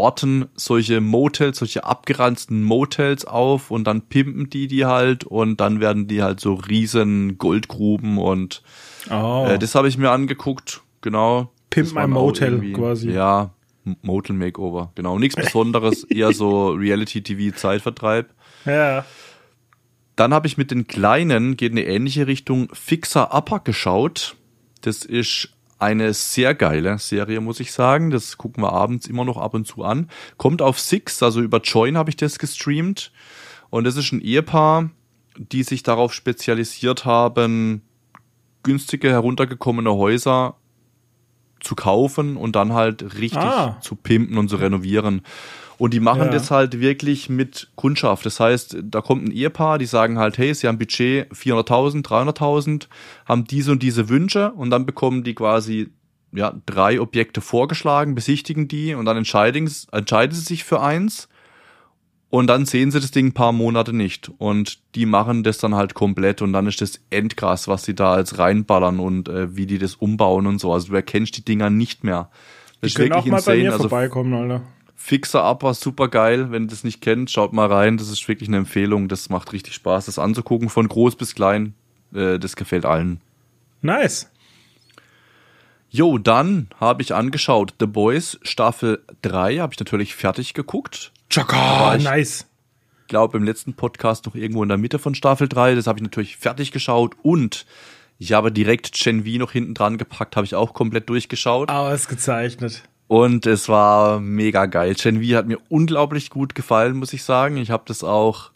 [0.00, 5.80] Orten solche Motels, solche abgeranzten Motels auf und dann pimpen die die halt und dann
[5.80, 8.62] werden die halt so riesen Goldgruben und
[9.10, 9.46] Oh.
[9.48, 11.52] äh, das habe ich mir angeguckt, genau.
[11.70, 13.10] Pimp auch Motel quasi.
[13.10, 13.50] Ja,
[14.02, 15.18] Motel Makeover, genau.
[15.18, 18.28] Nichts Besonderes, eher so Reality-TV-Zeitvertreib.
[18.66, 19.04] ja.
[20.16, 24.36] Dann habe ich mit den Kleinen, geht in eine ähnliche Richtung, Fixer Upper geschaut.
[24.82, 25.48] Das ist
[25.80, 28.10] eine sehr geile Serie, muss ich sagen.
[28.10, 30.08] Das gucken wir abends immer noch ab und zu an.
[30.36, 33.12] Kommt auf Six, also über Join habe ich das gestreamt.
[33.70, 34.90] Und das ist ein Ehepaar,
[35.36, 37.82] die sich darauf spezialisiert haben,
[38.62, 40.56] günstige, heruntergekommene Häuser
[41.60, 43.78] zu kaufen und dann halt richtig Ah.
[43.80, 45.22] zu pimpen und zu renovieren.
[45.80, 46.28] Und die machen Ja.
[46.28, 48.26] das halt wirklich mit Kundschaft.
[48.26, 52.88] Das heißt, da kommt ein Ehepaar, die sagen halt, hey, sie haben Budget 400.000, 300.000,
[53.24, 55.88] haben diese und diese Wünsche und dann bekommen die quasi
[56.32, 61.30] ja, drei Objekte vorgeschlagen, besichtigen die und dann entscheiden, entscheiden sie sich für eins
[62.28, 65.74] und dann sehen sie das Ding ein paar Monate nicht und die machen das dann
[65.76, 69.64] halt komplett und dann ist das endkrass, was sie da jetzt reinballern und äh, wie
[69.66, 70.74] die das umbauen und so.
[70.74, 72.28] Also du erkennst die Dinger nicht mehr.
[72.76, 73.62] Die Das ist können auch wirklich mal bei insane.
[73.62, 74.62] mir Also vorbeikommen, Alter.
[75.02, 76.50] Fixer Up war super geil.
[76.52, 77.96] Wenn ihr das nicht kennt, schaut mal rein.
[77.96, 79.08] Das ist wirklich eine Empfehlung.
[79.08, 80.68] Das macht richtig Spaß, das anzugucken.
[80.68, 81.74] Von groß bis klein.
[82.14, 83.20] Äh, das gefällt allen.
[83.80, 84.30] Nice.
[85.88, 89.58] Jo, dann habe ich angeschaut The Boys Staffel 3.
[89.58, 91.12] Habe ich natürlich fertig geguckt.
[91.30, 92.46] Chaka, war ich- nice.
[93.08, 95.74] glaube im letzten Podcast noch irgendwo in der Mitte von Staffel 3.
[95.76, 97.64] Das habe ich natürlich fertig geschaut und
[98.18, 101.70] ich habe direkt Gen V noch hinten dran gepackt, habe ich auch komplett durchgeschaut.
[101.70, 102.82] Ausgezeichnet.
[103.10, 104.94] Und es war mega geil.
[104.94, 107.56] Gen V hat mir unglaublich gut gefallen, muss ich sagen.
[107.56, 108.52] Ich habe das auch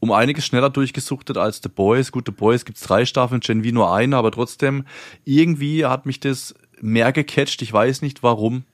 [0.00, 2.10] um einiges schneller durchgesuchtet als The Boys.
[2.10, 4.84] Gut, The Boys gibt's drei Staffeln, Gen V nur eine, aber trotzdem,
[5.24, 7.62] irgendwie hat mich das mehr gecatcht.
[7.62, 8.64] Ich weiß nicht warum.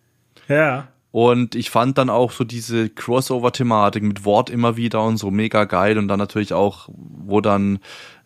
[0.48, 0.88] Ja.
[1.11, 5.64] Und ich fand dann auch so diese Crossover-Thematik mit Wort immer wieder und so mega
[5.64, 5.98] geil.
[5.98, 7.78] Und dann natürlich auch, wo dann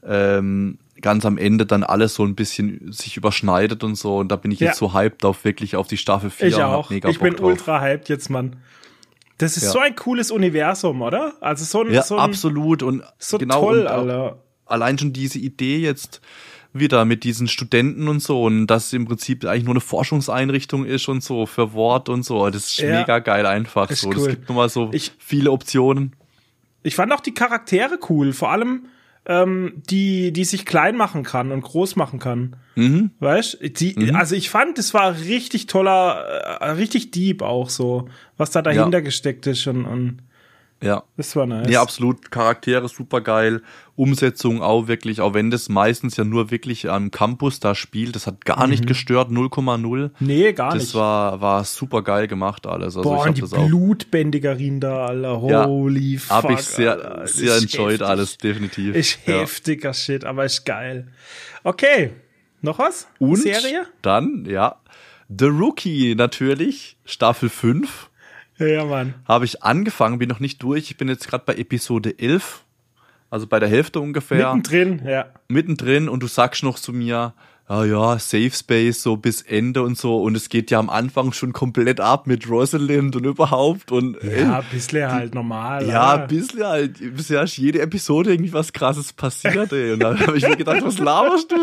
[0.06, 4.16] ähm, ganz am Ende dann alles so ein bisschen sich überschneidet und so.
[4.18, 4.68] Und da bin ich Ja.
[4.68, 6.48] jetzt so hyped auf wirklich auf die Staffel 4.
[6.48, 6.90] Ich auch.
[6.90, 7.46] Mega Ich Bock bin drauf.
[7.46, 8.56] ultra hyped jetzt, Mann.
[9.38, 9.70] Das ist Ja.
[9.70, 11.34] so ein cooles Universum, oder?
[11.40, 12.82] Also so ein, Ja, so ein absolut.
[12.82, 14.38] Und so genau, toll, und Alter.
[14.66, 16.20] allein schon diese Idee jetzt
[16.72, 21.08] wieder mit diesen Studenten und so und das im Prinzip eigentlich nur eine Forschungseinrichtung ist
[21.08, 22.50] und so für Wort und so.
[22.50, 22.98] Das ist Ja.
[23.00, 24.08] mega geil einfach Ist so.
[24.08, 24.14] cool.
[24.16, 26.14] Das gibt nochmal so Ich- viele Optionen.
[26.82, 28.86] Ich fand auch die Charaktere cool, vor allem
[29.28, 32.56] ähm, die, die sich klein machen kann und groß machen kann.
[32.76, 33.10] Mhm.
[33.20, 38.08] Weißt die, Also ich fand, es war richtig toller, äh, richtig deep auch so,
[38.38, 40.18] was da dahinter gesteckt ist und, und
[40.82, 41.02] Ja.
[41.16, 41.66] das war nice.
[41.68, 42.30] Nee, absolut.
[42.30, 43.62] Charaktere super geil.
[43.98, 48.14] Umsetzung auch wirklich, auch wenn das meistens ja nur wirklich am Campus da spielt.
[48.14, 50.10] Das hat gar nicht gestört, 0,0.
[50.20, 50.80] nee, gar Das Mhm.
[50.80, 50.94] nicht.
[50.94, 52.96] war, war super geil gemacht alles.
[52.96, 53.66] Also Boah, ich hab die das auch.
[53.66, 55.42] Blutbändigerin da, Alter.
[55.48, 56.30] Ja, Holy fuck.
[56.44, 57.20] Hab ich sehr, Alter.
[57.22, 58.06] Das sehr ist enjoyed heftig.
[58.06, 58.94] alles, definitiv.
[58.94, 59.34] Ist ja.
[59.40, 61.08] heftiger Shit, aber ist geil.
[61.64, 62.12] Okay.
[62.62, 63.08] Noch was?
[63.18, 63.86] Und Serie?
[64.02, 64.76] dann, ja,
[65.28, 68.10] The Rookie natürlich, Staffel 5.
[68.58, 69.14] Ja, Mann.
[69.26, 70.90] Habe ich angefangen, bin noch nicht durch.
[70.90, 72.64] Ich bin jetzt gerade bei Episode 11,
[73.30, 74.54] also bei der Hälfte ungefähr.
[74.54, 75.26] Mittendrin, ja.
[75.48, 77.34] mittendrin und du sagst noch zu mir,
[77.68, 81.32] ja, ja, Safe Space so bis Ende und so und es geht ja am Anfang
[81.32, 85.86] schon komplett ab mit Rosalind und überhaupt und Ja, äh, ein bisschen halt normal.
[85.86, 89.92] ja, ein bisschen halt, bisher ist jede Episode irgendwie was krasses passiert, ey.
[89.92, 91.56] Und dann habe ich mir gedacht, was laberst du?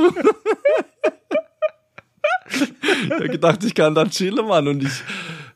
[3.06, 4.68] ich hab gedacht, ich kann da chillen, Mann.
[4.68, 5.02] Und ich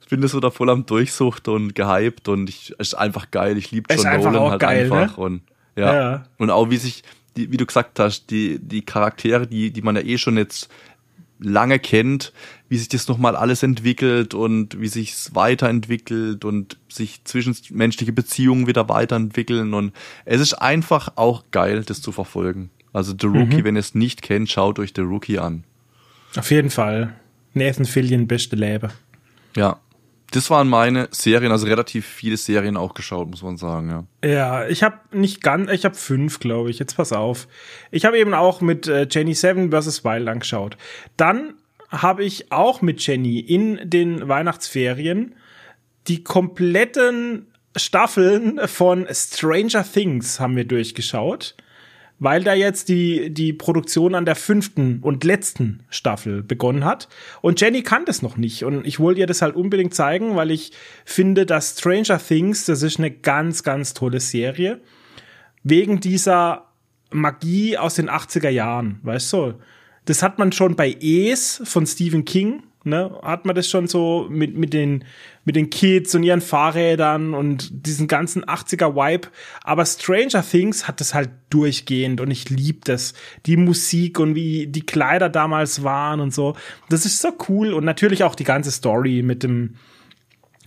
[0.09, 3.57] bin so da voll am Durchsucht und gehypt und ich ist einfach geil.
[3.57, 5.17] Ich liebe John Nolan halt geil, einfach.
[5.17, 5.23] ne?
[5.23, 5.41] Und
[5.79, 5.93] ja.
[5.93, 6.25] Ja.
[6.37, 7.03] Und auch wie sich,
[7.37, 10.69] die, wie du gesagt hast, die, die Charaktere, die, die man ja eh schon jetzt
[11.39, 12.33] lange kennt,
[12.67, 18.89] wie sich das nochmal alles entwickelt und wie sich's weiterentwickelt und sich zwischenmenschliche Beziehungen wieder
[18.89, 19.93] weiterentwickeln und
[20.25, 22.69] es ist einfach auch geil, das zu verfolgen.
[22.91, 25.63] Also The Rookie, wenn ihr es nicht kennt, schaut euch The Rookie an.
[26.35, 27.13] Auf jeden Fall.
[27.53, 28.91] Nathan Fillion, beste Leben.
[29.55, 29.79] Ja.
[30.31, 34.29] Das waren meine Serien, also relativ viele Serien auch geschaut, muss man sagen, ja.
[34.29, 36.79] Ja, ich habe nicht ganz, ich habe fünf, glaube ich.
[36.79, 37.47] Jetzt pass auf.
[37.91, 40.03] Ich habe eben auch mit äh, Jenny Seven vs.
[40.03, 40.77] Wild angeschaut.
[41.17, 41.55] Dann
[41.89, 45.35] habe ich auch mit Jenny in den Weihnachtsferien
[46.07, 51.55] die kompletten Staffeln von Stranger Things haben wir durchgeschaut.
[52.19, 57.07] Weil da jetzt die, die Produktion an der fünften und letzten Staffel begonnen hat.
[57.41, 58.63] Und Jenny kann das noch nicht.
[58.63, 60.71] Und ich wollte ihr das halt unbedingt zeigen, weil ich
[61.05, 64.81] finde, dass Stranger Things, das ist eine ganz, ganz tolle Serie.
[65.63, 66.67] Wegen dieser
[67.11, 69.53] Magie aus den 80er Jahren, weißt du?
[70.05, 74.27] Das hat man schon bei Es von Stephen King ne, hat man das schon so
[74.29, 75.05] mit, mit den,
[75.49, 79.29] mit den Kids und ihren Fahrrädern und diesen ganzen 80er Vibe.
[79.63, 83.15] Aber Stranger Things hat das halt durchgehend und ich lieb das.
[83.47, 86.55] Die Musik und wie die Kleider damals waren und so.
[86.89, 89.73] Das ist so cool und natürlich auch die ganze Story mit dem,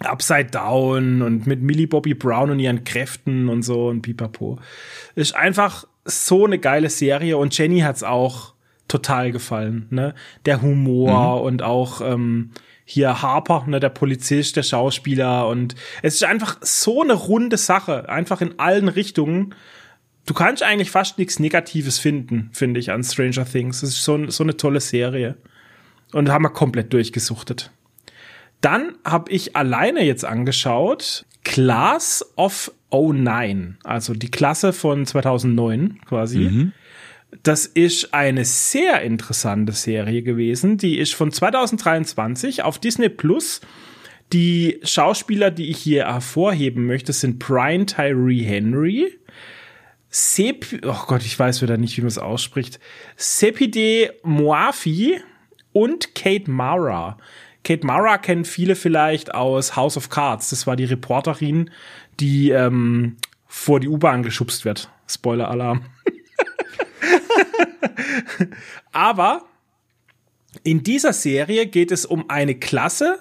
[0.00, 4.58] Upside Down und mit Millie Bobby Brown und ihren Kräften und so und pipapo.
[5.14, 8.54] Ist einfach so eine geile Serie und Jenny hat's auch
[8.88, 9.86] total gefallen.
[9.90, 10.16] Ne?
[10.44, 11.46] Der Humor mhm.
[11.46, 12.50] und auch ähm,
[12.92, 18.08] hier Harper, ne, der Polizist, der Schauspieler und es ist einfach so eine runde Sache,
[18.08, 19.54] einfach in allen Richtungen.
[20.26, 23.82] Du kannst eigentlich fast nichts Negatives finden, finde ich, an Stranger Things.
[23.82, 25.36] Es ist so, so eine tolle Serie.
[26.12, 27.70] Und haben wir komplett durchgesuchtet.
[28.60, 36.38] Dann habe ich alleine jetzt angeschaut Class of 09, also die Klasse von 2009 quasi.
[36.38, 36.72] Mhm.
[37.42, 40.76] Das ist eine sehr interessante Serie gewesen.
[40.76, 43.60] Die ist von 2023 auf Disney Plus.
[44.32, 49.18] Die Schauspieler, die ich hier hervorheben möchte, sind Brian Tyree Henry,
[50.14, 52.78] Sep oh Gott, ich weiß wieder nicht, wie man es ausspricht,
[53.16, 55.18] Sepide Moafi
[55.72, 57.16] und Kate Mara.
[57.64, 60.50] Kate Mara kennen viele vielleicht aus House of Cards.
[60.50, 61.70] Das war die Reporterin,
[62.20, 63.16] die ähm,
[63.46, 64.90] vor die U-Bahn geschubst wird.
[65.08, 65.86] Spoiler-Alarm.
[68.92, 69.44] Aber
[70.64, 73.18] in dieser Serie geht es um eine Klasse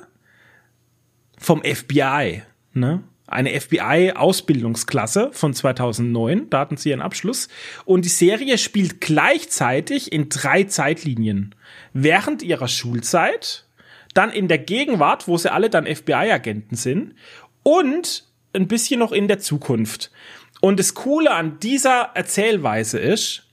[1.37, 2.43] vom FBI,
[2.73, 3.03] ne?
[3.27, 7.47] Eine FBI-Ausbildungsklasse von 2009, da hatten sie ihren Abschluss.
[7.85, 11.55] Und die Serie spielt gleichzeitig in drei Zeitlinien.
[11.93, 13.65] Während ihrer Schulzeit,
[14.13, 17.15] dann in der Gegenwart, wo sie alle dann FBI-Agenten sind
[17.63, 20.11] und ein bisschen noch in der Zukunft.
[20.59, 23.47] Und das Coole an dieser Erzählweise ist,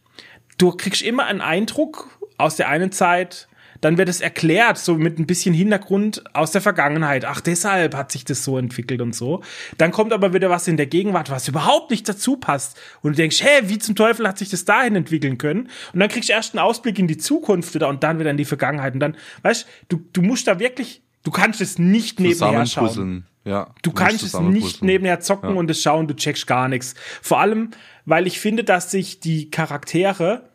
[0.59, 3.49] du kriegst immer einen Eindruck aus der einen Zeit,
[3.81, 7.25] dann wird es erklärt, so mit ein bisschen Hintergrund aus der Vergangenheit.
[7.25, 9.43] Ach, deshalb hat sich das so entwickelt und so.
[9.77, 12.77] Dann kommt aber wieder was in der Gegenwart, was überhaupt nicht dazu passt.
[13.03, 15.69] Und du denkst, hä, wie zum Teufel hat sich das dahin entwickeln können?
[15.93, 18.37] Und dann kriegst du erst einen Ausblick in die Zukunft wieder und dann wieder in
[18.37, 18.95] die Vergangenheit.
[18.95, 23.27] Und dann, weißt du, du musst da wirklich, du kannst es nicht nebenher schauen.
[23.45, 25.57] Ja, du kannst es nicht nebenher zocken ja.
[25.57, 26.95] und es schauen, du checkst gar nichts.
[27.23, 27.71] Vor allem,
[28.05, 30.49] weil ich finde, dass sich die Charaktere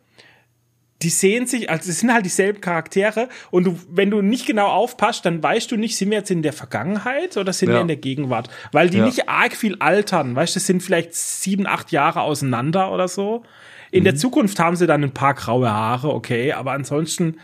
[1.04, 4.68] die sehen sich, also es sind halt dieselben Charaktere und du, wenn du nicht genau
[4.68, 7.76] aufpasst, dann weißt du nicht, sind wir jetzt in der Vergangenheit oder sind ja.
[7.76, 11.68] wir in der Gegenwart, weil die nicht arg viel altern, weißt du, sind vielleicht sieben,
[11.68, 13.44] acht Jahre auseinander oder so.
[13.92, 14.06] In mhm.
[14.06, 17.38] der Zukunft haben sie dann ein paar graue Haare, okay, aber ansonsten,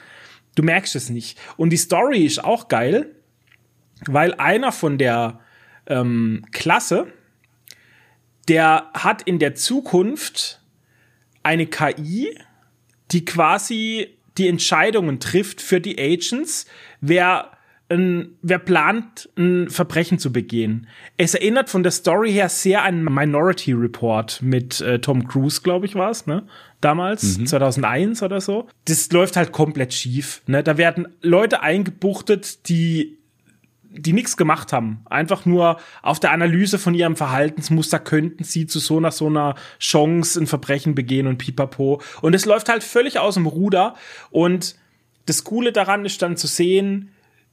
[0.56, 1.39] du merkst es nicht.
[1.58, 3.16] Und die Story ist auch geil,
[4.06, 5.39] weil einer von der
[5.88, 7.12] ähm, Klasse,
[8.47, 10.62] der hat in der Zukunft
[11.43, 12.38] eine KI,
[13.12, 16.66] die quasi die Entscheidungen trifft für die Agents,
[17.02, 17.52] wer
[17.89, 20.87] ein, wer plant, ein Verbrechen zu begehen.
[21.17, 25.87] Es erinnert von der Story her sehr an Minority Report mit äh, Tom Cruise, glaube
[25.87, 26.45] ich, war es, ne?
[26.81, 27.47] Damals, mhm.
[27.47, 28.67] 2001 oder so.
[28.85, 30.41] Das läuft halt komplett schief.
[30.47, 30.63] Ne?
[30.63, 33.17] Da werden Leute eingebuchtet, die
[33.91, 35.01] die nichts gemacht haben.
[35.09, 39.55] Einfach nur auf der Analyse von ihrem Verhaltensmuster könnten sie zu so einer so einer
[39.79, 41.99] Chance ein Verbrechen begehen und pipapo.
[42.21, 43.95] Und es läuft halt völlig aus dem Ruder.
[44.29, 44.75] Und
[45.25, 47.09] das Coole daran ist dann zu sehen,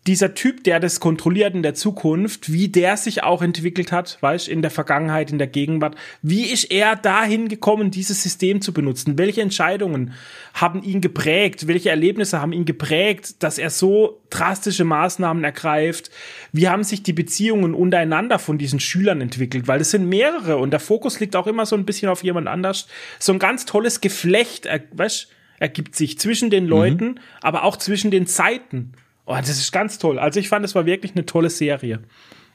[0.06, 4.48] dieser Typ, der das kontrolliert in der Zukunft, wie der sich auch entwickelt hat, weißt,
[4.48, 9.18] in der Vergangenheit, in der Gegenwart, wie ist er dahin gekommen, dieses System zu benutzen?
[9.18, 10.12] Welche Entscheidungen
[10.54, 11.66] haben ihn geprägt?
[11.66, 16.10] Welche Erlebnisse haben ihn geprägt, dass er so drastische Maßnahmen ergreift?
[16.52, 19.66] Wie haben sich die Beziehungen untereinander von diesen Schülern entwickelt?
[19.66, 22.48] Weil es sind mehrere und der Fokus liegt auch immer so ein bisschen auf jemand
[22.48, 22.86] anders.
[23.18, 25.28] So ein ganz tolles Geflecht, weißt,
[25.58, 27.18] ergibt sich zwischen den Leuten, mhm.
[27.40, 28.92] aber auch zwischen den Zeiten.
[29.26, 30.18] Oh, das ist ganz toll.
[30.18, 32.00] Also ich fand, es war wirklich eine tolle Serie.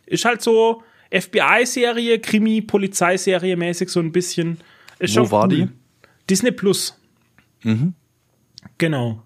[0.05, 4.57] Ist halt so FBI-Serie, Krimi-Polizeiserie mäßig so ein bisschen.
[4.97, 5.49] Ist Wo war cool.
[5.49, 5.67] die?
[6.29, 6.97] Disney Plus.
[7.63, 7.93] Mhm.
[8.77, 9.21] Genau.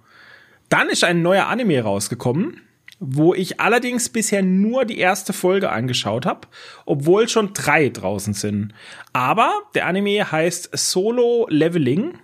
[0.70, 2.62] Dann ist ein neuer Anime rausgekommen,
[3.00, 6.48] wo ich allerdings bisher nur die erste Folge angeschaut habe,
[6.86, 8.74] obwohl schon drei draußen sind.
[9.14, 12.18] Aber der Anime heißt Solo Leveling.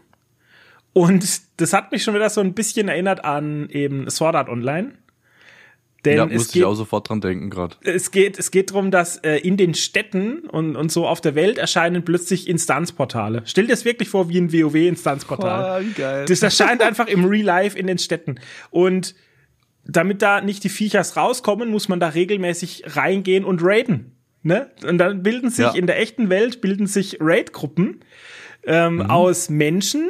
[0.93, 4.93] Und das hat mich schon wieder so ein bisschen erinnert an eben Sword Art Online
[6.03, 7.75] Denn ja, muss ich auch sofort dran denken gerade.
[7.83, 11.35] es geht, es geht darum, dass äh, in den Städten und, und so auf der
[11.35, 13.43] Welt erscheinen plötzlich Instanzportale.
[13.45, 15.85] Stell dir das wirklich vor wie ein WoW-Instanzportal.
[15.85, 16.25] wie geil.
[16.25, 18.39] Das erscheint einfach im Real Life in den Städten.
[18.71, 19.13] Und
[19.85, 24.15] damit da nicht die Viechers rauskommen, muss man da regelmäßig reingehen und raiden.
[24.43, 24.71] Ne?
[24.87, 25.75] Und dann bilden sich Ja.
[25.75, 27.99] in der echten Welt bilden sich Raid-Gruppen
[28.65, 30.09] ähm, aus Menschen,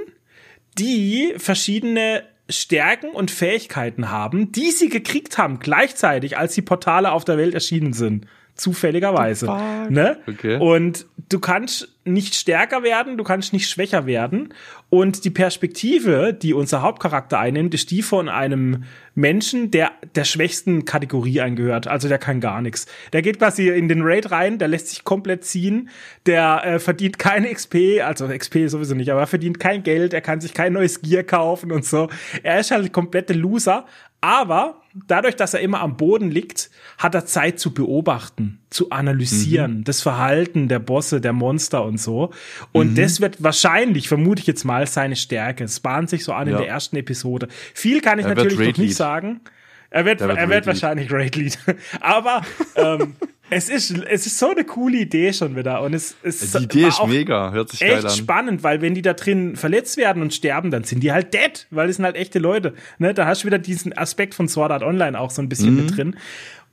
[0.77, 7.25] die verschiedene Stärken und Fähigkeiten haben, die sie gekriegt haben gleichzeitig, als die Portale auf
[7.25, 8.27] der Welt erschienen sind.
[8.55, 9.47] Zufälligerweise.
[9.89, 10.17] Ne?
[10.27, 10.57] Okay.
[10.57, 14.53] Und du kannst nicht stärker werden, du kannst nicht schwächer werden.
[14.89, 18.83] Und die Perspektive, die unser Hauptcharakter einnimmt, ist die von einem
[19.13, 21.87] Menschen, der der schwächsten Kategorie eingehört.
[21.87, 22.85] Also der kann gar nichts.
[23.13, 25.89] Der geht quasi in den Raid rein, der lässt sich komplett ziehen,
[26.25, 30.21] der äh, verdient keine XP, also XP sowieso nicht, aber er verdient kein Geld, er
[30.21, 32.09] kann sich kein neues Gear kaufen und so.
[32.43, 33.85] Er ist halt ein kompletter Loser.
[34.23, 34.75] Aber
[35.07, 40.01] dadurch, dass er immer am Boden liegt, hat er Zeit zu beobachten, zu analysieren, das
[40.03, 42.29] Verhalten der Bosse, der Monster und so.
[42.71, 45.63] Und das wird wahrscheinlich, vermute ich jetzt mal, seine Stärke.
[45.63, 46.59] Es bahnt sich so an in Ja.
[46.59, 47.47] der ersten Episode.
[47.73, 48.77] Viel kann ich Er natürlich noch nicht.
[49.01, 49.41] Sagen.
[49.89, 51.57] Er wird, wird er wird Raid wahrscheinlich Raid Lead.
[51.99, 52.41] Aber
[52.75, 53.15] ähm,
[53.49, 56.87] es ist es ist so eine coole Idee schon wieder und es es Die Idee
[56.87, 58.11] ist mega, hört sich geil echt an.
[58.11, 61.67] spannend, weil wenn die da drin verletzt werden und sterben, dann sind die halt dead,
[61.71, 62.73] weil das sind halt echte Leute.
[62.99, 63.13] Ne?
[63.13, 65.85] Da hast du wieder diesen Aspekt von Sword Art Online auch so ein bisschen Mhm.
[65.85, 66.15] mit drin.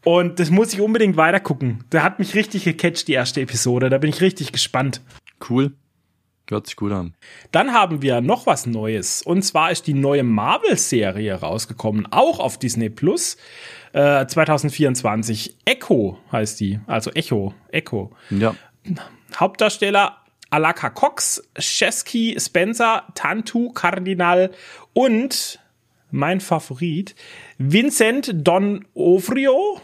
[0.04, 1.82] Und das muss ich unbedingt weiter gucken.
[1.90, 3.90] Da hat mich richtig gecatcht, die erste Episode.
[3.90, 5.00] Da bin ich richtig gespannt.
[5.50, 5.72] Cool.
[6.50, 7.14] Hört sich gut an.
[7.52, 9.20] Dann haben wir noch was Neues.
[9.22, 13.36] Und zwar ist die neue Marvel-Serie rausgekommen, auch auf Disney Plus.
[13.92, 15.56] Äh, 2024.
[15.64, 16.80] Echo heißt die.
[16.86, 17.54] Also Echo.
[17.70, 18.12] Echo.
[18.30, 18.54] Ja.
[19.36, 20.16] Hauptdarsteller
[20.50, 24.50] Alaka Cox, Chesky Spencer, Tantu Cardinal
[24.94, 25.58] und
[26.10, 27.14] mein Favorit
[27.58, 29.80] Vincent Don Ovrio.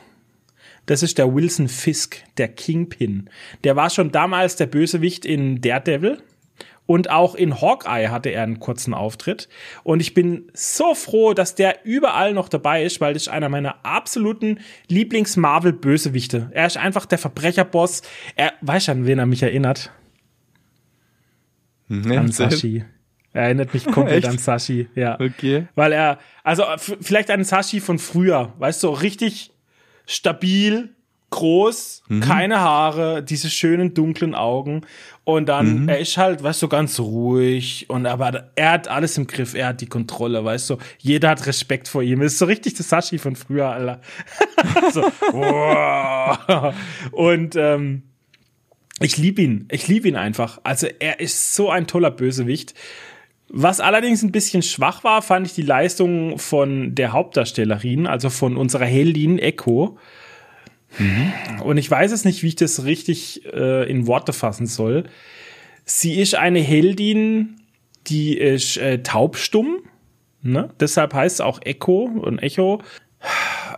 [0.87, 3.29] Das ist der Wilson Fisk, der Kingpin.
[3.65, 6.23] Der war schon damals der Bösewicht in Daredevil.
[6.87, 9.49] Und auch in Hawkeye hatte er einen kurzen Auftritt.
[9.85, 13.49] Und ich bin so froh, dass der überall noch dabei ist, weil das ist einer
[13.49, 16.51] meiner absoluten Lieblings-Marvel-Bösewichte.
[16.53, 18.03] Er ist einfach der Verbrecherboss.
[18.37, 19.91] Er, weißt du, an wen er mich erinnert?
[21.89, 22.85] An Sashi.
[23.33, 24.29] Er erinnert mich komplett Echt?
[24.29, 25.19] an Sashi, ja.
[25.19, 25.69] Okay.
[25.75, 29.53] Weil er, also vielleicht an Sashi von früher, weißt du, so richtig
[30.07, 30.95] stabil,
[31.31, 34.83] groß, keine Haare, diese schönen dunklen Augen.
[35.25, 37.87] Und dann, er ist halt, weißt du, ganz ruhig.
[37.89, 40.77] Und aber er hat alles im Griff, er hat die Kontrolle, weißt du.
[40.99, 42.21] Jeder hat Respekt vor ihm.
[42.21, 44.01] ist so richtig das Sashi von früher, Alter.
[44.93, 45.03] so,
[45.33, 46.75] wow.
[47.13, 48.03] Und ähm,
[49.01, 49.67] ich liebe ihn.
[49.71, 50.61] Ich liebe ihn einfach.
[50.63, 52.75] Also er ist so ein toller Bösewicht.
[53.49, 58.57] Was allerdings ein bisschen schwach war, fand ich die Leistung von der Hauptdarstellerin, also von
[58.57, 59.99] unserer Heldin Echo.
[61.63, 65.05] Und ich weiß es nicht, wie ich das richtig äh, in Worte fassen soll.
[65.85, 67.61] Sie ist eine Heldin,
[68.07, 69.83] die ist äh, taubstumm.
[70.43, 70.71] Ne?
[70.81, 72.83] Deshalb heißt es auch Echo und Echo.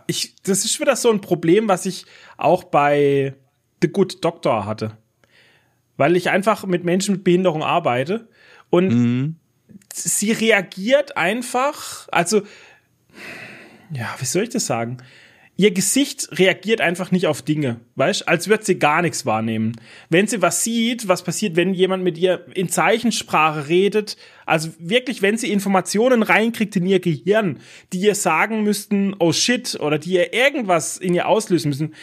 [0.07, 2.05] Ich, das ist wieder so ein Problem, was ich
[2.37, 3.35] auch bei
[3.81, 4.97] The Good Doctor hatte.
[5.95, 8.27] Weil ich einfach mit Menschen mit Behinderung arbeite
[8.69, 9.35] und
[9.93, 12.41] sie reagiert einfach, also,
[13.91, 14.97] ja, wie soll ich das sagen?
[15.59, 19.71] Ihr Gesicht reagiert einfach nicht auf Dinge, weißt, als würde sie gar nichts wahrnehmen.
[20.09, 25.23] Wenn sie was sieht, was passiert, wenn jemand mit ihr in Zeichensprache redet, also wirklich,
[25.23, 27.59] wenn sie Informationen reinkriegt in ihr Gehirn,
[27.91, 31.95] die ihr sagen müssten, oh shit, oder die ihr irgendwas in ihr auslösen müssen,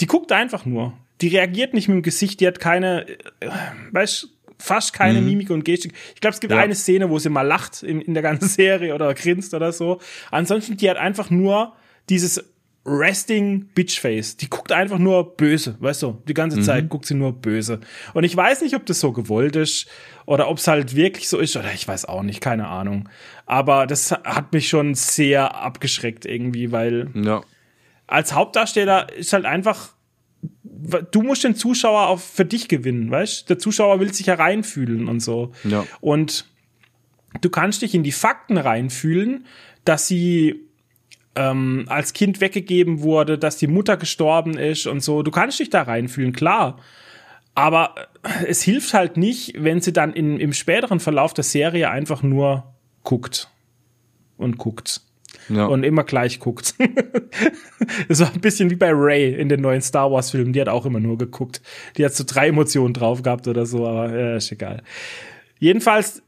[0.00, 0.92] die guckt einfach nur.
[1.20, 3.08] Die reagiert nicht mit dem Gesicht, die hat keine,
[3.38, 3.48] äh,
[3.92, 4.28] weißt,
[4.58, 5.92] fast keine Mimik und Gestik.
[6.16, 6.58] Ich glaube, es gibt Ja.
[6.58, 10.00] eine Szene, wo sie mal lacht in, in der ganzen Serie oder grinst oder so.
[10.32, 11.74] Ansonsten, die hat einfach nur
[12.08, 12.44] dieses
[12.84, 14.36] Resting Bitchface.
[14.38, 16.20] Die guckt einfach nur böse, weißt du?
[16.26, 17.78] Die ganze Zeit guckt sie nur böse.
[18.12, 19.86] Und ich weiß nicht, ob das so gewollt ist
[20.26, 23.08] oder ob es halt wirklich so ist oder ich weiß auch nicht, keine Ahnung.
[23.46, 27.42] Aber das hat mich schon sehr abgeschreckt irgendwie, weil Ja.
[28.08, 29.94] als Hauptdarsteller ist halt einfach,
[31.12, 33.48] du musst den Zuschauer auch für dich gewinnen, weißt?
[33.48, 35.52] Der Zuschauer will sich ja reinfühlen und so.
[35.62, 35.84] Ja.
[36.00, 36.46] Und
[37.40, 39.46] du kannst dich in die Fakten reinfühlen,
[39.84, 40.66] dass sie
[41.34, 45.22] ähm, als Kind weggegeben wurde, dass die Mutter gestorben ist und so.
[45.22, 46.78] Du kannst dich da reinfühlen, klar.
[47.54, 47.94] Aber
[48.46, 52.64] es hilft halt nicht, wenn sie dann in, im späteren Verlauf der Serie einfach nur
[53.02, 53.48] guckt
[54.38, 55.02] und guckt
[55.48, 55.66] Ja.
[55.66, 56.74] und immer gleich guckt.
[58.08, 60.52] das war ein bisschen wie bei Ray in den neuen Star Wars Filmen.
[60.54, 61.60] Die hat auch immer nur geguckt.
[61.98, 64.82] Die hat so drei Emotionen drauf gehabt oder so, aber äh, ist egal.
[65.58, 66.21] Jedenfalls,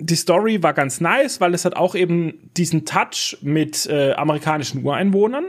[0.00, 4.84] die Story war ganz nice, weil es hat auch eben diesen Touch mit äh, amerikanischen
[4.84, 5.46] Ureinwohnern,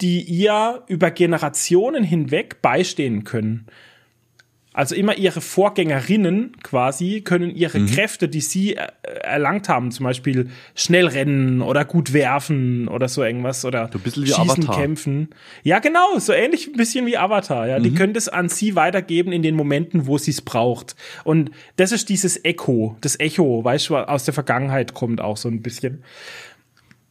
[0.00, 3.66] die ihr über Generationen hinweg beistehen können.
[4.78, 7.86] Also immer ihre Vorgängerinnen quasi können ihre mhm.
[7.88, 8.86] Kräfte, die sie äh,
[9.22, 14.36] erlangt haben, zum Beispiel schnell rennen oder gut werfen oder so irgendwas oder wie schießen,
[14.36, 14.76] Avatar.
[14.76, 15.30] kämpfen.
[15.64, 17.66] Ja, genau, so ähnlich ein bisschen wie Avatar.
[17.66, 17.82] Ja, mhm.
[17.82, 20.94] die können das an sie weitergeben in den Momenten, wo sie es braucht.
[21.24, 25.48] Und das ist dieses Echo, das Echo, weißt du, aus der Vergangenheit kommt auch so
[25.48, 26.04] ein bisschen.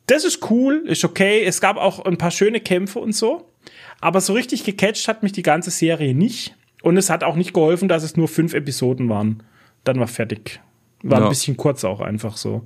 [0.05, 1.43] Das ist cool, ist okay.
[1.43, 3.51] Es gab auch ein paar schöne Kämpfe und so.
[3.99, 6.55] Aber so richtig gecatcht hat mich die ganze Serie nicht.
[6.81, 9.43] Und es hat auch nicht geholfen, dass es nur fünf Episoden waren.
[9.83, 10.61] Dann war fertig.
[11.03, 11.25] War ja.
[11.25, 12.65] ein bisschen kurz auch einfach so.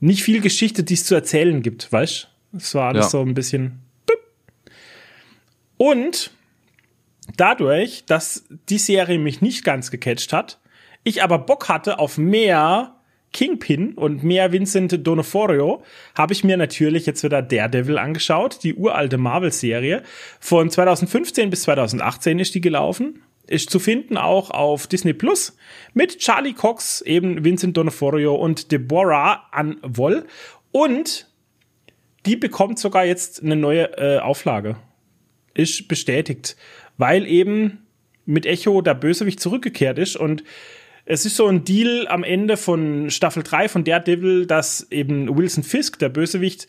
[0.00, 3.10] Nicht viel Geschichte, die es zu erzählen gibt, weißt Es war alles ja.
[3.10, 3.80] so ein bisschen.
[5.76, 6.30] Und
[7.36, 10.60] dadurch, dass die Serie mich nicht ganz gecatcht hat,
[11.02, 12.93] ich aber Bock hatte auf mehr
[13.34, 15.82] Kingpin und mehr Vincent D'Onofrio
[16.14, 20.02] habe ich mir natürlich jetzt wieder Daredevil angeschaut, die uralte Marvel-Serie.
[20.40, 23.22] Von 2015 bis 2018 ist die gelaufen.
[23.46, 25.56] Ist zu finden auch auf Disney Plus
[25.92, 30.24] mit Charlie Cox, eben Vincent D'Onofrio und Deborah Anwoll.
[30.72, 31.28] Und
[32.24, 34.76] die bekommt sogar jetzt eine neue äh, Auflage.
[35.52, 36.56] Ist bestätigt,
[36.96, 37.84] weil eben
[38.24, 40.44] mit Echo der Bösewicht zurückgekehrt ist und
[41.06, 45.62] es ist so ein Deal am Ende von Staffel 3 von Daredevil, dass eben Wilson
[45.62, 46.66] Fisk, der Bösewicht,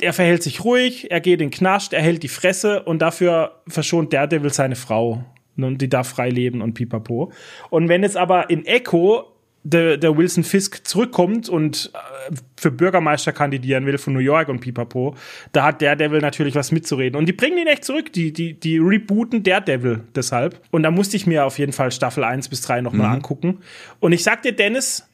[0.00, 4.12] er verhält sich ruhig, er geht in Knast, er hält die Fresse und dafür verschont
[4.12, 5.24] Daredevil seine Frau.
[5.56, 7.32] Und die darf frei leben und pipapo.
[7.70, 9.35] Und wenn jetzt aber in Echo
[9.68, 14.60] der, der Wilson Fisk zurückkommt und äh, für Bürgermeister kandidieren will von New York und
[14.60, 15.16] Pipapo,
[15.52, 17.18] da hat Daredevil natürlich was mitzureden.
[17.18, 20.60] Und die bringen ihn echt zurück, die, die, die rebooten Daredevil deshalb.
[20.70, 23.14] Und da musste ich mir auf jeden Fall Staffel 1 bis 3 nochmal mhm.
[23.14, 23.58] angucken.
[23.98, 25.08] Und ich sag dir, Dennis,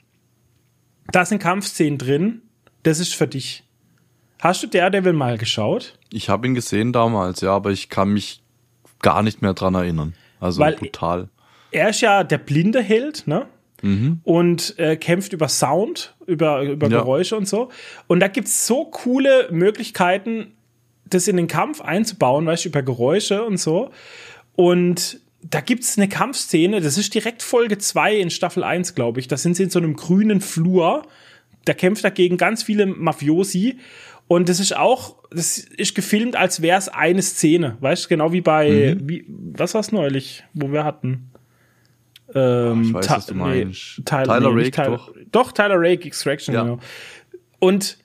[1.10, 2.42] da sind Kampfszenen drin,
[2.82, 3.64] das ist für dich.
[4.38, 5.98] Hast du Daredevil mal geschaut?
[6.12, 8.42] Ich habe ihn gesehen damals, ja, aber ich kann mich
[9.00, 10.14] gar nicht mehr dran erinnern.
[10.40, 11.30] Also Weil brutal.
[11.70, 13.46] Er ist ja der blinde Held, ne?
[13.82, 14.20] Mhm.
[14.24, 16.98] und äh, kämpft über Sound, über, über ja.
[17.00, 17.68] Geräusche und so.
[18.06, 20.52] Und da gibt's so coole Möglichkeiten,
[21.04, 23.90] das in den Kampf einzubauen, weißt du, über Geräusche und so.
[24.56, 29.28] Und da gibt's eine Kampfszene, das ist direkt Folge 2 in Staffel 1, glaube ich.
[29.28, 31.02] Da sind sie in so einem grünen Flur.
[31.64, 33.78] Da kämpft dagegen ganz viele Mafiosi.
[34.28, 38.32] Und das ist auch, das ist gefilmt, als wäre es eine Szene, weißt du, genau
[38.32, 39.08] wie bei, mhm.
[39.08, 41.31] wie, was war's neulich, wo wir hatten?
[42.34, 43.98] Ähm, ich weiß, was du meinst.
[43.98, 45.14] Nee, Tyler, Tyler nee, Rake, Tyler, doch.
[45.30, 46.62] Doch, Tyler Rake, Extraction, ja.
[46.62, 46.78] genau.
[47.58, 47.98] Und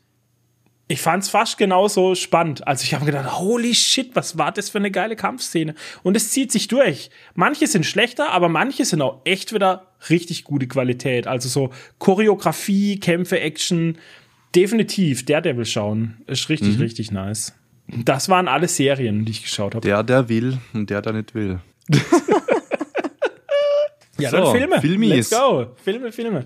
[0.89, 2.65] ich fand's fast genauso spannend.
[2.65, 5.75] Also ich habe gedacht, holy shit, was war das für eine geile Kampfszene?
[6.03, 7.09] Und es zieht sich durch.
[7.35, 11.27] Manche sind schlechter, aber manche sind auch echt wieder richtig gute Qualität.
[11.27, 13.97] Also so Choreografie, Kämpfe, Action,
[14.55, 16.21] definitiv Daredevil schauen.
[16.25, 16.81] Ist richtig, mhm.
[16.81, 17.53] richtig nice.
[17.87, 19.85] Das waren alle Serien, die ich geschaut habe.
[19.85, 21.59] Der, der will und der, der nicht will.
[24.17, 24.81] Ja, so, dann Filme.
[24.81, 25.09] Filmis.
[25.09, 25.67] Let's go.
[25.83, 26.45] Filme, Filme.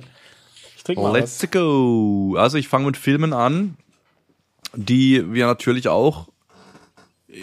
[0.76, 1.52] Ich trinke mal Let's was.
[1.52, 2.36] go.
[2.38, 3.78] Also ich fange mit Filmen an,
[4.74, 6.28] die wir natürlich auch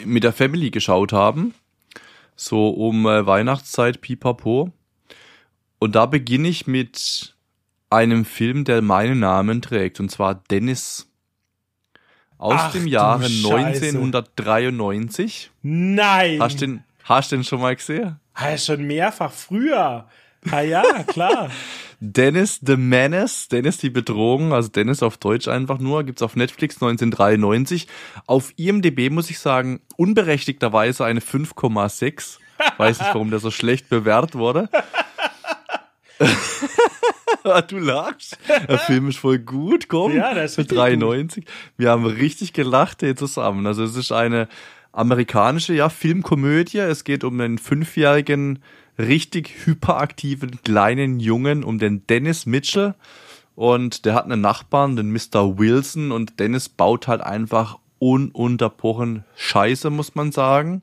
[0.04, 1.54] mit der Family geschaut haben.
[2.36, 4.72] So um äh, Weihnachtszeit, pipapo.
[5.78, 7.36] Und da beginne ich mit
[7.90, 11.06] einem Film, der meinen Namen trägt, und zwar Dennis.
[12.36, 15.50] Aus Ach, dem Jahre 1993.
[15.62, 16.40] Nein!
[16.40, 18.20] Hast du den, hast den schon mal gesehen?
[18.34, 20.08] Ah, schon mehrfach früher.
[20.50, 21.50] Ah ja, klar.
[22.00, 26.76] Dennis the Menace, Dennis die Bedrohung, also Dennis auf Deutsch einfach nur, gibt's auf Netflix
[26.76, 27.88] 1993.
[28.26, 32.38] Auf IMDb muss ich sagen, unberechtigterweise eine 5,6.
[32.76, 34.68] Weiß nicht, warum der so schlecht bewertet wurde.
[37.68, 38.38] du lachst.
[38.68, 40.14] Der Film ist voll gut, komm.
[40.14, 41.44] Ja, der ist Für 93.
[41.44, 41.54] Gut.
[41.76, 43.66] Wir haben richtig gelacht hier zusammen.
[43.66, 44.48] Also es ist eine
[44.92, 46.78] amerikanische, ja, Filmkomödie.
[46.78, 48.60] Es geht um einen fünfjährigen,
[48.98, 52.94] richtig hyperaktiven kleinen Jungen, um den Dennis Mitchell.
[53.54, 55.58] Und der hat einen Nachbarn, den Mr.
[55.58, 56.12] Wilson.
[56.12, 60.82] Und Dennis baut halt einfach ununterbrochen Scheiße, muss man sagen.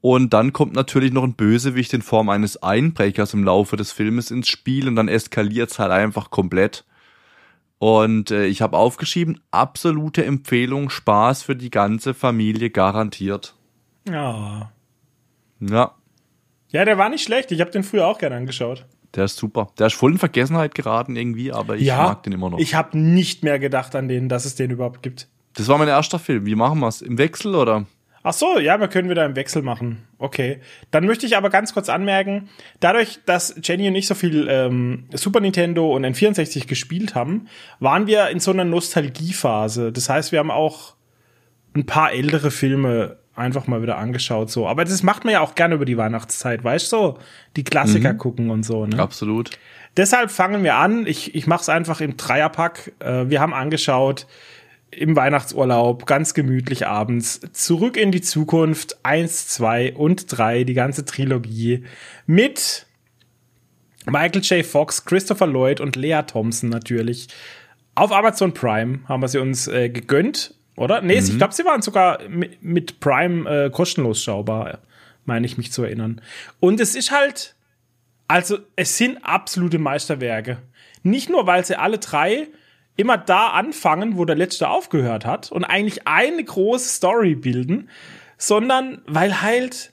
[0.00, 4.30] Und dann kommt natürlich noch ein Bösewicht in Form eines Einbrechers im Laufe des Filmes
[4.30, 6.84] ins Spiel und dann eskaliert es halt einfach komplett.
[7.78, 13.54] Und äh, ich habe aufgeschrieben, absolute Empfehlung, Spaß für die ganze Familie garantiert.
[14.08, 14.72] Ja.
[15.60, 15.94] Ja.
[16.68, 17.52] Ja, der war nicht schlecht.
[17.52, 18.86] Ich habe den früher auch gerne angeschaut.
[19.14, 19.68] Der ist super.
[19.78, 22.58] Der ist voll in Vergessenheit geraten irgendwie, aber ich ja, mag den immer noch.
[22.58, 25.28] Ich habe nicht mehr gedacht an den, dass es den überhaupt gibt.
[25.54, 26.44] Das war mein erster Film.
[26.44, 27.00] Wie machen wir's?
[27.00, 27.86] Im Wechsel oder?
[28.28, 30.02] Ach so, ja, wir können wieder im Wechsel machen.
[30.18, 30.58] Okay.
[30.90, 32.48] Dann möchte ich aber ganz kurz anmerken,
[32.80, 37.46] dadurch, dass Jenny und ich so viel ähm, Super Nintendo und N64 gespielt haben,
[37.78, 39.92] waren wir in so einer Nostalgiephase.
[39.92, 40.96] Das heißt, wir haben auch
[41.76, 44.66] ein paar ältere Filme einfach mal wieder angeschaut, so.
[44.66, 46.96] Aber das macht man ja auch gerne über die Weihnachtszeit, weißt du?
[46.96, 47.18] So,
[47.54, 48.18] die Klassiker mhm.
[48.18, 48.98] gucken und so, ne?
[48.98, 49.52] Absolut.
[49.96, 51.06] Deshalb fangen wir an.
[51.06, 52.92] Ich, ich mache es einfach im Dreierpack.
[52.98, 54.26] Äh, wir haben angeschaut
[54.96, 61.04] im Weihnachtsurlaub, ganz gemütlich abends, zurück in die Zukunft, eins, zwei und drei, die ganze
[61.04, 61.84] Trilogie
[62.26, 62.86] mit
[64.06, 64.64] Michael J.
[64.64, 67.28] Fox, Christopher Lloyd und Lea Thompson natürlich.
[67.94, 71.00] Auf Amazon Prime haben wir sie uns äh, gegönnt, oder?
[71.00, 71.26] Nee, mhm.
[71.26, 74.78] ich glaube, sie waren sogar mit, mit Prime äh, kostenlos schaubar,
[75.24, 76.20] meine ich mich zu erinnern.
[76.60, 77.54] Und es ist halt,
[78.28, 80.58] also es sind absolute Meisterwerke.
[81.02, 82.48] Nicht nur, weil sie alle drei
[82.96, 87.88] immer da anfangen, wo der letzte aufgehört hat und eigentlich eine große Story bilden,
[88.38, 89.92] sondern weil halt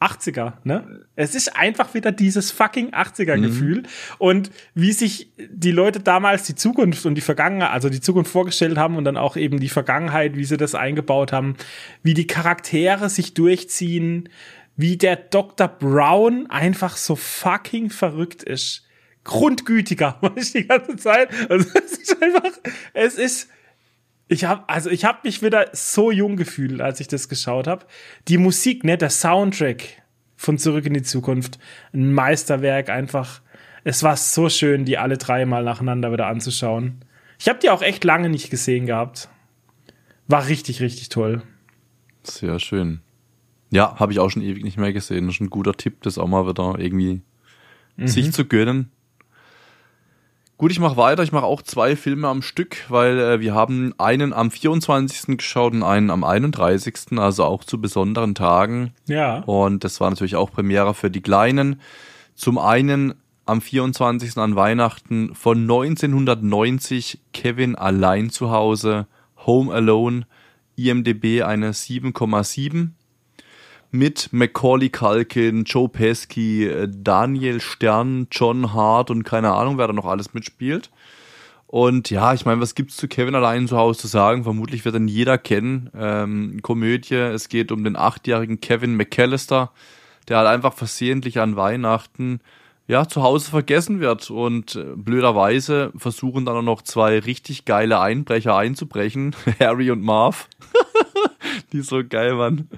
[0.00, 1.06] 80er, ne?
[1.16, 3.86] Es ist einfach wieder dieses fucking 80er Gefühl mhm.
[4.18, 8.76] und wie sich die Leute damals die Zukunft und die Vergangenheit, also die Zukunft vorgestellt
[8.76, 11.56] haben und dann auch eben die Vergangenheit, wie sie das eingebaut haben,
[12.02, 14.28] wie die Charaktere sich durchziehen,
[14.76, 15.68] wie der Dr.
[15.68, 18.83] Brown einfach so fucking verrückt ist
[19.24, 21.30] grundgütiger, ich die ganze Zeit.
[21.50, 22.50] Also es ist einfach,
[22.92, 23.50] es ist,
[24.28, 27.86] ich habe also ich habe mich wieder so jung gefühlt, als ich das geschaut habe.
[28.28, 30.02] Die Musik, ne, der Soundtrack
[30.36, 31.58] von Zurück in die Zukunft,
[31.92, 33.40] ein Meisterwerk einfach.
[33.82, 37.04] Es war so schön, die alle drei mal nacheinander wieder anzuschauen.
[37.38, 39.28] Ich habe die auch echt lange nicht gesehen gehabt.
[40.26, 41.42] War richtig, richtig toll.
[42.22, 43.00] Sehr schön.
[43.70, 45.26] Ja, habe ich auch schon ewig nicht mehr gesehen.
[45.26, 47.22] Das ist ein guter Tipp, das auch mal wieder irgendwie
[47.96, 48.06] mhm.
[48.06, 48.90] sich zu gönnen.
[50.64, 51.22] Gut, ich mache weiter.
[51.22, 55.36] Ich mache auch zwei Filme am Stück, weil äh, wir haben einen am 24.
[55.36, 58.94] geschaut und einen am 31., also auch zu besonderen Tagen.
[59.06, 59.40] Ja.
[59.40, 61.82] Und das war natürlich auch Premiere für die Kleinen.
[62.34, 63.12] Zum einen
[63.44, 64.38] am 24.
[64.38, 69.06] an Weihnachten von 1990 Kevin allein zu Hause,
[69.44, 70.26] Home Alone,
[70.76, 72.92] IMDB eine 7,7
[73.94, 79.92] mit Macaulay Culkin, Joe Pesky, äh, Daniel Stern, John Hart und keine Ahnung, wer da
[79.92, 80.90] noch alles mitspielt.
[81.68, 84.42] Und ja, ich meine, was gibt's zu Kevin allein zu Hause zu sagen?
[84.42, 85.90] Vermutlich wird dann jeder kennen.
[85.96, 87.14] Ähm, Komödie.
[87.14, 89.70] Es geht um den achtjährigen Kevin McAllister,
[90.28, 92.40] der halt einfach versehentlich an Weihnachten
[92.88, 98.00] ja zu Hause vergessen wird und äh, blöderweise versuchen dann auch noch zwei richtig geile
[98.00, 100.48] Einbrecher einzubrechen, Harry und Marv.
[101.72, 102.68] die so geil waren.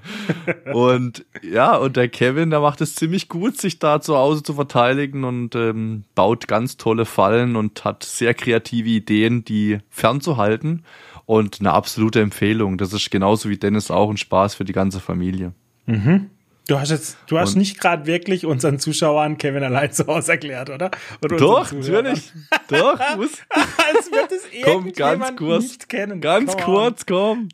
[0.73, 4.55] Und ja, und der Kevin, der macht es ziemlich gut, sich da zu Hause zu
[4.55, 10.85] verteidigen und ähm, baut ganz tolle Fallen und hat sehr kreative Ideen, die fernzuhalten.
[11.25, 12.79] Und eine absolute Empfehlung.
[12.79, 15.53] Das ist genauso wie Dennis auch ein Spaß für die ganze Familie.
[15.87, 16.31] Mhm.
[16.69, 20.33] Du hast jetzt, du hast und nicht gerade wirklich unseren Zuschauern Kevin allein zu Hause
[20.33, 20.91] erklärt, oder?
[21.23, 22.33] oder doch, natürlich.
[22.67, 23.31] doch, muss.
[23.51, 26.21] Als wird es komm, ganz kurz, nicht kennen.
[26.21, 27.49] Ganz komm kurz, komm.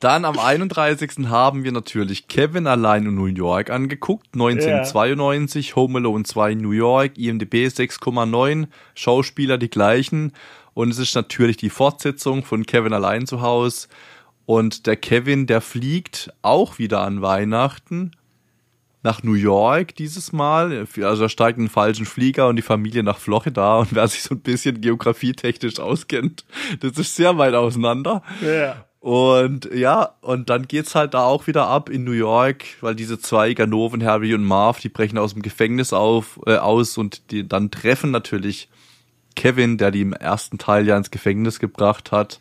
[0.00, 1.28] Dann am 31.
[1.28, 4.28] haben wir natürlich Kevin allein in New York angeguckt.
[4.34, 5.76] 1992, yeah.
[5.76, 10.32] Home Alone 2 New York, IMDb 6,9, Schauspieler die gleichen.
[10.74, 13.88] Und es ist natürlich die Fortsetzung von Kevin allein zu Hause.
[14.44, 18.12] Und der Kevin, der fliegt auch wieder an Weihnachten
[19.02, 20.86] nach New York dieses Mal.
[21.00, 23.78] Also er steigt in einen falschen Flieger und die Familie nach Florida.
[23.78, 26.44] Und wer sich so ein bisschen geografietechnisch auskennt,
[26.80, 28.22] das ist sehr weit auseinander.
[28.42, 28.84] Ja.
[29.06, 33.20] Und ja, und dann geht's halt da auch wieder ab in New York, weil diese
[33.20, 37.46] zwei Ganoven, Harry und Marv, die brechen aus dem Gefängnis auf, äh, aus und die
[37.46, 38.68] dann treffen natürlich
[39.36, 42.40] Kevin, der die im ersten Teil ja ins Gefängnis gebracht hat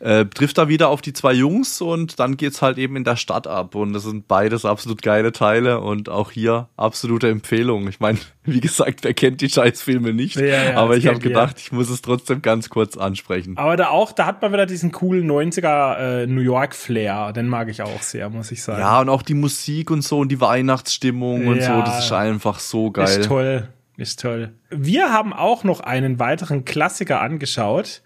[0.00, 3.16] äh, trifft da wieder auf die zwei Jungs und dann geht's halt eben in der
[3.16, 7.88] Stadt ab und das sind beides absolut geile Teile und auch hier absolute Empfehlung.
[7.88, 11.56] Ich meine, wie gesagt, wer kennt die Scheißfilme nicht, ja, ja, aber ich habe gedacht,
[11.58, 13.56] ich muss es trotzdem ganz kurz ansprechen.
[13.56, 17.48] Aber da auch, da hat man wieder diesen coolen 90er äh, New York Flair, den
[17.48, 18.80] mag ich auch sehr, muss ich sagen.
[18.80, 22.58] Ja, und auch die Musik und so und die Weihnachtsstimmung und so, das ist einfach
[22.58, 23.04] so geil.
[23.04, 23.68] Ist toll.
[23.96, 24.52] Ist toll.
[24.68, 28.02] Wir haben auch noch einen weiteren Klassiker angeschaut.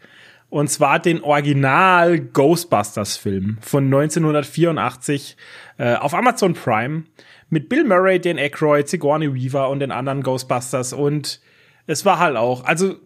[0.51, 5.36] Und zwar den Original Ghostbusters Film von 1984
[5.78, 7.05] äh, auf Amazon Prime
[7.48, 10.92] mit Bill Murray, Dan Aykroyd, Sigourney Weaver und den anderen Ghostbusters.
[10.92, 11.40] Und
[11.86, 12.96] es war halt auch, also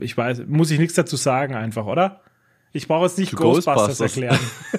[0.00, 2.22] ich weiß, muss ich nichts dazu sagen einfach, oder?
[2.72, 4.16] Ich brauche jetzt nicht Ghostbusters, Ghostbusters,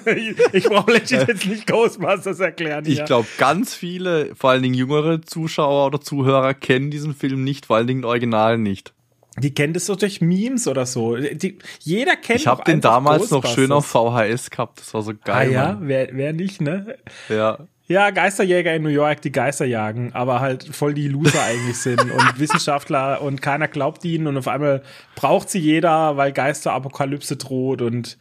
[0.04, 0.36] erklären.
[0.52, 2.84] ich brauche legit jetzt nicht Ghostbusters erklären.
[2.86, 7.66] Ich glaube, ganz viele, vor allen Dingen jüngere Zuschauer oder Zuhörer kennen diesen Film nicht,
[7.66, 8.92] vor allen Dingen Original nicht.
[9.40, 11.16] Die kennt es so durch Memes oder so.
[11.16, 14.80] Die, jeder kennt Ich habe den damals noch schön auf VHS gehabt.
[14.80, 15.48] Das war so geil.
[15.48, 16.96] Ah ja, wer, wer nicht, ne?
[17.28, 17.58] Ja.
[17.90, 22.00] Ja, Geisterjäger in New York, die Geister jagen, aber halt voll die Loser eigentlich sind
[22.12, 24.84] und Wissenschaftler und keiner glaubt ihnen und auf einmal
[25.16, 28.16] braucht sie jeder, weil Geisterapokalypse droht und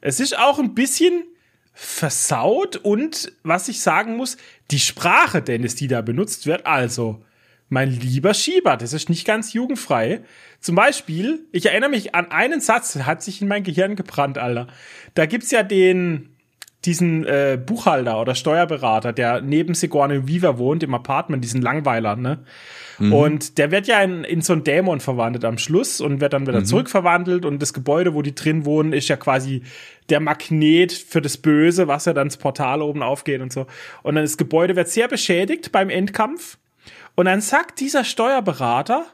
[0.00, 1.24] es ist auch ein bisschen
[1.74, 4.38] versaut und was ich sagen muss,
[4.70, 7.22] die Sprache, Dennis, die da benutzt wird, also
[7.68, 10.22] mein lieber Schieber, das ist nicht ganz jugendfrei.
[10.60, 14.36] Zum Beispiel, ich erinnere mich an einen Satz, der hat sich in mein Gehirn gebrannt,
[14.36, 14.66] Alter.
[15.14, 16.36] Da gibt's ja den,
[16.84, 22.44] diesen äh, Buchhalter oder Steuerberater, der neben Sigourney Weaver wohnt im Apartment, diesen Langweiler, ne?
[22.98, 23.12] Mhm.
[23.14, 26.46] Und der wird ja in, in so einen Dämon verwandelt am Schluss und wird dann
[26.46, 26.66] wieder mhm.
[26.66, 29.62] zurückverwandelt und das Gebäude, wo die drin wohnen, ist ja quasi
[30.10, 33.66] der Magnet für das Böse, was ja dann das Portal oben aufgeht und so.
[34.02, 36.58] Und dann das Gebäude wird sehr beschädigt beim Endkampf.
[37.14, 39.06] Und dann sagt dieser Steuerberater,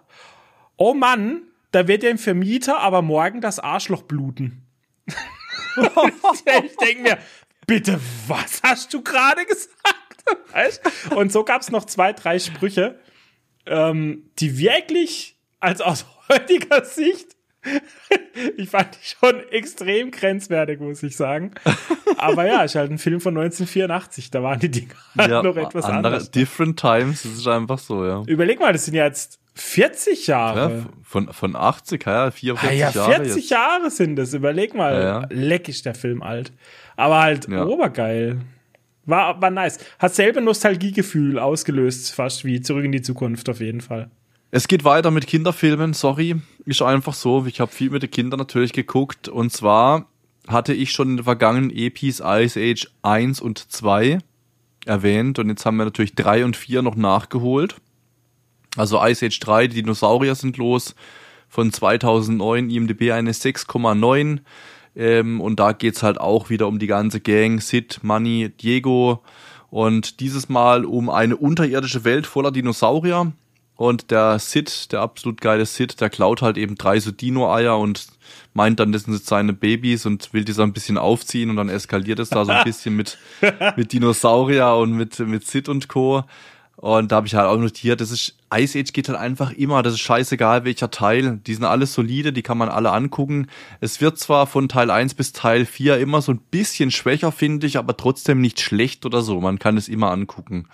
[0.76, 4.62] oh Mann, da wird dem Vermieter aber morgen das Arschloch bluten.
[5.06, 7.18] ich denke mir,
[7.66, 11.14] bitte, was hast du gerade gesagt?
[11.14, 12.98] Und so gab es noch zwei, drei Sprüche,
[13.66, 17.36] ähm, die wirklich, als aus heutiger Sicht,
[18.56, 21.52] ich fand die schon extrem grenzwertig, muss ich sagen.
[22.16, 25.56] Aber ja, ist halt ein Film von 1984, da waren die Dinge halt ja, noch
[25.56, 26.30] etwas andere, anders.
[26.30, 28.22] Different times, das ist einfach so, ja.
[28.26, 30.78] Überleg mal, das sind ja jetzt 40 Jahre.
[30.78, 33.24] Ja, von, von 80, ja, 44 ah, ja, 40 Jahre.
[33.24, 34.92] 40 Jahre sind es, überleg mal.
[34.94, 35.26] Ja, ja.
[35.30, 36.52] Leck ist der Film alt.
[36.96, 37.64] Aber halt ja.
[37.64, 38.40] obergeil.
[39.06, 39.78] War, war nice.
[39.98, 44.10] Hat selbe Nostalgiegefühl ausgelöst, fast wie Zurück in die Zukunft auf jeden Fall.
[44.50, 46.36] Es geht weiter mit Kinderfilmen, sorry.
[46.66, 47.46] Ist einfach so.
[47.46, 49.28] Ich habe viel mit den Kindern natürlich geguckt.
[49.28, 50.06] Und zwar
[50.48, 54.18] hatte ich schon in den vergangenen Epis Ice Age 1 und 2
[54.84, 55.38] erwähnt.
[55.38, 57.76] Und jetzt haben wir natürlich 3 und 4 noch nachgeholt.
[58.76, 60.94] Also Ice Age 3, die Dinosaurier sind los.
[61.48, 64.40] Von 2009 IMDb eine 6,9.
[64.96, 67.60] Ähm, und da geht's halt auch wieder um die ganze Gang.
[67.60, 69.22] Sid, Money, Diego.
[69.70, 73.32] Und dieses Mal um eine unterirdische Welt voller Dinosaurier.
[73.76, 78.06] Und der Sid, der absolut geile Sid, der klaut halt eben drei so Dino-Eier und
[78.54, 81.68] meint dann, das sind seine Babys und will die so ein bisschen aufziehen und dann
[81.68, 83.18] eskaliert es da so ein bisschen mit,
[83.76, 86.24] mit Dinosaurier und mit, mit Sid und Co.
[86.76, 89.82] Und da habe ich halt auch notiert, das ist, Ice Age geht halt einfach immer,
[89.82, 91.40] das ist scheißegal welcher Teil.
[91.46, 93.48] Die sind alles solide, die kann man alle angucken.
[93.80, 97.66] Es wird zwar von Teil 1 bis Teil 4 immer so ein bisschen schwächer, finde
[97.66, 99.40] ich, aber trotzdem nicht schlecht oder so.
[99.40, 100.68] Man kann es immer angucken.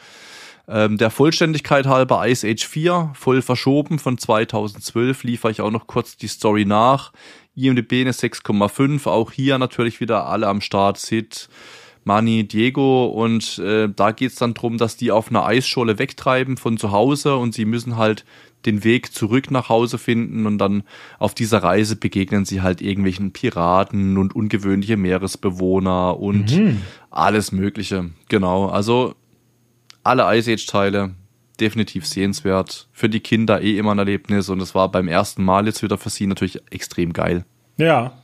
[0.68, 5.86] Ähm, der Vollständigkeit halber Ice Age 4, voll verschoben von 2012, liefere ich auch noch
[5.86, 7.12] kurz die Story nach.
[7.54, 11.48] IMDb eine 6,5, auch hier natürlich wieder alle am Start, Sid,
[12.04, 16.76] Mani Diego und äh, da geht's dann drum, dass die auf einer Eisscholle wegtreiben von
[16.76, 18.24] zu Hause und sie müssen halt
[18.66, 20.84] den Weg zurück nach Hause finden und dann
[21.18, 26.80] auf dieser Reise begegnen sie halt irgendwelchen Piraten und ungewöhnliche Meeresbewohner und mhm.
[27.10, 28.10] alles Mögliche.
[28.28, 29.14] Genau, also
[30.04, 31.14] alle Ice Age Teile
[31.60, 32.88] definitiv sehenswert.
[32.92, 35.98] Für die Kinder eh immer ein Erlebnis und es war beim ersten Mal jetzt wieder
[35.98, 37.44] für sie natürlich extrem geil.
[37.76, 38.21] Ja,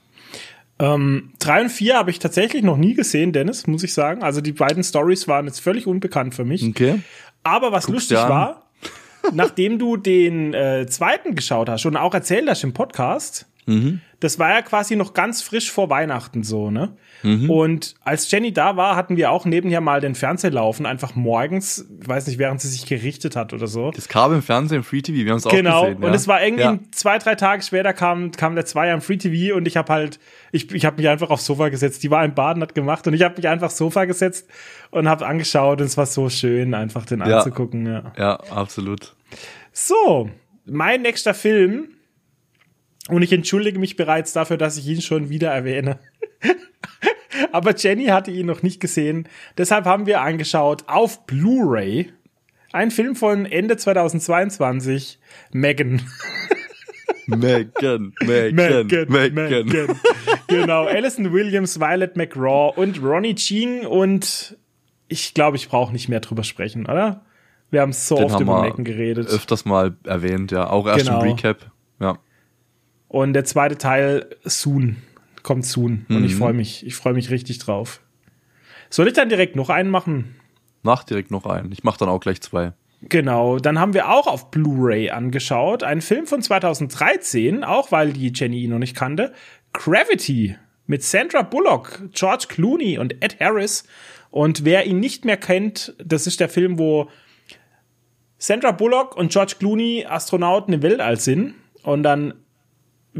[0.79, 4.23] ähm, drei und vier habe ich tatsächlich noch nie gesehen, Dennis, muss ich sagen.
[4.23, 6.65] Also die beiden Stories waren jetzt völlig unbekannt für mich.
[6.67, 7.01] Okay.
[7.43, 8.69] Aber was Guckst lustig war,
[9.33, 14.01] nachdem du den äh, zweiten geschaut hast und auch erzählt hast im Podcast, mhm.
[14.21, 16.97] das war ja quasi noch ganz frisch vor Weihnachten so, ne?
[17.23, 17.51] Mhm.
[17.51, 21.89] Und als Jenny da war, hatten wir auch nebenher mal den Fernseher laufen, einfach morgens,
[22.01, 23.91] ich weiß nicht, während sie sich gerichtet hat oder so.
[23.91, 25.83] Das kam im Fernsehen, im Free TV, wir haben es auch genau.
[25.83, 25.97] gesehen.
[25.97, 26.79] Genau, und es war irgendwie ja.
[26.93, 30.21] zwei, drei Tage später kam, kam der Zweier im Free TV und ich habe halt,
[30.53, 32.03] ich, ich habe mich einfach aufs Sofa gesetzt.
[32.03, 34.49] Die war im Baden, hat gemacht und ich habe mich einfach aufs Sofa gesetzt
[34.91, 37.39] und habe angeschaut und es war so schön, einfach den ja.
[37.39, 37.87] anzugucken.
[37.87, 38.13] Ja.
[38.17, 39.15] ja, absolut.
[39.73, 40.31] So,
[40.65, 41.89] mein nächster Film
[43.09, 45.99] und ich entschuldige mich bereits dafür, dass ich ihn schon wieder erwähne.
[47.53, 49.29] Aber Jenny hatte ihn noch nicht gesehen.
[49.57, 52.13] Deshalb haben wir angeschaut auf Blu-ray
[52.73, 55.19] ein Film von Ende 2022,
[55.53, 56.03] Megan.
[57.29, 60.01] Megan, Megan, Megan, Megan.
[60.47, 64.57] genau, Alison Williams, Violet McGraw und Ronnie Ching und
[65.09, 67.25] ich glaube, ich brauche nicht mehr drüber sprechen, oder?
[67.71, 69.29] Wir haben so Den oft haben über Megan geredet.
[69.29, 70.71] Öfters mal erwähnt, ja.
[70.71, 71.23] Auch erst genau.
[71.23, 72.19] im Recap, ja.
[73.09, 74.97] Und der zweite Teil soon
[75.43, 76.07] kommt soon.
[76.09, 76.17] Mhm.
[76.17, 76.39] Und ich mhm.
[76.39, 76.87] freue mich.
[76.87, 78.01] Ich freue mich richtig drauf.
[78.91, 80.37] Soll ich dann direkt noch einen machen?
[80.83, 81.73] Mach direkt noch einen.
[81.73, 82.73] Ich mache dann auch gleich zwei.
[83.03, 85.85] Genau, dann haben wir auch auf Blu-ray angeschaut.
[85.85, 89.33] Ein Film von 2013, auch weil die Jenny ihn noch nicht kannte.
[89.73, 90.57] Gravity
[90.87, 93.85] mit Sandra Bullock, George Clooney und Ed Harris.
[94.31, 97.09] Und wer ihn nicht mehr kennt, das ist der Film, wo
[98.39, 102.35] Sandra Bullock und George Clooney Astronauten im Weltall sind und dann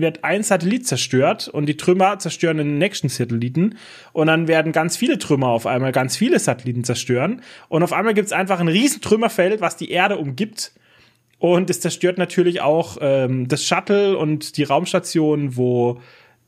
[0.01, 3.77] wird ein Satellit zerstört und die Trümmer zerstören den nächsten Satelliten.
[4.13, 7.43] Und dann werden ganz viele Trümmer auf einmal ganz viele Satelliten zerstören.
[7.69, 10.73] Und auf einmal gibt's einfach ein riesen Trümmerfeld, was die Erde umgibt.
[11.39, 16.01] Und es zerstört natürlich auch ähm, das Shuttle und die Raumstation, wo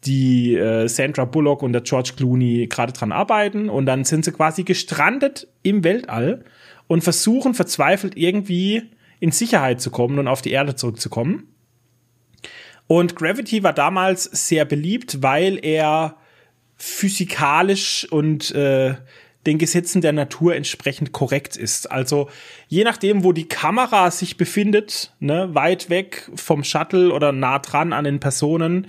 [0.05, 3.69] die äh, Sandra Bullock und der George Clooney gerade dran arbeiten.
[3.69, 6.45] Und dann sind sie quasi gestrandet im Weltall
[6.87, 8.83] und versuchen verzweifelt irgendwie
[9.21, 11.47] in Sicherheit zu kommen und auf die Erde zurückzukommen.
[12.91, 16.17] Und Gravity war damals sehr beliebt, weil er
[16.77, 18.97] physikalisch und äh,
[19.47, 21.89] den Gesetzen der Natur entsprechend korrekt ist.
[21.89, 22.29] Also
[22.67, 27.93] je nachdem, wo die Kamera sich befindet, ne, weit weg vom Shuttle oder nah dran
[27.93, 28.89] an den Personen,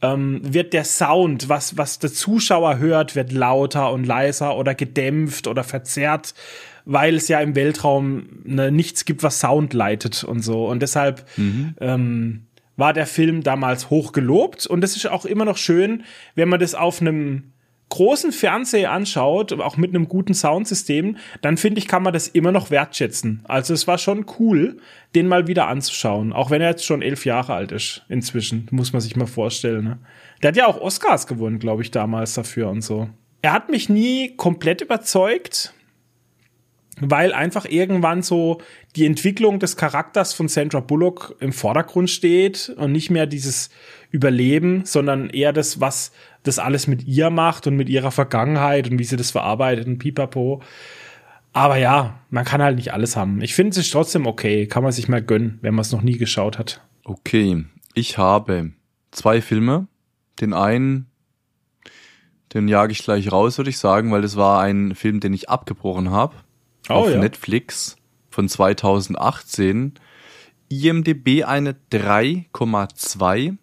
[0.00, 5.48] ähm, wird der Sound, was, was der Zuschauer hört, wird lauter und leiser oder gedämpft
[5.48, 6.32] oder verzerrt,
[6.86, 10.66] weil es ja im Weltraum ne, nichts gibt, was Sound leitet und so.
[10.66, 11.74] Und deshalb mhm.
[11.82, 12.46] ähm,
[12.76, 14.66] war der Film damals hoch gelobt.
[14.66, 17.52] Und das ist auch immer noch schön, wenn man das auf einem
[17.90, 22.50] großen Fernseher anschaut, auch mit einem guten Soundsystem, dann finde ich, kann man das immer
[22.50, 23.44] noch wertschätzen.
[23.44, 24.78] Also es war schon cool,
[25.14, 28.92] den mal wieder anzuschauen, auch wenn er jetzt schon elf Jahre alt ist inzwischen, muss
[28.92, 29.84] man sich mal vorstellen.
[29.84, 29.98] Ne?
[30.42, 33.08] Der hat ja auch Oscars gewonnen, glaube ich, damals dafür und so.
[33.42, 35.74] Er hat mich nie komplett überzeugt,
[37.00, 38.60] weil einfach irgendwann so
[38.96, 43.70] die Entwicklung des Charakters von Sandra Bullock im Vordergrund steht und nicht mehr dieses
[44.10, 46.12] Überleben, sondern eher das, was
[46.44, 49.98] das alles mit ihr macht und mit ihrer Vergangenheit und wie sie das verarbeitet und
[49.98, 50.62] pipapo.
[51.52, 53.40] Aber ja, man kann halt nicht alles haben.
[53.40, 54.66] Ich finde es trotzdem okay.
[54.66, 56.80] Kann man sich mal gönnen, wenn man es noch nie geschaut hat.
[57.04, 57.64] Okay,
[57.94, 58.72] ich habe
[59.10, 59.86] zwei Filme.
[60.40, 61.06] Den einen,
[62.52, 65.48] den jage ich gleich raus, würde ich sagen, weil das war ein Film, den ich
[65.48, 66.34] abgebrochen habe.
[66.88, 67.18] Oh, auf ja.
[67.18, 67.96] Netflix
[68.30, 69.94] von 2018.
[70.68, 73.56] IMDB eine 3,2.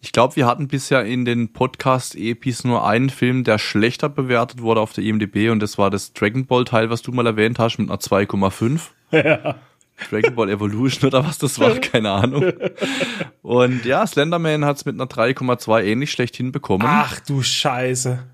[0.00, 4.80] Ich glaube, wir hatten bisher in den Podcast-Epis nur einen Film, der schlechter bewertet wurde
[4.80, 7.78] auf der IMDB und das war das Dragon Ball Teil, was du mal erwähnt hast,
[7.78, 8.80] mit einer 2,5.
[9.12, 9.56] Ja.
[10.10, 12.52] Dragon Ball Evolution oder was das war, keine Ahnung.
[13.42, 16.84] Und ja, Slenderman hat es mit einer 3,2 ähnlich schlecht hinbekommen.
[16.90, 18.24] Ach du Scheiße.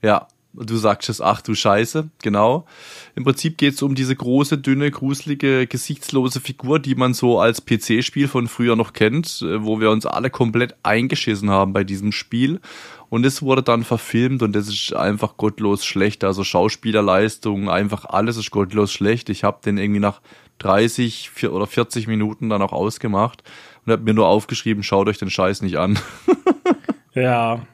[0.00, 2.66] Ja, Du sagst es, ach du Scheiße, genau.
[3.14, 7.64] Im Prinzip geht es um diese große, dünne, gruselige, gesichtslose Figur, die man so als
[7.64, 12.12] PC-Spiel von früher noch kennt, äh, wo wir uns alle komplett eingeschissen haben bei diesem
[12.12, 12.60] Spiel.
[13.08, 16.22] Und es wurde dann verfilmt und das ist einfach gottlos schlecht.
[16.22, 19.30] Also Schauspielerleistung, einfach alles ist gottlos schlecht.
[19.30, 20.20] Ich habe den irgendwie nach
[20.58, 23.42] 30 oder 40 Minuten dann auch ausgemacht
[23.84, 25.98] und habe mir nur aufgeschrieben, schaut euch den Scheiß nicht an.
[27.14, 27.66] ja,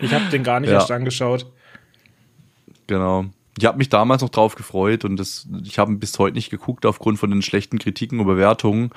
[0.00, 0.76] ich habe den gar nicht ja.
[0.76, 1.46] erst angeschaut.
[2.86, 3.26] Genau.
[3.58, 6.86] Ich habe mich damals noch drauf gefreut und das, ich habe bis heute nicht geguckt
[6.86, 8.90] aufgrund von den schlechten Kritiken und Bewertungen.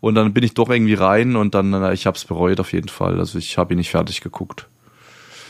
[0.00, 2.88] Und dann bin ich doch irgendwie rein und dann, ich habe es bereut auf jeden
[2.88, 3.20] Fall.
[3.20, 4.68] Also ich habe ihn nicht fertig geguckt.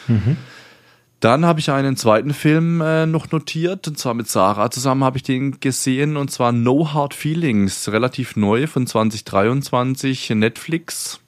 [0.09, 0.37] Mhm.
[1.21, 5.19] Dann habe ich einen zweiten Film äh, noch notiert, und zwar mit Sarah zusammen habe
[5.19, 11.21] ich den gesehen, und zwar No Hard Feelings, relativ neu von 2023, Netflix.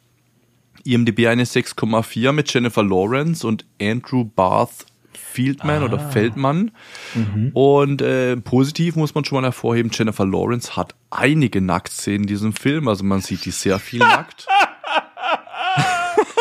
[0.82, 4.84] IMDb eine 6,4 mit Jennifer Lawrence und Andrew Barth
[5.18, 5.86] Fieldman ah.
[5.86, 6.70] oder Feldmann.
[7.14, 7.50] Mhm.
[7.52, 12.52] Und äh, positiv muss man schon mal hervorheben, Jennifer Lawrence hat einige Nacktszenen in diesem
[12.52, 12.88] Film.
[12.88, 14.46] Also man sieht die sehr viel nackt.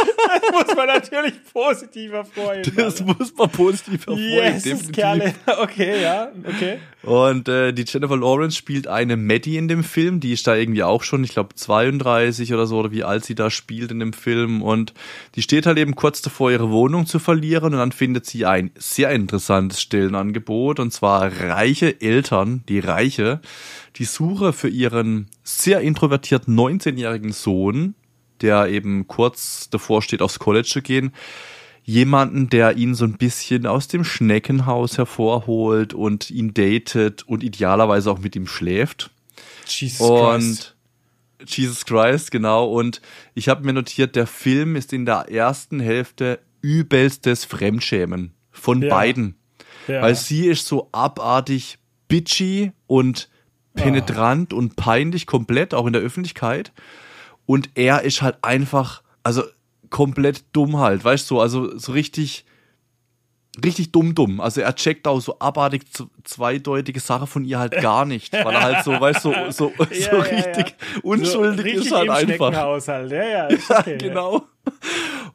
[0.05, 2.73] das muss man natürlich positiv hervorheben.
[2.75, 3.15] Das Alter.
[3.17, 4.61] muss man positiv hervorheben.
[4.63, 5.33] Yes, Kerle.
[5.63, 6.79] Okay, ja, okay.
[7.03, 10.19] Und äh, die Jennifer Lawrence spielt eine Maddie in dem Film.
[10.19, 13.35] Die ist da irgendwie auch schon, ich glaube, 32 oder so, oder wie alt sie
[13.35, 14.61] da spielt in dem Film.
[14.61, 14.93] Und
[15.35, 17.73] die steht halt eben kurz davor, ihre Wohnung zu verlieren.
[17.73, 20.79] Und dann findet sie ein sehr interessantes Stellenangebot.
[20.79, 23.41] Und zwar reiche Eltern, die Reiche,
[23.97, 27.95] die Suche für ihren sehr introvertierten 19-jährigen Sohn
[28.43, 31.13] der eben kurz davor steht, aufs College zu gehen,
[31.83, 38.11] jemanden, der ihn so ein bisschen aus dem Schneckenhaus hervorholt und ihn datet und idealerweise
[38.11, 39.09] auch mit ihm schläft.
[39.65, 40.75] Jesus und Christ.
[41.45, 42.71] Jesus Christ, genau.
[42.71, 43.01] Und
[43.33, 48.89] ich habe mir notiert, der Film ist in der ersten Hälfte übelstes Fremdschämen von ja.
[48.89, 49.35] beiden.
[49.87, 50.01] Ja.
[50.01, 53.29] Weil sie ist so abartig bitchy und
[53.73, 54.57] penetrant oh.
[54.57, 56.71] und peinlich komplett, auch in der Öffentlichkeit.
[57.45, 59.43] Und er ist halt einfach, also
[59.89, 62.45] komplett dumm halt, weißt du, also so richtig,
[63.63, 64.41] richtig dumm dumm.
[64.41, 68.53] Also er checkt auch so abartig zu, zweideutige Sache von ihr halt gar nicht, weil
[68.53, 71.01] er halt so, weißt du, so, so, Ja, so ja, richtig ja.
[71.03, 72.53] unschuldig so richtig ist halt einfach.
[72.87, 73.11] Halt.
[73.11, 73.97] Ja, ja, ist okay, ja.
[73.97, 74.43] genau.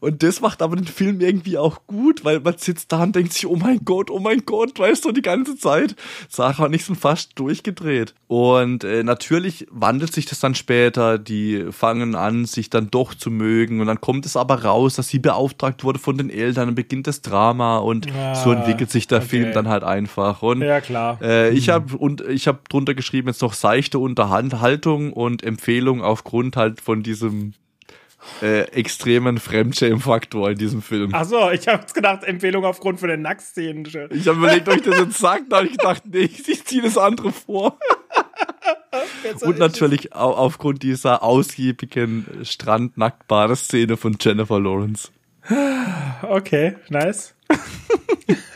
[0.00, 3.32] Und das macht aber den Film irgendwie auch gut, weil man sitzt da und denkt
[3.32, 5.96] sich, oh mein Gott, oh mein Gott, weißt du, die ganze Zeit.
[6.28, 8.14] Sarah und ich sind fast durchgedreht.
[8.28, 13.30] Und äh, natürlich wandelt sich das dann später, die fangen an, sich dann doch zu
[13.30, 16.74] mögen und dann kommt es aber raus, dass sie beauftragt wurde von den Eltern, dann
[16.74, 19.28] beginnt das Drama und Ah, so entwickelt sich der okay.
[19.28, 20.42] Film dann halt einfach.
[20.42, 21.18] Und Ja, klar.
[21.22, 26.56] äh, ich habe und ich habe drunter geschrieben jetzt noch seichte Unterhaltung und Empfehlung aufgrund
[26.56, 27.54] halt von diesem
[28.42, 31.10] äh, extremen Fremdschämen-Faktor in diesem Film.
[31.12, 33.84] Ach so, ich habe gedacht, Empfehlung aufgrund von den Nacktszenen.
[34.10, 36.82] Ich habe überlegt, ob ich das jetzt sage, da habe ich gedacht, nee, ich ziehe
[36.82, 37.78] das andere vor.
[39.42, 45.10] Und natürlich au aufgrund dieser ausgiebigen Strand-Nacktbade-Szene von Jennifer Lawrence.
[46.22, 47.34] Okay, nice.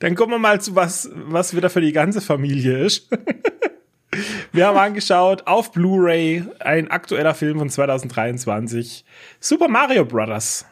[0.00, 3.08] Dann kommen wir mal zu was, was wieder für die ganze Familie ist.
[4.52, 9.04] Wir haben angeschaut auf Blu-ray ein aktueller Film von 2023,
[9.40, 10.64] Super Mario Brothers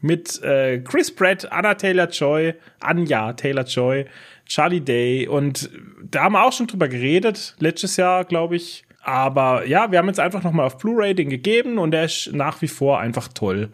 [0.00, 4.06] mit äh, Chris Pratt, Anna Taylor Joy, Anja Taylor Joy,
[4.46, 5.70] Charlie Day und
[6.02, 8.84] da haben wir auch schon drüber geredet letztes Jahr, glaube ich.
[9.02, 12.32] Aber ja, wir haben jetzt einfach noch mal auf Blu-ray den gegeben und der ist
[12.32, 13.70] nach wie vor einfach toll.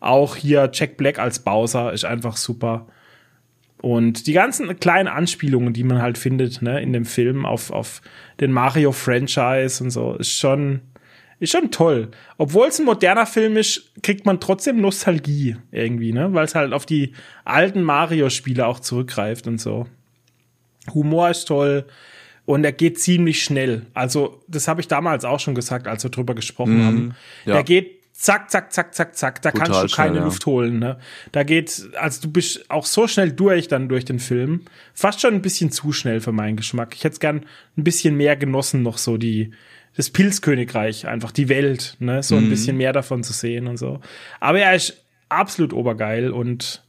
[0.00, 2.86] Auch hier Jack Black als Bowser ist einfach super.
[3.80, 8.02] Und die ganzen kleinen Anspielungen, die man halt findet, ne, in dem Film auf, auf
[8.40, 10.80] den Mario-Franchise und so, ist schon,
[11.38, 12.08] ist schon toll.
[12.38, 16.72] Obwohl es ein moderner Film ist, kriegt man trotzdem Nostalgie irgendwie, ne, weil es halt
[16.72, 17.12] auf die
[17.44, 19.86] alten Mario-Spiele auch zurückgreift und so.
[20.92, 21.84] Humor ist toll
[22.46, 23.86] und er geht ziemlich schnell.
[23.94, 27.14] Also, das habe ich damals auch schon gesagt, als wir drüber gesprochen haben.
[27.44, 27.54] ja.
[27.54, 29.42] Der geht zack, zack, zack, zack, zack.
[29.42, 30.24] Da Brutal kannst du keine schnell, ja.
[30.24, 30.78] Luft holen.
[30.78, 30.98] Ne?
[31.32, 34.62] Da geht, also du bist auch so schnell durch dann durch den Film.
[34.92, 36.94] Fast schon ein bisschen zu schnell für meinen Geschmack.
[36.94, 37.46] Ich hätte es gern
[37.76, 39.52] ein bisschen mehr genossen, noch so die,
[39.96, 42.22] das Pilzkönigreich, einfach die Welt, ne?
[42.22, 42.44] so Mhm.
[42.46, 44.00] ein bisschen mehr davon zu sehen und so.
[44.40, 46.82] Aber er ist absolut obergeil und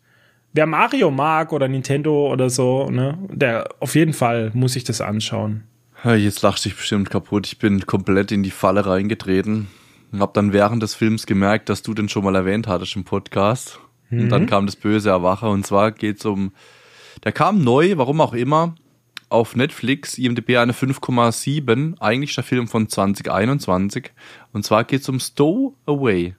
[0.54, 5.00] wer Mario mag oder Nintendo oder so, ne, der auf jeden Fall muss sich das
[5.02, 5.64] anschauen.
[6.06, 7.46] Jetzt lachst du dich bestimmt kaputt.
[7.46, 9.68] Ich bin komplett in die Falle reingetreten.
[10.18, 13.80] Hab dann während des Films gemerkt, dass du den schon mal erwähnt hattest im Podcast.
[14.12, 15.50] Und dann kam das böse Erwacher.
[15.50, 16.54] Und zwar geht's um,
[17.24, 18.76] der kam neu, warum auch immer,
[19.30, 22.00] auf Netflix, IMDb eine 5,7.
[22.00, 24.12] Eigentlich der Film von 2021.
[24.52, 26.36] Und zwar geht's um Stow Away.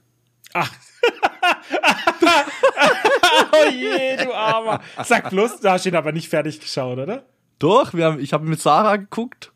[0.53, 0.71] Ach.
[3.53, 4.81] oh je, du Armer.
[5.05, 7.25] Sag bloß, du hast ihn aber nicht fertig geschaut, oder?
[7.59, 9.53] Doch, wir haben, ich habe mit Sarah geguckt.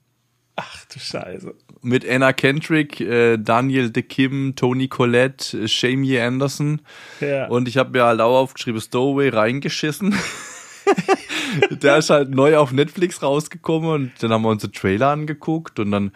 [0.56, 1.54] Ach du Scheiße.
[1.86, 6.82] Mit Anna Kendrick, äh, Daniel De Kim, Tony Collette, äh, Shamie Anderson.
[7.22, 7.48] Ja.
[7.48, 10.16] Und ich habe mir halt auch aufgeschrieben, Stowaway reingeschissen.
[11.70, 15.80] Der ist halt neu auf Netflix rausgekommen und dann haben wir uns den Trailer angeguckt
[15.80, 16.12] und dann,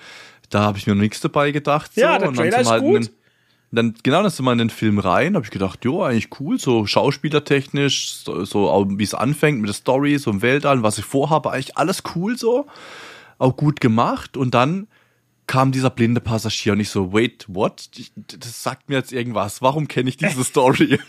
[0.50, 1.92] da habe ich mir noch nichts dabei gedacht.
[1.94, 2.02] So.
[2.02, 3.04] Ja, der und dann Trailer ist in gut.
[3.06, 3.10] den,
[3.72, 6.60] dann, genau, dann sind wir in den Film rein, habe ich gedacht, jo, eigentlich cool,
[6.60, 11.06] so schauspielertechnisch, so, so wie es anfängt mit der Story, so im Weltall, was ich
[11.06, 12.66] vorhabe, eigentlich alles cool so,
[13.38, 14.88] auch gut gemacht und dann
[15.50, 17.90] kam dieser blinde Passagier und ich so, wait, what?
[18.16, 19.64] Das sagt mir jetzt irgendwas.
[19.64, 21.00] Warum kenne ich diese Story?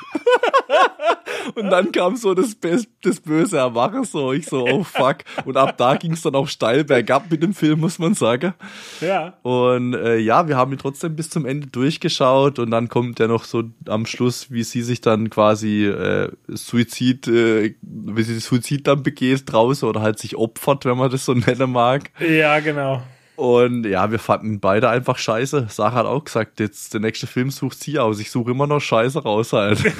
[1.57, 2.57] und dann kam so das,
[3.03, 4.33] das böse Erwachen so.
[4.33, 5.19] Ich so, oh fuck.
[5.45, 8.55] Und ab da ging es dann auch steil bergab mit dem Film, muss man sagen.
[9.03, 9.35] Ja.
[9.43, 13.27] Und äh, ja, wir haben ihn trotzdem bis zum Ende durchgeschaut und dann kommt ja
[13.27, 18.87] noch so am Schluss, wie sie sich dann quasi äh, Suizid, äh, wie sie Suizid
[18.87, 22.11] dann begeht draußen oder halt sich opfert, wenn man das so nennen mag.
[22.21, 23.03] Ja, genau.
[23.41, 25.69] Und ja, wir fanden beide einfach scheiße.
[25.71, 28.21] Sarah hat auch gesagt, jetzt der nächste Film sucht sie aus.
[28.21, 29.81] Ich suche immer noch Scheiße raus halt.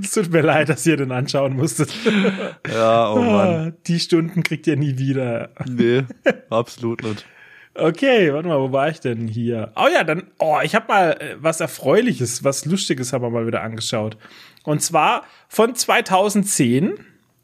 [0.00, 1.90] Es tut mir leid, dass ihr den anschauen musstet.
[2.72, 3.48] ja, oh Mann.
[3.48, 5.50] Ah, Die Stunden kriegt ihr nie wieder.
[5.68, 6.04] Nee,
[6.50, 7.26] absolut nicht.
[7.74, 9.72] Okay, warte mal, wo war ich denn hier?
[9.74, 13.46] Oh ja, dann, oh, ich habe mal äh, was Erfreuliches, was Lustiges haben wir mal
[13.48, 14.16] wieder angeschaut.
[14.62, 16.94] Und zwar von 2010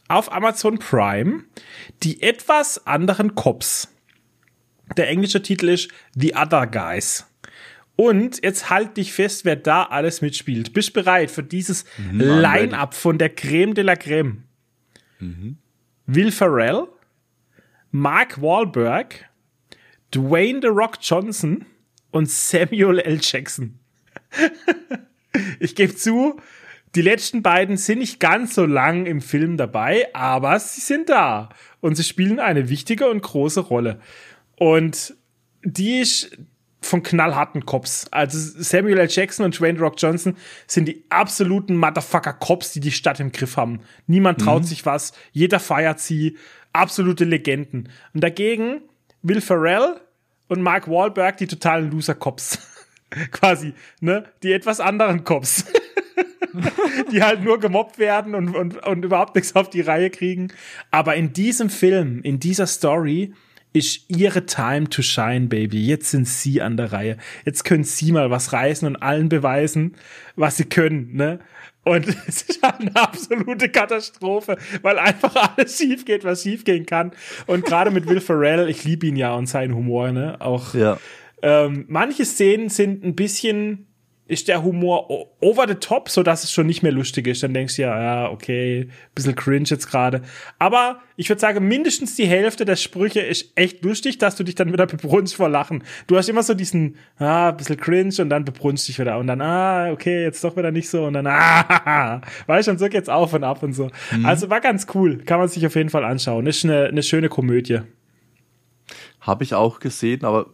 [0.09, 1.45] auf Amazon Prime
[2.03, 3.89] die etwas anderen Cops.
[4.97, 7.27] Der englische Titel ist The Other Guys.
[7.97, 10.73] Und jetzt halt dich fest, wer da alles mitspielt.
[10.73, 14.43] Bist bereit für dieses Line-Up von der Creme de la Creme?
[16.07, 16.89] Will Ferrell,
[17.93, 19.29] Mark Wahlberg,
[20.13, 21.67] Dwayne The Rock Johnson
[22.11, 23.19] und Samuel L.
[23.23, 23.79] Jackson.
[25.61, 26.41] ich gebe zu,
[26.95, 31.49] die letzten beiden sind nicht ganz so lang im Film dabei, aber sie sind da
[31.81, 34.01] und sie spielen eine wichtige und große Rolle.
[34.57, 35.15] Und
[35.65, 36.39] die ist,
[36.85, 38.07] von knallharten Cops.
[38.11, 39.09] Also Samuel L.
[39.11, 43.57] Jackson und Dwayne Rock Johnson sind die absoluten Motherfucker Cops, die die Stadt im Griff
[43.57, 43.81] haben.
[44.07, 44.67] Niemand traut mhm.
[44.67, 46.37] sich was, jeder feiert sie,
[46.73, 47.89] absolute Legenden.
[48.13, 48.83] Und dagegen
[49.23, 50.01] Will Ferrell
[50.49, 52.59] und Mark Wahlberg die totalen Loser Cops.
[53.31, 54.25] Quasi, ne?
[54.43, 55.65] Die etwas anderen Cops.
[57.13, 60.49] die halt nur gemobbt werden und, und, und überhaupt nichts auf die Reihe kriegen.
[60.91, 63.33] Aber in diesem Film, in dieser Story,
[63.75, 65.85] ist ihre Time to shine, Baby.
[65.85, 67.19] Jetzt sind sie an der Reihe.
[67.45, 69.97] Jetzt können sie mal was reißen und allen beweisen,
[70.37, 71.41] was sie können, ne?
[71.83, 76.87] Und es ist halt eine absolute Katastrophe, weil einfach alles schief geht, was schief gehen
[76.87, 77.13] kann.
[77.47, 80.41] Und gerade mit Will Ferrell, ich liebe ihn ja und seinen Humor, ne?
[80.41, 80.75] Auch.
[80.75, 80.99] Ja.
[81.43, 83.87] Ähm, manche Szenen sind ein bisschen
[84.27, 87.43] ist der Humor over the top, so dass es schon nicht mehr lustig ist.
[87.43, 90.23] Dann denkst du ja, ja, okay, bisschen cringe jetzt gerade.
[90.59, 94.55] Aber ich würde sagen, mindestens die Hälfte der Sprüche ist echt lustig, dass du dich
[94.55, 95.85] dann wieder bebrunst vor Lachen.
[96.07, 99.43] Du hast immer so diesen, ah, bisschen cringe und dann bebrunst dich wieder und dann,
[99.43, 103.11] ah, okay, jetzt doch wieder nicht so und dann, ah, weißt du, und so geht's
[103.11, 103.91] auf und ab und so.
[104.11, 104.25] Mhm.
[104.25, 106.47] Also war ganz cool, kann man sich auf jeden Fall anschauen.
[106.47, 107.81] Ist eine, eine schöne Komödie.
[109.21, 110.47] Habe ich auch gesehen, aber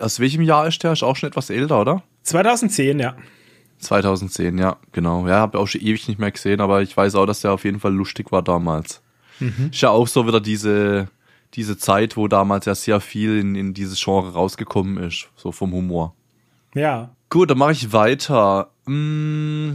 [0.00, 0.92] aus welchem Jahr ist der?
[0.92, 2.02] Ist auch schon etwas älter, oder?
[2.24, 3.16] 2010, ja.
[3.78, 5.26] 2010, ja, genau.
[5.28, 7.64] Ja, habe auch schon ewig nicht mehr gesehen, aber ich weiß auch, dass der auf
[7.64, 9.02] jeden Fall lustig war damals.
[9.40, 9.70] Mhm.
[9.72, 11.08] Ist ja auch so wieder diese,
[11.54, 15.72] diese Zeit, wo damals ja sehr viel in, in dieses Genre rausgekommen ist, so vom
[15.72, 16.14] Humor.
[16.74, 17.10] Ja.
[17.30, 18.70] Gut, dann mache ich weiter.
[18.86, 19.74] Mmh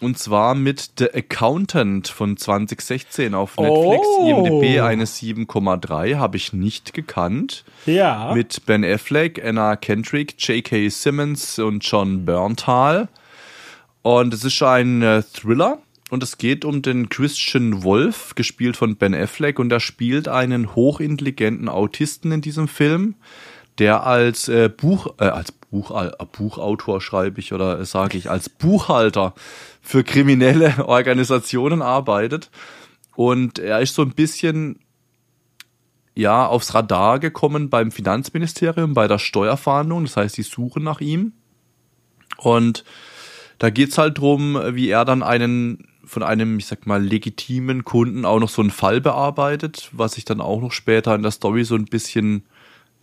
[0.00, 4.06] und zwar mit The Accountant von 2016 auf Netflix.
[4.06, 4.28] Oh.
[4.28, 6.16] IMDb eine 7,3.
[6.16, 7.64] Habe ich nicht gekannt.
[7.86, 8.32] Ja.
[8.34, 10.88] Mit Ben Affleck, Anna Kendrick, J.K.
[10.88, 13.08] Simmons und John Berntal.
[14.02, 15.78] Und es ist ein äh, Thriller.
[16.10, 19.58] Und es geht um den Christian Wolf, gespielt von Ben Affleck.
[19.58, 23.14] Und er spielt einen hochintelligenten Autisten in diesem Film,
[23.78, 28.48] der als äh, Buch, äh, als Buch, äh, Buchautor schreibe ich oder sage ich, als
[28.48, 29.34] Buchhalter
[29.84, 32.50] für kriminelle Organisationen arbeitet.
[33.14, 34.80] Und er ist so ein bisschen
[36.16, 40.04] ja aufs Radar gekommen beim Finanzministerium, bei der Steuerfahndung.
[40.04, 41.34] Das heißt, die suchen nach ihm.
[42.38, 42.84] Und
[43.58, 48.24] da geht's halt drum, wie er dann einen von einem, ich sag mal, legitimen Kunden
[48.24, 51.64] auch noch so einen Fall bearbeitet, was sich dann auch noch später in der Story
[51.64, 52.44] so ein bisschen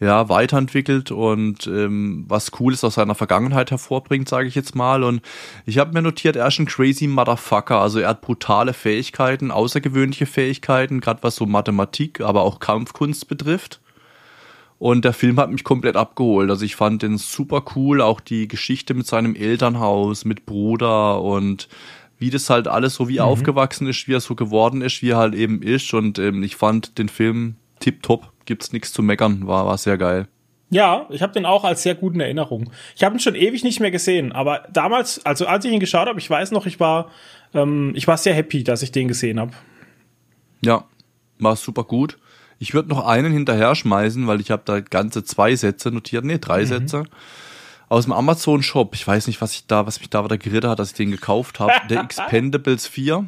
[0.01, 5.03] ja, weiterentwickelt und ähm, was Cooles aus seiner Vergangenheit hervorbringt, sage ich jetzt mal.
[5.03, 5.21] Und
[5.67, 7.79] ich habe mir notiert, er ist ein crazy Motherfucker.
[7.79, 13.79] Also er hat brutale Fähigkeiten, außergewöhnliche Fähigkeiten, gerade was so Mathematik, aber auch Kampfkunst betrifft.
[14.79, 16.49] Und der Film hat mich komplett abgeholt.
[16.49, 21.69] Also ich fand den super cool, auch die Geschichte mit seinem Elternhaus, mit Bruder und
[22.17, 23.25] wie das halt alles so wie mhm.
[23.25, 25.93] aufgewachsen ist, wie er so geworden ist, wie er halt eben ist.
[25.93, 30.27] Und ähm, ich fand den Film tipptopp gibt's nichts zu meckern, war, war sehr geil.
[30.69, 32.71] Ja, ich habe den auch als sehr guten Erinnerung.
[32.95, 36.07] Ich habe ihn schon ewig nicht mehr gesehen, aber damals, also als ich ihn geschaut
[36.07, 37.11] habe, ich weiß noch, ich war,
[37.53, 39.51] ähm, ich war sehr happy, dass ich den gesehen habe.
[40.63, 40.85] Ja,
[41.39, 42.17] war super gut.
[42.57, 46.37] Ich würde noch einen hinterher schmeißen, weil ich habe da ganze zwei Sätze notiert, nee,
[46.37, 46.67] drei mhm.
[46.67, 47.03] Sätze.
[47.89, 48.95] Aus dem Amazon Shop.
[48.95, 51.11] Ich weiß nicht, was ich da, was mich da wieder geredet hat, dass ich den
[51.11, 51.73] gekauft habe.
[51.89, 53.25] Der Expendables 4.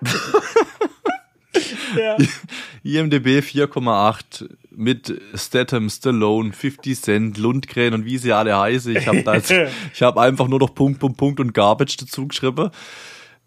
[1.96, 2.16] Ja.
[2.82, 8.96] IMDB 4,8 mit Statham, Stallone, 50 Cent, Lundgren und wie sie alle heißen.
[8.96, 9.42] Ich habe
[9.94, 12.70] ich habe einfach nur noch Punkt, Punkt, Punkt und Garbage dazu geschrieben.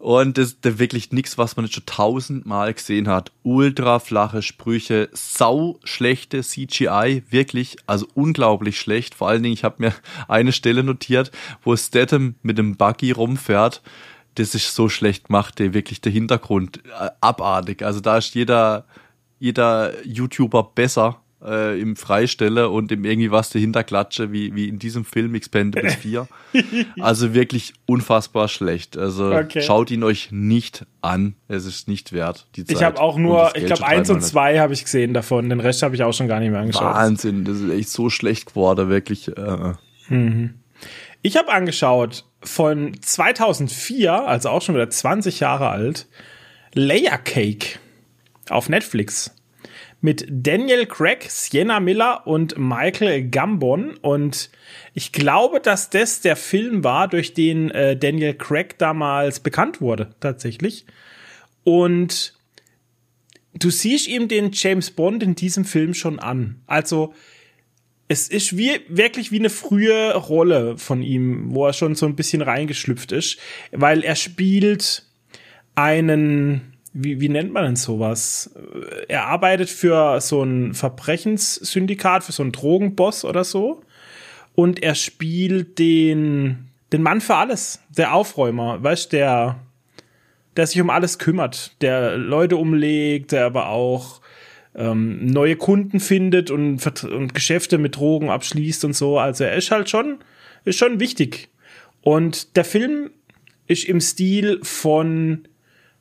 [0.02, 3.30] Und das ist wirklich nichts, was man jetzt schon tausendmal gesehen hat.
[3.44, 9.14] Ultra flache Sprüche, sau schlechte CGI, wirklich, also unglaublich schlecht.
[9.14, 9.94] Vor allen Dingen, ich habe mir
[10.28, 11.30] eine Stelle notiert,
[11.62, 13.80] wo Statham mit dem Buggy rumfährt
[14.34, 17.82] das ist so schlecht gemacht, der wirklich der Hintergrund äh, abartig.
[17.82, 18.84] Also da ist jeder,
[19.38, 24.78] jeder YouTuber besser äh, im Freistelle und im irgendwie was dahinter klatsche, wie, wie in
[24.78, 26.28] diesem Film Expendables 4.
[27.00, 28.96] also wirklich unfassbar schlecht.
[28.96, 29.62] Also okay.
[29.62, 31.34] schaut ihn euch nicht an.
[31.48, 32.46] Es ist nicht wert.
[32.56, 35.48] Die Zeit ich habe auch nur, ich glaube, eins und zwei habe ich gesehen davon.
[35.48, 36.94] Den Rest habe ich auch schon gar nicht mehr angeschaut.
[36.94, 39.28] Wahnsinn, das ist echt so schlecht geworden, wirklich.
[39.36, 39.74] Äh.
[40.08, 40.54] Mhm.
[41.22, 46.06] Ich habe angeschaut von 2004, also auch schon wieder 20 Jahre alt,
[46.74, 47.78] Layer Cake
[48.48, 49.34] auf Netflix
[50.02, 53.96] mit Daniel Craig, Sienna Miller und Michael Gambon.
[54.02, 54.50] Und
[54.94, 60.10] ich glaube, dass das der Film war, durch den äh, Daniel Craig damals bekannt wurde,
[60.18, 60.86] tatsächlich.
[61.62, 62.34] Und
[63.54, 66.60] du siehst ihm den James Bond in diesem Film schon an.
[66.66, 67.14] Also
[68.12, 72.14] es ist wie, wirklich wie eine frühe Rolle von ihm, wo er schon so ein
[72.14, 73.38] bisschen reingeschlüpft ist,
[73.72, 75.06] weil er spielt
[75.74, 78.54] einen wie, wie nennt man denn sowas?
[79.08, 83.82] Er arbeitet für so ein Verbrechenssyndikat, für so einen Drogenboss oder so.
[84.54, 89.56] Und er spielt den, den Mann für alles, der Aufräumer, weißt der,
[90.56, 94.20] der sich um alles kümmert, der Leute umlegt, der aber auch
[94.74, 99.18] ähm, neue Kunden findet und, und Geschäfte mit Drogen abschließt und so.
[99.18, 100.18] Also er ist halt schon,
[100.64, 101.48] ist schon wichtig.
[102.00, 103.10] Und der Film
[103.66, 105.46] ist im Stil von,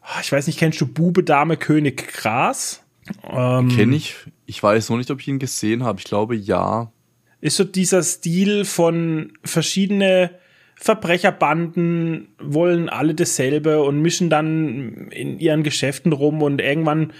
[0.01, 2.83] ah, ich weiß nicht, kennst du Bube, Dame, König, Gras?
[3.29, 4.15] Ähm, Kenn ich.
[4.45, 5.99] Ich weiß noch nicht, ob ich ihn gesehen habe.
[5.99, 6.91] Ich glaube, ja.
[7.39, 10.31] Ist so dieser Stil von verschiedene
[10.75, 17.13] Verbrecherbanden wollen alle dasselbe und mischen dann in ihren Geschäften rum und irgendwann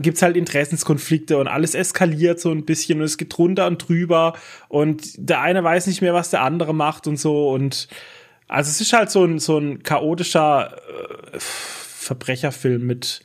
[0.00, 4.34] gibt's halt Interessenskonflikte und alles eskaliert so ein bisschen und es geht drunter und drüber
[4.68, 7.88] und der eine weiß nicht mehr, was der andere macht und so und
[8.48, 13.22] also es ist halt so ein, so ein chaotischer äh, Verbrecherfilm mit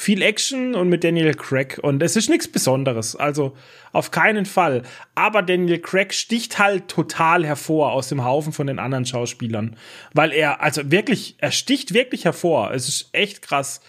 [0.00, 3.56] viel Action und mit Daniel Craig und es ist nichts Besonderes, also
[3.92, 4.82] auf keinen Fall.
[5.14, 9.76] Aber Daniel Craig sticht halt total hervor aus dem Haufen von den anderen Schauspielern,
[10.14, 12.72] weil er also wirklich, er sticht wirklich hervor.
[12.72, 13.80] Es ist echt krass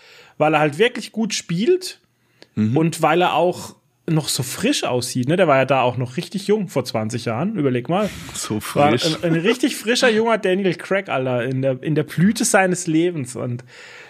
[0.42, 2.00] weil er halt wirklich gut spielt
[2.56, 2.76] mhm.
[2.76, 3.76] und weil er auch
[4.08, 5.30] noch so frisch aussieht.
[5.30, 5.38] Ne?
[5.38, 7.56] Der war ja da auch noch richtig jung vor 20 Jahren.
[7.56, 8.10] Überleg mal.
[8.34, 9.06] So frisch.
[9.06, 12.88] War ein, ein richtig frischer junger Daniel Craig, Alter, in der, in der Blüte seines
[12.88, 13.36] Lebens.
[13.36, 13.64] Und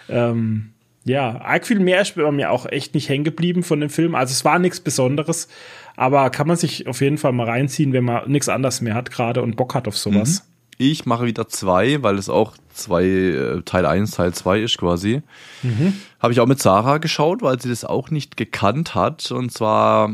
[0.09, 0.71] ähm,
[1.03, 4.15] ja, arg viel mehr ist bei mir auch echt nicht hängen geblieben von dem Film.
[4.15, 5.49] Also es war nichts Besonderes,
[5.97, 9.11] aber kann man sich auf jeden Fall mal reinziehen, wenn man nichts anderes mehr hat
[9.11, 10.43] gerade und Bock hat auf sowas.
[10.43, 10.50] Mhm.
[10.77, 15.21] Ich mache wieder zwei, weil es auch zwei, äh, Teil 1, Teil 2 ist quasi.
[15.61, 16.01] Mhm.
[16.19, 19.31] Habe ich auch mit Sarah geschaut, weil sie das auch nicht gekannt hat.
[19.31, 20.13] Und zwar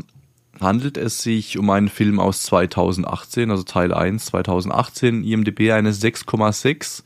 [0.59, 7.03] handelt es sich um einen Film aus 2018, also Teil 1 2018, IMDB eine 6,6.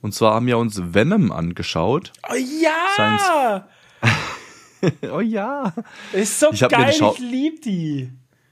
[0.00, 2.12] Und zwar haben wir uns Venom angeschaut.
[2.30, 3.66] Oh ja!
[5.12, 5.72] oh ja!
[6.12, 8.10] Ist so ich geil, ich lieb die.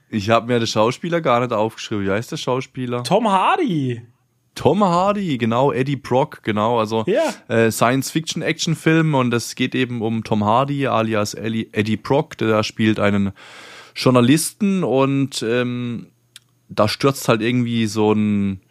[0.09, 2.05] Ich habe mir den Schauspieler gar nicht aufgeschrieben.
[2.05, 3.03] Wie heißt der Schauspieler?
[3.03, 4.01] Tom Hardy.
[4.55, 7.33] Tom Hardy, genau, Eddie Brock, genau, also ja.
[7.47, 12.99] äh, Science-Fiction-Action-Film und es geht eben um Tom Hardy alias Ellie, Eddie Brock, der spielt
[12.99, 13.31] einen
[13.95, 16.07] Journalisten und ähm,
[16.69, 18.61] da stürzt halt irgendwie so ein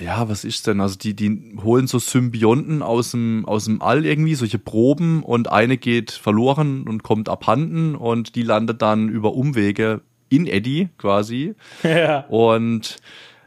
[0.00, 0.80] ja, was ist denn?
[0.80, 5.52] Also die, die holen so Symbionten aus dem, aus dem All irgendwie, solche Proben und
[5.52, 11.54] eine geht verloren und kommt abhanden und die landet dann über Umwege in Eddie quasi.
[11.84, 12.20] Ja.
[12.28, 12.96] Und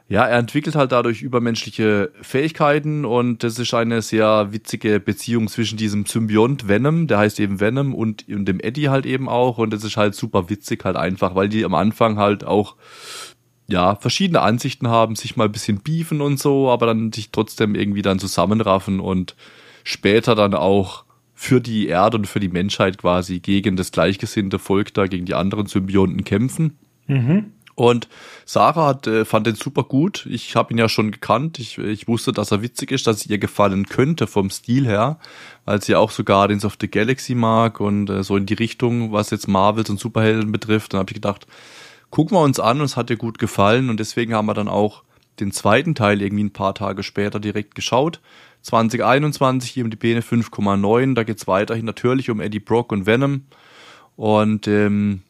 [0.09, 5.77] ja, er entwickelt halt dadurch übermenschliche Fähigkeiten und das ist eine sehr witzige Beziehung zwischen
[5.77, 9.73] diesem Symbiont Venom, der heißt eben Venom und, und dem Eddie halt eben auch und
[9.73, 12.77] das ist halt super witzig halt einfach, weil die am Anfang halt auch
[13.67, 17.75] ja, verschiedene Ansichten haben, sich mal ein bisschen beefen und so, aber dann sich trotzdem
[17.75, 19.35] irgendwie dann zusammenraffen und
[19.83, 21.03] später dann auch
[21.33, 25.35] für die Erde und für die Menschheit quasi gegen das gleichgesinnte Volk da, gegen die
[25.35, 26.77] anderen Symbionten kämpfen.
[27.07, 27.51] Mhm.
[27.77, 28.09] Und
[28.43, 30.25] Sarah hat, äh, fand den super gut.
[30.31, 31.59] Ich habe ihn ja schon gekannt.
[31.59, 35.19] Ich, ich wusste, dass er witzig ist, dass es ihr gefallen könnte vom Stil her,
[35.63, 39.11] weil sie auch so Guardians of the Galaxy mag und äh, so in die Richtung,
[39.11, 40.93] was jetzt Marvels und Superhelden betrifft.
[40.93, 41.45] Dann habe ich gedacht,
[42.09, 44.69] gucken wir uns an und es hat ihr gut gefallen und deswegen haben wir dann
[44.69, 45.03] auch
[45.39, 48.21] den zweiten Teil irgendwie ein paar Tage später direkt geschaut.
[48.63, 51.13] 2021 hier um die Bene 5,9.
[51.13, 53.43] Da geht's weiterhin natürlich um Eddie Brock und Venom.
[54.15, 55.21] Und ähm,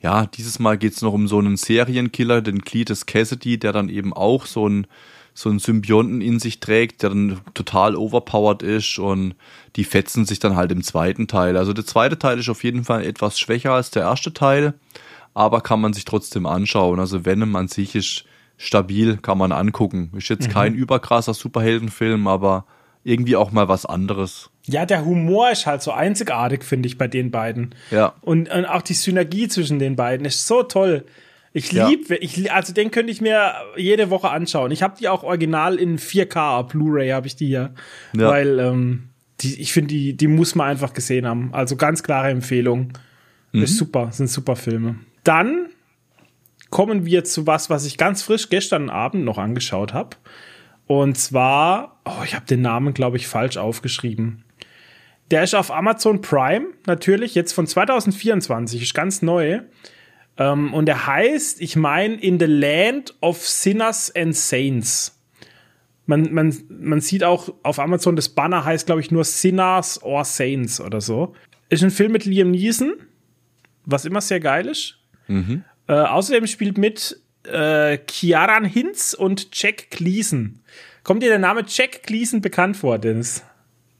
[0.00, 4.12] ja, dieses Mal geht's noch um so einen Serienkiller, den Cletus Cassidy, der dann eben
[4.12, 4.86] auch so ein
[5.38, 9.36] so einen Symbionten in sich trägt, der dann total overpowered ist und
[9.76, 11.56] die fetzen sich dann halt im zweiten Teil.
[11.56, 14.74] Also der zweite Teil ist auf jeden Fall etwas schwächer als der erste Teil,
[15.34, 16.98] aber kann man sich trotzdem anschauen.
[16.98, 18.24] Also Venom an sich ist
[18.56, 20.10] stabil, kann man angucken.
[20.16, 20.52] Ist jetzt mhm.
[20.52, 22.66] kein überkrasser Superheldenfilm, aber
[23.04, 24.50] irgendwie auch mal was anderes.
[24.68, 27.74] Ja, der Humor ist halt so einzigartig, finde ich, bei den beiden.
[27.90, 28.14] Ja.
[28.20, 31.04] Und, und auch die Synergie zwischen den beiden ist so toll.
[31.52, 32.16] Ich lieb, ja.
[32.20, 34.70] ich, also den könnte ich mir jede Woche anschauen.
[34.70, 37.74] Ich habe die auch original in 4K Blu-ray habe ich die hier,
[38.14, 38.28] ja.
[38.28, 39.08] weil ähm,
[39.40, 41.50] die, ich finde die, die muss man einfach gesehen haben.
[41.52, 42.92] Also ganz klare Empfehlung.
[43.52, 43.62] Mhm.
[43.62, 44.96] Ist super, sind super Filme.
[45.24, 45.68] Dann
[46.70, 50.16] kommen wir zu was, was ich ganz frisch gestern Abend noch angeschaut habe.
[50.86, 54.44] Und zwar, oh, ich habe den Namen, glaube ich, falsch aufgeschrieben.
[55.30, 59.60] Der ist auf Amazon Prime, natürlich, jetzt von 2024, ist ganz neu.
[60.38, 65.14] Ähm, und der heißt, ich meine, In the Land of Sinners and Saints.
[66.06, 70.24] Man, man, man sieht auch auf Amazon, das Banner heißt, glaube ich, nur Sinners or
[70.24, 71.34] Saints oder so.
[71.68, 72.94] Ist ein Film mit Liam Neeson,
[73.84, 74.98] was immer sehr geil ist.
[75.26, 75.64] Mhm.
[75.86, 80.60] Äh, außerdem spielt mit äh, Kiaran Hinz und Jack Gleason.
[81.02, 83.42] Kommt dir der Name Jack Gleason bekannt vor, Dennis?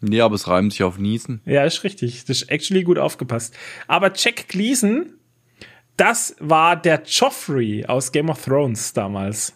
[0.01, 1.41] Nee, aber es reimt sich auf Niesen.
[1.45, 2.25] Ja, ist richtig.
[2.25, 3.57] Das ist actually gut aufgepasst.
[3.87, 5.15] Aber Jack Gleason,
[5.97, 9.55] das war der Joffrey aus Game of Thrones damals.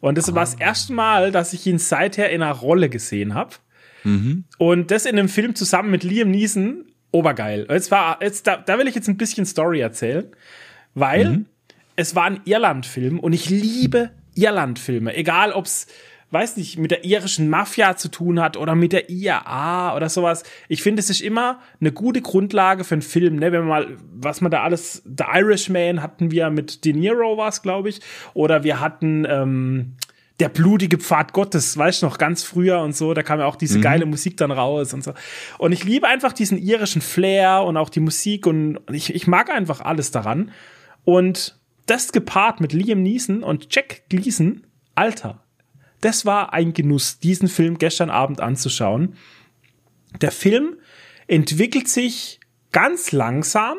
[0.00, 0.34] Und das ah.
[0.34, 3.54] war das erste Mal, dass ich ihn seither in einer Rolle gesehen habe.
[4.02, 4.44] Mhm.
[4.58, 7.66] Und das in einem Film zusammen mit Liam Neeson, obergeil.
[7.70, 10.26] Jetzt war, jetzt, da, da will ich jetzt ein bisschen Story erzählen,
[10.94, 11.46] weil mhm.
[11.96, 15.14] es war ein Irland-Film und ich liebe Irland-Filme.
[15.14, 15.86] Egal, ob's
[16.34, 20.42] weiß nicht, mit der irischen Mafia zu tun hat oder mit der IAA oder sowas.
[20.68, 23.52] Ich finde, es ist immer eine gute Grundlage für einen Film, ne?
[23.52, 27.62] Wenn man mal, was man da alles, The Irishman hatten wir mit De Niro was,
[27.62, 28.00] glaube ich,
[28.34, 29.96] oder wir hatten ähm,
[30.40, 33.56] der blutige Pfad Gottes, weißt du noch, ganz früher und so, da kam ja auch
[33.56, 33.82] diese mhm.
[33.82, 35.14] geile Musik dann raus und so.
[35.58, 39.50] Und ich liebe einfach diesen irischen Flair und auch die Musik und ich, ich mag
[39.50, 40.50] einfach alles daran.
[41.04, 45.43] Und das gepaart mit Liam Neeson und Jack Gleason, Alter,
[46.04, 49.16] das war ein Genuss, diesen Film gestern Abend anzuschauen.
[50.20, 50.76] Der Film
[51.26, 52.40] entwickelt sich
[52.72, 53.78] ganz langsam,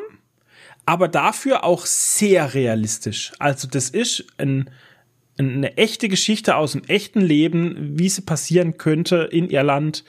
[0.86, 3.32] aber dafür auch sehr realistisch.
[3.38, 4.70] Also das ist ein,
[5.38, 10.02] eine echte Geschichte aus dem echten Leben, wie sie passieren könnte in Irland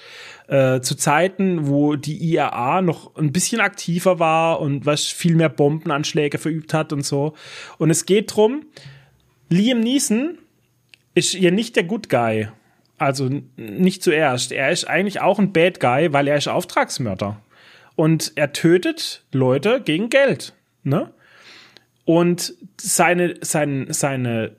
[0.48, 5.50] äh, zu Zeiten, wo die IAA noch ein bisschen aktiver war und was viel mehr
[5.50, 7.36] Bombenanschläge verübt hat und so.
[7.78, 8.66] Und es geht drum,
[9.50, 10.40] Liam Neeson
[11.18, 12.50] ist hier nicht der Good Guy.
[13.00, 14.52] Also nicht zuerst.
[14.52, 17.42] Er ist eigentlich auch ein Bad Guy, weil er ist Auftragsmörder.
[17.96, 20.54] Und er tötet Leute gegen Geld.
[20.84, 21.12] Ne?
[22.06, 24.56] Und seine, seine, seine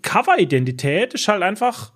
[0.00, 1.92] Cover-Identität ist halt einfach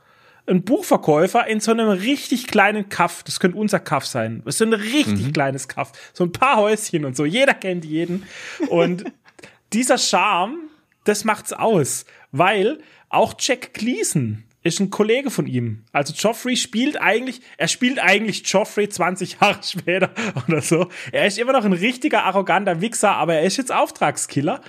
[0.46, 3.22] ein Buchverkäufer in so einem richtig kleinen Kaff.
[3.22, 4.42] Das könnte unser Kaff sein.
[4.44, 5.32] Das ist so ein richtig mhm.
[5.32, 5.92] kleines Kaff.
[6.12, 7.24] So ein paar Häuschen und so.
[7.24, 8.24] Jeder kennt jeden.
[8.68, 9.04] Und
[9.72, 10.68] dieser Charme,
[11.04, 12.04] das macht's aus.
[12.30, 15.84] Weil auch Jack Gleason ist ein Kollege von ihm.
[15.92, 20.10] Also Joffrey spielt eigentlich, er spielt eigentlich Joffrey 20 Jahre später
[20.46, 20.88] oder so.
[21.10, 24.60] Er ist immer noch ein richtiger arroganter Wichser, aber er ist jetzt Auftragskiller.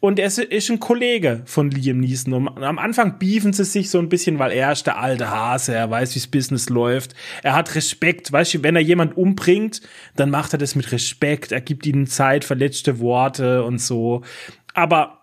[0.00, 2.32] Und er ist ein Kollege von Liam Neeson.
[2.32, 5.74] Und am Anfang beefen sie sich so ein bisschen, weil er ist der alte Hase,
[5.74, 7.16] er weiß, wie's Business läuft.
[7.42, 9.80] Er hat Respekt, weißt du, wenn er jemand umbringt,
[10.14, 11.50] dann macht er das mit Respekt.
[11.50, 14.22] Er gibt ihnen Zeit, verletzte Worte und so.
[14.72, 15.17] Aber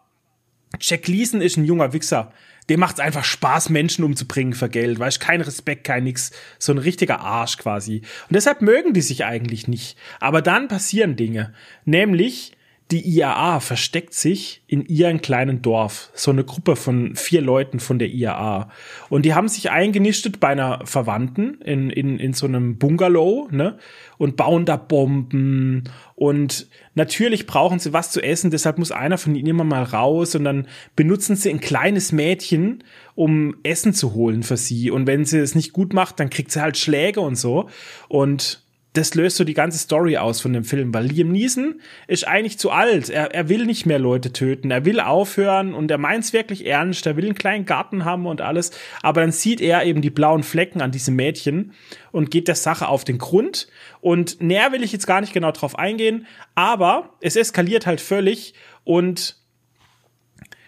[0.79, 2.31] Jack Gleason ist ein junger Wichser
[2.69, 6.71] dem macht es einfach Spaß, Menschen umzubringen für Geld, weißt kein Respekt, kein nix, so
[6.71, 8.01] ein richtiger Arsch quasi.
[8.27, 9.97] Und deshalb mögen die sich eigentlich nicht.
[10.19, 11.53] Aber dann passieren Dinge,
[11.85, 12.53] nämlich
[12.91, 16.11] die IAA versteckt sich in ihrem kleinen Dorf.
[16.13, 18.69] So eine Gruppe von vier Leuten von der IAA.
[19.09, 23.79] Und die haben sich eingenistet bei einer Verwandten in, in, in so einem Bungalow, ne?
[24.19, 25.85] Und bauen da Bomben.
[26.13, 30.35] Und natürlich brauchen sie was zu essen, deshalb muss einer von ihnen immer mal raus
[30.35, 32.83] und dann benutzen sie ein kleines Mädchen,
[33.15, 34.91] um Essen zu holen für sie.
[34.91, 37.67] Und wenn sie es nicht gut macht, dann kriegt sie halt Schläge und so.
[38.09, 38.64] Und
[38.97, 42.57] das löst so die ganze Story aus von dem Film, weil Liam Neeson ist eigentlich
[42.57, 43.09] zu alt.
[43.09, 44.71] Er, er will nicht mehr Leute töten.
[44.71, 47.05] Er will aufhören und er meint's wirklich ernst.
[47.05, 48.71] Er will einen kleinen Garten haben und alles.
[49.01, 51.73] Aber dann sieht er eben die blauen Flecken an diesem Mädchen
[52.11, 53.67] und geht der Sache auf den Grund.
[54.01, 58.53] Und näher will ich jetzt gar nicht genau drauf eingehen, aber es eskaliert halt völlig
[58.83, 59.37] und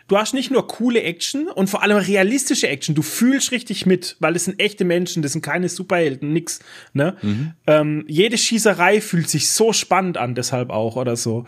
[0.07, 2.95] du hast nicht nur coole Action und vor allem realistische Action.
[2.95, 6.59] Du fühlst richtig mit, weil es sind echte Menschen, das sind keine Superhelden, nix.
[6.93, 7.15] Ne?
[7.21, 7.53] Mhm.
[7.67, 11.45] Ähm, jede Schießerei fühlt sich so spannend an, deshalb auch oder so.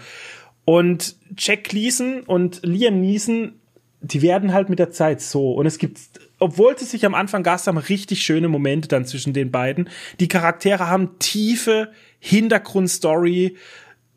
[0.65, 3.53] Und Jack Gleason und Liam Neeson,
[4.01, 5.53] die werden halt mit der Zeit so.
[5.53, 5.99] Und es gibt,
[6.37, 9.89] obwohl sie sich am Anfang Gast haben, richtig schöne Momente dann zwischen den beiden.
[10.19, 13.55] Die Charaktere haben tiefe Hintergrundstory.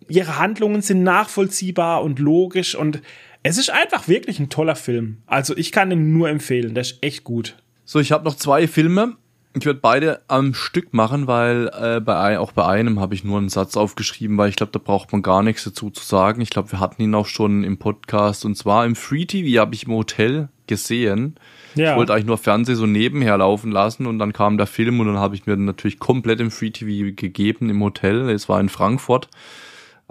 [0.09, 3.01] Ihre Handlungen sind nachvollziehbar und logisch und
[3.43, 5.19] es ist einfach wirklich ein toller Film.
[5.27, 6.75] Also ich kann ihn nur empfehlen.
[6.75, 7.57] Der ist echt gut.
[7.85, 9.17] So, ich habe noch zwei Filme.
[9.55, 13.37] Ich werde beide am Stück machen, weil äh, bei auch bei einem habe ich nur
[13.37, 16.41] einen Satz aufgeschrieben, weil ich glaube, da braucht man gar nichts dazu zu sagen.
[16.41, 19.75] Ich glaube, wir hatten ihn auch schon im Podcast und zwar im Free TV habe
[19.75, 21.35] ich im Hotel gesehen.
[21.75, 21.91] Ja.
[21.91, 25.09] Ich wollte eigentlich nur Fernsehen so nebenher laufen lassen und dann kam der Film und
[25.09, 28.31] dann habe ich mir natürlich komplett im Free TV gegeben im Hotel.
[28.31, 29.29] Es war in Frankfurt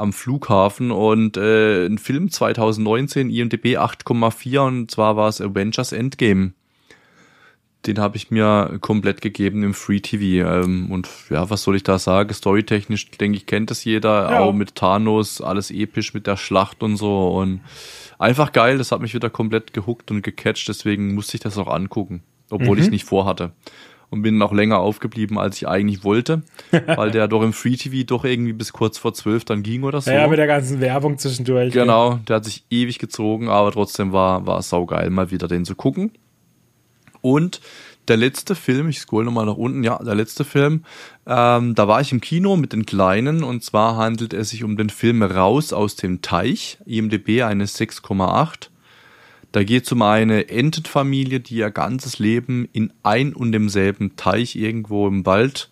[0.01, 6.53] am Flughafen und äh, ein Film 2019, IMDb 8,4 und zwar war es Avengers Endgame.
[7.85, 10.47] Den habe ich mir komplett gegeben im Free TV.
[10.47, 12.31] Ähm, und ja, was soll ich da sagen?
[12.31, 14.29] Storytechnisch, denke ich, kennt das jeder.
[14.29, 14.39] Ja.
[14.41, 17.29] Auch mit Thanos, alles episch mit der Schlacht und so.
[17.29, 17.61] Und
[18.19, 21.67] einfach geil, das hat mich wieder komplett gehuckt und gecatcht, deswegen musste ich das auch
[21.67, 22.21] angucken.
[22.51, 22.81] Obwohl mhm.
[22.81, 23.51] ich es nicht vorhatte
[24.11, 26.43] und bin noch länger aufgeblieben, als ich eigentlich wollte,
[26.85, 30.01] weil der doch im Free TV doch irgendwie bis kurz vor zwölf dann ging oder
[30.01, 30.11] so.
[30.11, 31.73] Ja, mit der ganzen Werbung zwischendurch.
[31.73, 35.75] Genau, der hat sich ewig gezogen, aber trotzdem war, war saugeil, mal wieder den zu
[35.75, 36.11] gucken.
[37.21, 37.61] Und
[38.07, 40.83] der letzte Film, ich scroll nochmal nach unten, ja, der letzte Film,
[41.25, 44.75] ähm, da war ich im Kino mit den Kleinen und zwar handelt es sich um
[44.75, 48.70] den Film Raus aus dem Teich, IMDB eine 6,8.
[49.51, 54.55] Da geht es um eine Entenfamilie, die ihr ganzes Leben in ein und demselben Teich
[54.55, 55.69] irgendwo im Wald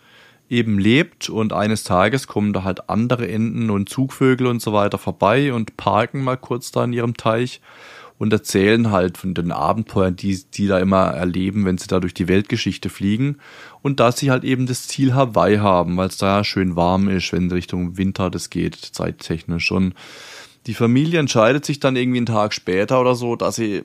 [0.49, 1.29] eben lebt.
[1.29, 5.77] Und eines Tages kommen da halt andere Enten und Zugvögel und so weiter vorbei und
[5.77, 7.61] parken mal kurz da in ihrem Teich
[8.17, 12.13] und erzählen halt von den Abenteuern, die die da immer erleben, wenn sie da durch
[12.13, 13.37] die Weltgeschichte fliegen.
[13.81, 17.31] Und dass sie halt eben das Ziel Hawaii haben, weil es da schön warm ist,
[17.31, 19.71] wenn Richtung Winter das geht, zeittechnisch.
[19.71, 19.93] Und
[20.67, 23.83] die Familie entscheidet sich dann irgendwie einen Tag später oder so, dass sie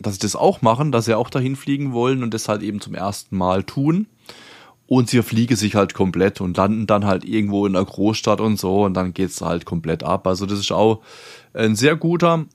[0.00, 2.80] dass sie das auch machen, dass sie auch dahin fliegen wollen und das halt eben
[2.80, 4.06] zum ersten Mal tun
[4.86, 8.58] und sie fliegen sich halt komplett und landen dann halt irgendwo in einer Großstadt und
[8.58, 10.26] so und dann geht's halt komplett ab.
[10.26, 11.02] Also das ist auch
[11.52, 12.46] ein sehr guter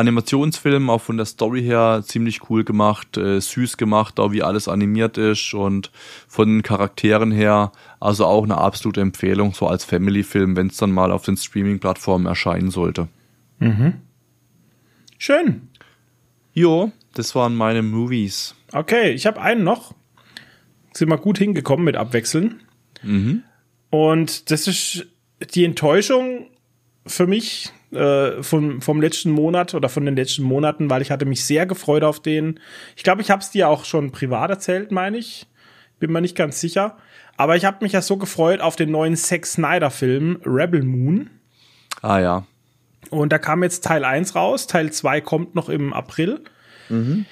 [0.00, 4.66] Animationsfilm, auch von der Story her ziemlich cool gemacht, äh, süß gemacht, auch wie alles
[4.66, 5.90] animiert ist und
[6.26, 10.90] von den Charakteren her, also auch eine absolute Empfehlung, so als Family-Film, wenn es dann
[10.90, 13.08] mal auf den Streaming-Plattformen erscheinen sollte.
[13.58, 13.94] Mhm.
[15.18, 15.68] Schön.
[16.52, 18.54] Jo, das waren meine Movies.
[18.72, 19.94] Okay, ich habe einen noch
[20.92, 22.60] sind wir gut hingekommen mit Abwechseln.
[23.02, 23.42] Mhm.
[23.90, 25.06] Und das ist
[25.54, 26.48] die Enttäuschung
[27.06, 31.26] für mich äh, vom, vom letzten Monat oder von den letzten Monaten, weil ich hatte
[31.26, 32.60] mich sehr gefreut auf den.
[32.96, 35.46] Ich glaube, ich habe es dir auch schon privat erzählt, meine ich.
[35.98, 36.96] Bin mir nicht ganz sicher.
[37.36, 41.30] Aber ich habe mich ja so gefreut auf den neuen Zack Snyder-Film Rebel Moon.
[42.02, 42.46] Ah ja.
[43.10, 46.40] Und da kam jetzt Teil 1 raus, Teil 2 kommt noch im April.
[46.88, 47.26] Mhm.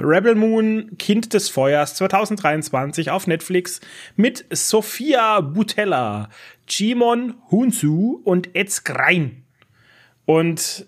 [0.00, 3.80] Rebel Moon, Kind des Feuers 2023 auf Netflix
[4.16, 6.28] mit Sophia Butella,
[6.68, 9.44] Jimon Hunsu und Ed Skrein.
[10.24, 10.86] Und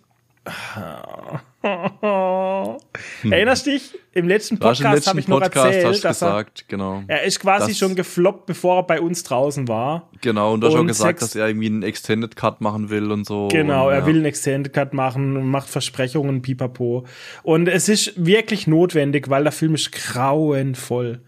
[3.23, 3.33] hm.
[3.33, 3.99] Erinnerst dich?
[4.13, 7.03] Im letzten Podcast habe ich noch Podcast erzählt, dass gesagt, er, genau.
[7.07, 10.11] er ist quasi schon gefloppt, bevor er bei uns draußen war.
[10.21, 13.27] Genau, und du hast schon gesagt, dass er irgendwie einen Extended Cut machen will und
[13.27, 13.49] so.
[13.49, 17.05] Genau, und, er will einen Extended Cut machen und macht Versprechungen, pipapo.
[17.43, 21.21] Und es ist wirklich notwendig, weil der Film ist grauenvoll.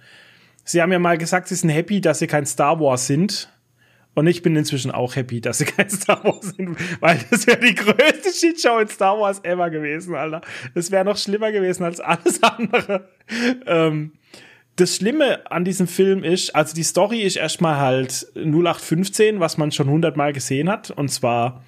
[0.64, 3.48] Sie haben ja mal gesagt, sie sind happy, dass sie kein Star Wars sind.
[4.14, 7.60] Und ich bin inzwischen auch happy, dass sie kein Star Wars sind, weil das wäre
[7.60, 10.40] die größte Shitshow in Star Wars ever gewesen, Alter.
[10.74, 13.08] Das wäre noch schlimmer gewesen als alles andere.
[13.66, 14.12] Ähm,
[14.76, 19.72] das Schlimme an diesem Film ist, also die Story ist erstmal halt 0815, was man
[19.72, 20.90] schon hundertmal gesehen hat.
[20.90, 21.64] Und zwar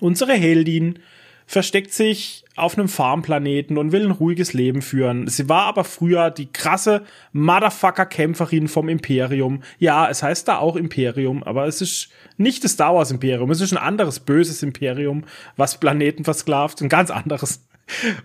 [0.00, 1.00] unsere Heldin
[1.46, 5.26] versteckt sich auf einem Farmplaneten und will ein ruhiges Leben führen.
[5.26, 7.02] Sie war aber früher die krasse
[7.32, 9.62] Motherfucker-Kämpferin vom Imperium.
[9.78, 13.50] Ja, es heißt da auch Imperium, aber es ist nicht das Star Wars Imperium.
[13.50, 15.24] Es ist ein anderes böses Imperium,
[15.56, 17.64] was Planeten versklavt, ein ganz anderes.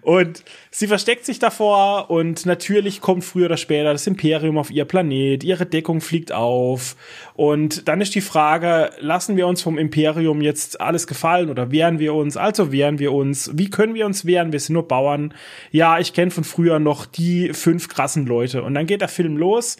[0.02, 4.86] Und sie versteckt sich davor und natürlich kommt früher oder später das Imperium auf ihr
[4.86, 6.95] Planet, ihre Deckung fliegt auf
[7.34, 11.99] und dann ist die Frage, lassen wir uns vom Imperium jetzt alles gefallen oder wehren
[11.99, 12.38] wir uns?
[12.38, 13.52] Also wehren wir uns.
[13.53, 14.53] Wie können wir uns wehren?
[14.53, 15.34] Wir sind nur Bauern.
[15.72, 19.36] Ja, ich kenne von früher noch die fünf krassen Leute und dann geht der Film
[19.36, 19.77] los,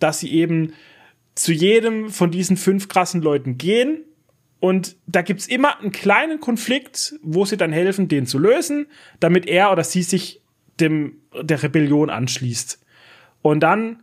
[0.00, 0.72] dass sie eben
[1.36, 4.04] zu jedem von diesen fünf krassen Leuten gehen
[4.60, 8.86] und da gibt's immer einen kleinen Konflikt, wo sie dann helfen, den zu lösen,
[9.18, 10.42] damit er oder sie sich
[10.78, 12.78] dem, der Rebellion anschließt.
[13.42, 14.02] Und dann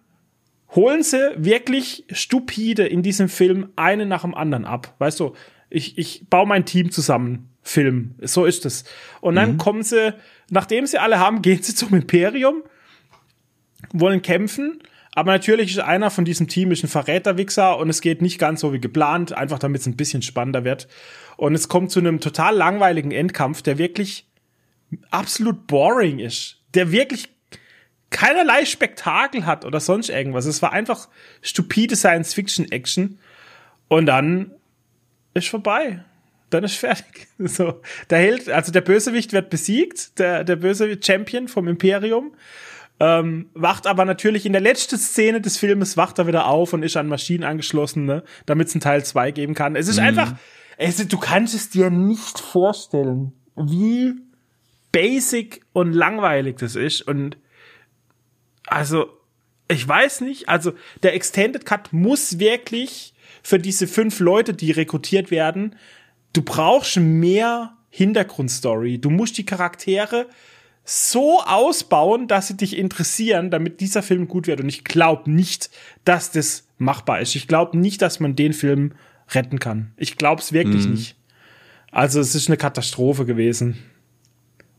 [0.76, 4.96] holen sie wirklich stupide in diesem Film einen nach dem anderen ab.
[4.98, 5.34] Weißt du,
[5.70, 8.16] ich, ich baue mein Team zusammen, Film.
[8.22, 8.86] So ist es.
[9.22, 9.58] Und dann mhm.
[9.58, 10.14] kommen sie,
[10.50, 12.64] nachdem sie alle haben, gehen sie zum Imperium,
[13.94, 14.80] wollen kämpfen
[15.18, 18.62] aber natürlich ist einer von diesem Team ist ein Verräterwichser und es geht nicht ganz
[18.62, 20.88] so wie geplant, einfach damit es ein bisschen spannender wird.
[21.38, 24.28] Und es kommt zu einem total langweiligen Endkampf, der wirklich
[25.10, 26.62] absolut boring ist.
[26.76, 27.30] Der wirklich
[28.12, 30.46] keinerlei Spektakel hat oder sonst irgendwas.
[30.46, 31.10] Es war einfach
[31.42, 33.18] stupide Science-Fiction-Action.
[33.88, 34.52] Und dann
[35.34, 36.04] ist vorbei.
[36.52, 37.28] Dann ist fertig.
[37.40, 37.82] So,
[38.12, 42.36] der Held, also der Bösewicht wird besiegt, der, der böse Champion vom Imperium.
[43.00, 46.82] Ähm, wacht aber natürlich in der letzten Szene des Filmes wacht er wieder auf und
[46.82, 49.76] ist an Maschinen angeschlossen, ne, damit es einen Teil 2 geben kann.
[49.76, 50.08] Es ist mhm.
[50.08, 50.34] einfach,
[50.78, 54.16] es, du kannst es dir nicht vorstellen, wie
[54.92, 57.02] basic und langweilig das ist.
[57.02, 57.38] Und
[58.66, 59.06] also,
[59.68, 63.14] ich weiß nicht, also der Extended Cut muss wirklich
[63.44, 65.76] für diese fünf Leute, die rekrutiert werden,
[66.34, 69.00] du brauchst mehr Hintergrundstory.
[69.00, 70.28] Du musst die Charaktere
[70.90, 74.62] so ausbauen, dass sie dich interessieren, damit dieser Film gut wird.
[74.62, 75.70] Und ich glaube nicht,
[76.06, 77.36] dass das machbar ist.
[77.36, 78.94] Ich glaube nicht, dass man den Film
[79.32, 79.92] retten kann.
[79.98, 80.94] Ich glaube es wirklich mhm.
[80.94, 81.18] nicht.
[81.92, 83.78] Also es ist eine Katastrophe gewesen.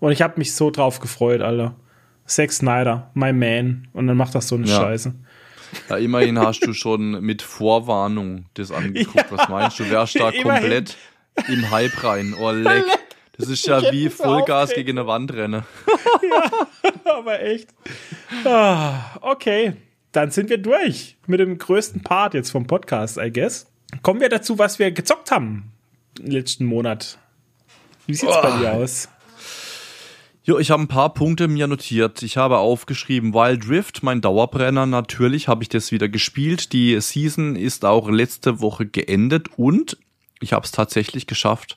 [0.00, 1.76] Und ich habe mich so drauf gefreut, Alter.
[2.24, 3.88] Zack Snyder, my man.
[3.92, 4.76] Und dann macht das so eine Ja.
[4.76, 5.14] Scheiße.
[5.90, 9.30] Ja, immerhin hast du schon mit Vorwarnung das angeguckt.
[9.30, 9.90] Was meinst du?
[9.90, 10.96] Wärst da komplett
[11.48, 12.34] im Hype rein?
[12.38, 12.84] Oh, leck.
[13.38, 15.62] Das ist ja wie Vollgas gegen eine Wand rennen.
[17.04, 17.68] Aber echt.
[18.44, 19.74] Ah, okay,
[20.12, 23.70] dann sind wir durch mit dem größten Part jetzt vom Podcast, I guess.
[24.02, 25.72] Kommen wir dazu, was wir gezockt haben
[26.18, 27.18] im letzten Monat.
[28.06, 28.42] Wie sieht's Oh.
[28.42, 29.08] bei dir aus?
[30.42, 32.22] Jo, ich habe ein paar Punkte mir notiert.
[32.22, 34.86] Ich habe aufgeschrieben Wild Rift, mein Dauerbrenner.
[34.86, 36.72] Natürlich habe ich das wieder gespielt.
[36.72, 39.98] Die Season ist auch letzte Woche geendet und
[40.40, 41.76] ich habe es tatsächlich geschafft,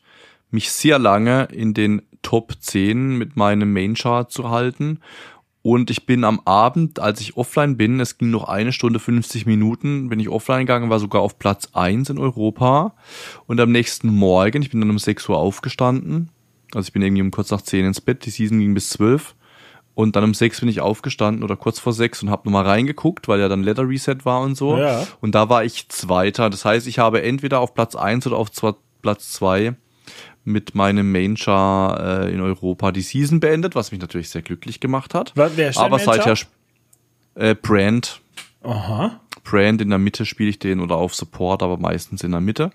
[0.53, 4.99] mich sehr lange in den Top 10 mit meinem Main Chart zu halten.
[5.63, 9.45] Und ich bin am Abend, als ich offline bin, es ging noch eine Stunde 50
[9.45, 12.95] Minuten, bin ich offline gegangen, war sogar auf Platz 1 in Europa.
[13.45, 16.29] Und am nächsten Morgen, ich bin dann um 6 Uhr aufgestanden,
[16.73, 19.35] also ich bin irgendwie um kurz nach 10 ins Bett, die Season ging bis 12.
[19.93, 23.27] Und dann um 6 bin ich aufgestanden oder kurz vor 6 und habe nochmal reingeguckt,
[23.27, 24.77] weil ja dann Letter Reset war und so.
[24.77, 25.05] Ja.
[25.19, 26.49] Und da war ich Zweiter.
[26.49, 28.49] Das heißt, ich habe entweder auf Platz 1 oder auf
[29.01, 29.75] Platz 2
[30.43, 34.79] mit meinem Main Char äh, in Europa die Season beendet, was mich natürlich sehr glücklich
[34.79, 35.31] gemacht hat.
[35.35, 36.35] Wer- wer ist Aber seither
[37.35, 38.21] äh, Brand,
[38.63, 39.19] Aha.
[39.43, 42.71] Brand in der Mitte spiele ich den oder auf Support, aber meistens in der Mitte.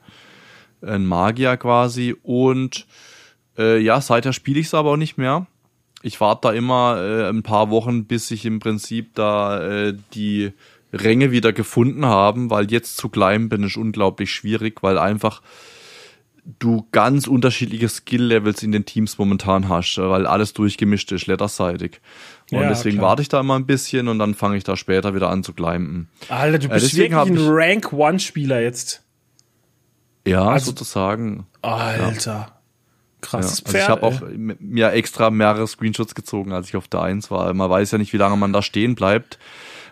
[0.83, 2.15] Ein Magier quasi.
[2.23, 2.87] Und
[3.59, 5.47] äh, ja, seither spiele ich es aber auch nicht mehr.
[6.03, 10.53] Ich warte da immer äh, ein paar Wochen, bis ich im Prinzip da äh, die
[10.93, 15.43] Ränge wieder gefunden haben, weil jetzt zu klein bin ist unglaublich schwierig, weil einfach
[16.59, 22.01] du ganz unterschiedliche Skill-Levels in den Teams momentan hast, weil alles durchgemischt ist, letterseitig.
[22.53, 23.11] Und Ja, deswegen klar.
[23.11, 25.53] warte ich da immer ein bisschen und dann fange ich da später wieder an zu
[25.53, 26.09] climben.
[26.29, 29.03] Alter, du Äh, bist deswegen wirklich ein Rank-One-Spieler jetzt.
[30.27, 31.47] Ja, Also- sozusagen.
[31.63, 32.31] Alter.
[32.33, 32.53] Ja.
[33.23, 33.83] Krasses Also Pferd.
[33.83, 34.21] ich habe auch
[34.61, 37.53] mir extra mehrere Screenshots gezogen, als ich auf der 1 war.
[37.55, 39.39] Man weiß ja nicht, wie lange man da stehen bleibt.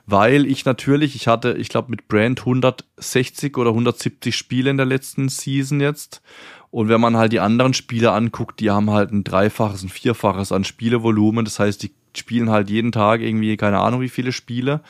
[0.06, 4.86] Weil ich natürlich, ich hatte, ich glaube, mit Brand 160 oder 170 Spiele in der
[4.86, 6.20] letzten Season jetzt.
[6.70, 10.52] Und wenn man halt die anderen Spiele anguckt, die haben halt ein Dreifaches, ein Vierfaches
[10.52, 11.44] an Spielevolumen.
[11.44, 14.81] Das heißt, die spielen halt jeden Tag irgendwie, keine Ahnung, wie viele Spiele.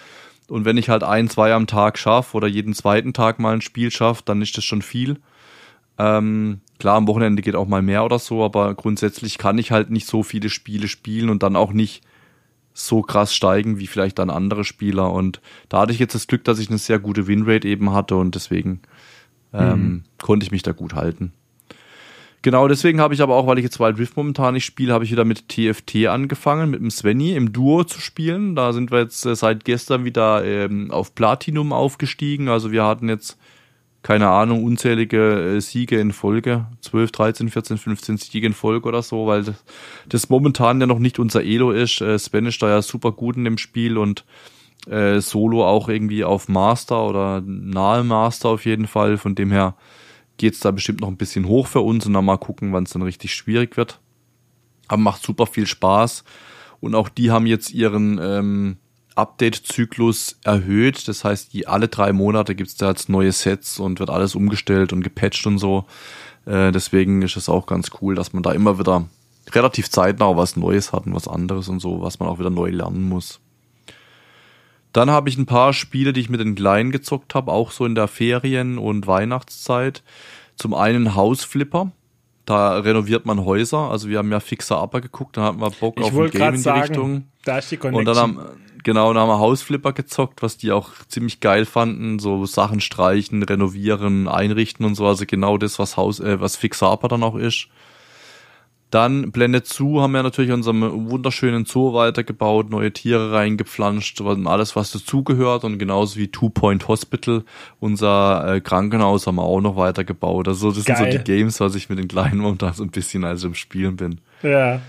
[0.49, 3.61] Und wenn ich halt ein, zwei am Tag schaffe oder jeden zweiten Tag mal ein
[3.61, 5.19] Spiel schaffe, dann ist das schon viel.
[5.99, 9.91] Ähm, klar, am Wochenende geht auch mal mehr oder so, aber grundsätzlich kann ich halt
[9.91, 12.03] nicht so viele Spiele spielen und dann auch nicht
[12.75, 15.13] so krass steigen wie vielleicht dann andere Spieler.
[15.13, 18.17] Und da hatte ich jetzt das Glück, dass ich eine sehr gute Winrate eben hatte
[18.17, 18.83] und deswegen
[19.55, 21.33] ähm, konnte ich mich da gut halten.
[22.43, 25.05] Genau, deswegen habe ich aber auch, weil ich jetzt Wild Rift momentan nicht spiele, habe
[25.05, 28.55] ich wieder mit TFT angefangen, mit dem Svenny im Duo zu spielen.
[28.55, 32.49] Da sind wir jetzt äh, seit gestern wieder ähm, auf Platinum aufgestiegen.
[32.51, 33.39] Also wir hatten jetzt,
[34.05, 36.66] keine Ahnung, unzählige äh, Siege in Folge.
[36.82, 39.64] 12, 13, 14, 15 Siege in Folge oder so, weil das,
[40.06, 42.02] das momentan ja noch nicht unser Elo ist.
[42.02, 44.26] Äh, Sven ist da ja super gut in dem Spiel und
[44.86, 49.16] äh, Solo auch irgendwie auf Master oder nahe Master auf jeden Fall.
[49.16, 49.74] Von dem her
[50.36, 52.90] geht's da bestimmt noch ein bisschen hoch für uns und dann mal gucken, wann es
[52.90, 54.01] dann richtig schwierig wird.
[54.86, 56.24] Aber macht super viel Spaß.
[56.78, 58.76] Und auch die haben jetzt ihren ähm,
[59.15, 61.09] Update-Zyklus erhöht.
[61.09, 64.93] Das heißt, die, alle drei Monate gibt's da jetzt neue Sets und wird alles umgestellt
[64.93, 65.85] und gepatcht und so.
[66.47, 69.07] Äh, deswegen ist es auch ganz cool, dass man da immer wieder
[69.53, 72.70] relativ zeitnah was Neues hat und was anderes und so, was man auch wieder neu
[72.70, 73.41] lernen muss.
[74.93, 77.85] Dann habe ich ein paar Spiele, die ich mit den Kleinen gezockt habe, auch so
[77.85, 80.03] in der Ferien- und Weihnachtszeit.
[80.57, 81.91] Zum einen Hausflipper.
[82.47, 83.91] Da renoviert man Häuser.
[83.91, 86.49] Also wir haben ja Fixer Upper geguckt, dann hatten wir Bock ich auf ein Game
[86.49, 87.24] in die sagen, Richtung.
[87.45, 88.05] da ist die Und Connection.
[88.05, 88.39] dann haben,
[88.85, 92.19] genau, dann haben wir Hausflipper gezockt, was die auch ziemlich geil fanden.
[92.20, 95.06] So Sachen streichen, renovieren, einrichten und so.
[95.06, 97.69] Also genau das, was Haus, äh, was Fixer Upper dann auch ist.
[98.90, 104.93] Dann Blende zu haben wir natürlich unserem wunderschönen Zoo weitergebaut, neue Tiere reingepflanzt, alles was
[104.93, 107.43] dazugehört und genauso wie Two Point Hospital,
[107.81, 110.47] unser äh, Krankenhaus haben wir auch noch weitergebaut.
[110.47, 111.19] Also das sind so Geil.
[111.19, 114.20] die Games, was ich mit den Kleinen momentan so ein bisschen als im Spielen bin.
[114.43, 114.81] ja.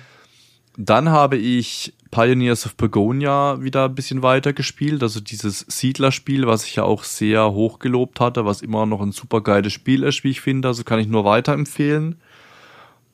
[0.78, 6.66] Dann habe ich Pioneers of Pagonia wieder ein bisschen weiter gespielt, also dieses Siedlerspiel, was
[6.66, 10.24] ich ja auch sehr hoch gelobt hatte, was immer noch ein super geiles Spiel ist,
[10.24, 12.16] wie ich finde, also kann ich nur weiterempfehlen.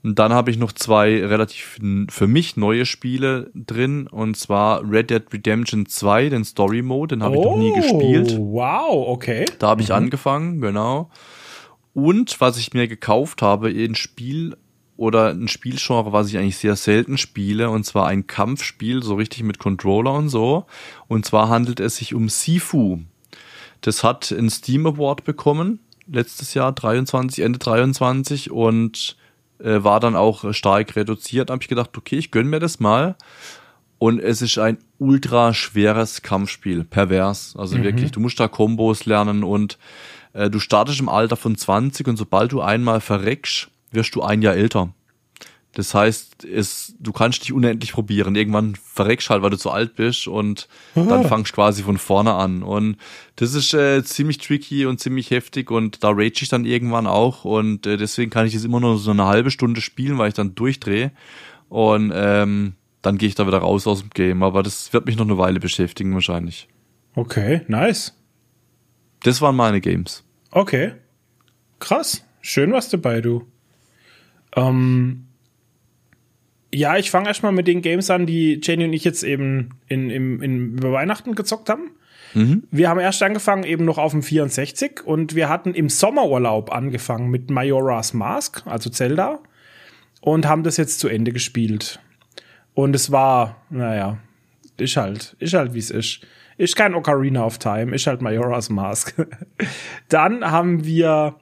[0.04, 1.80] Und dann habe ich noch zwei relativ
[2.10, 7.24] für mich neue Spiele drin, und zwar Red Dead Redemption 2, den Story Mode, den
[7.24, 8.38] habe ich noch nie gespielt.
[8.38, 9.46] Oh, Wow, okay.
[9.58, 11.10] Da habe ich angefangen, genau.
[11.96, 14.56] Und was ich mir gekauft habe, ein Spiel
[15.02, 19.42] oder ein Spielgenre, was ich eigentlich sehr selten spiele, und zwar ein Kampfspiel, so richtig
[19.42, 20.68] mit Controller und so.
[21.08, 23.00] Und zwar handelt es sich um Sifu.
[23.82, 29.18] Das hat einen Steam Award bekommen, letztes Jahr, 23, Ende 23, und
[29.58, 31.50] äh, war dann auch stark reduziert.
[31.50, 33.16] Da habe ich gedacht, okay, ich gönn mir das mal.
[33.98, 37.56] Und es ist ein ultra schweres Kampfspiel, pervers.
[37.58, 37.84] Also mhm.
[37.84, 39.80] wirklich, du musst da Kombos lernen und
[40.34, 44.42] äh, du startest im Alter von 20 und sobald du einmal verreckst, wirst du ein
[44.42, 44.94] Jahr älter.
[45.74, 48.36] Das heißt, es, du kannst dich unendlich probieren.
[48.36, 52.62] Irgendwann verreckst halt, weil du zu alt bist und dann fangst quasi von vorne an.
[52.62, 52.98] Und
[53.38, 57.46] das ist äh, ziemlich tricky und ziemlich heftig und da rage ich dann irgendwann auch
[57.46, 60.34] und äh, deswegen kann ich das immer nur so eine halbe Stunde spielen, weil ich
[60.34, 61.12] dann durchdrehe.
[61.70, 64.44] Und ähm, dann gehe ich da wieder raus aus dem Game.
[64.44, 66.68] Aber das wird mich noch eine Weile beschäftigen wahrscheinlich.
[67.16, 68.14] Okay, nice.
[69.24, 70.24] Das waren meine Games.
[70.52, 70.94] Okay.
[71.80, 72.26] Krass.
[72.42, 73.48] Schön was dabei, du.
[74.56, 75.28] Ähm,
[76.74, 80.10] ja, ich fange erstmal mit den Games an, die Jenny und ich jetzt eben in,
[80.10, 81.92] in, in, über Weihnachten gezockt haben.
[82.34, 82.64] Mhm.
[82.72, 87.30] Wir haben erst angefangen eben noch auf dem 64 und wir hatten im Sommerurlaub angefangen
[87.30, 89.40] mit Majora's Mask, also Zelda,
[90.22, 92.00] und haben das jetzt zu Ende gespielt.
[92.74, 94.20] Und es war, naja,
[94.78, 96.22] ist halt, ist halt wie es ist.
[96.58, 99.16] Ist kein Ocarina of Time, ist halt Majora's Mask.
[100.10, 101.36] Dann haben wir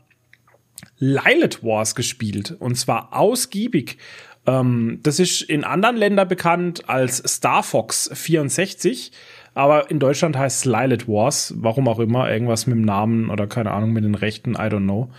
[0.98, 3.98] Lilith Wars gespielt und zwar ausgiebig.
[4.46, 9.12] Ähm, das ist in anderen Ländern bekannt als Star Fox 64,
[9.54, 13.48] aber in Deutschland heißt es Lilith Wars, warum auch immer, irgendwas mit dem Namen oder
[13.48, 15.12] keine Ahnung mit den Rechten, I don't know.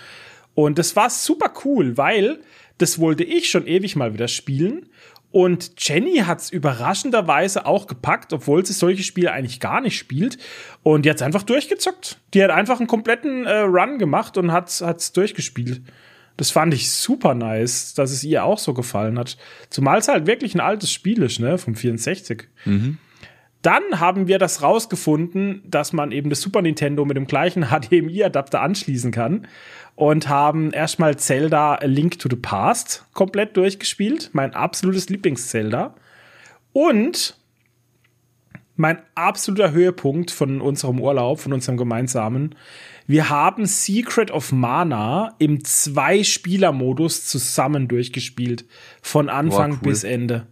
[0.55, 2.39] Und das war super cool, weil
[2.79, 4.87] das wollte ich schon ewig mal wieder spielen
[5.33, 10.39] und Jenny hat's überraschenderweise auch gepackt, obwohl sie solche Spiele eigentlich gar nicht spielt.
[10.83, 12.19] Und die hat's einfach durchgezockt.
[12.35, 15.83] Die hat einfach einen kompletten äh, Run gemacht und hat's, hat's durchgespielt.
[16.37, 19.37] Das fand ich super nice, dass es ihr auch so gefallen hat.
[19.69, 22.49] Zumal es halt wirklich ein altes Spiel ist, ne, vom 64.
[22.65, 22.99] Mhm.
[23.63, 28.63] Dann haben wir das rausgefunden, dass man eben das Super Nintendo mit dem gleichen HDMI-Adapter
[28.63, 29.47] anschließen kann
[30.01, 34.31] und haben erstmal Zelda A Link to the Past komplett durchgespielt.
[34.33, 35.95] Mein absolutes Lieblings-Zelda.
[36.73, 37.37] Und
[38.77, 42.55] mein absoluter Höhepunkt von unserem Urlaub, von unserem gemeinsamen.
[43.07, 48.65] Wir haben Secret of Mana im Zwei-Spieler-Modus zusammen durchgespielt.
[49.03, 49.91] Von Anfang Boah, cool.
[49.91, 50.47] bis Ende.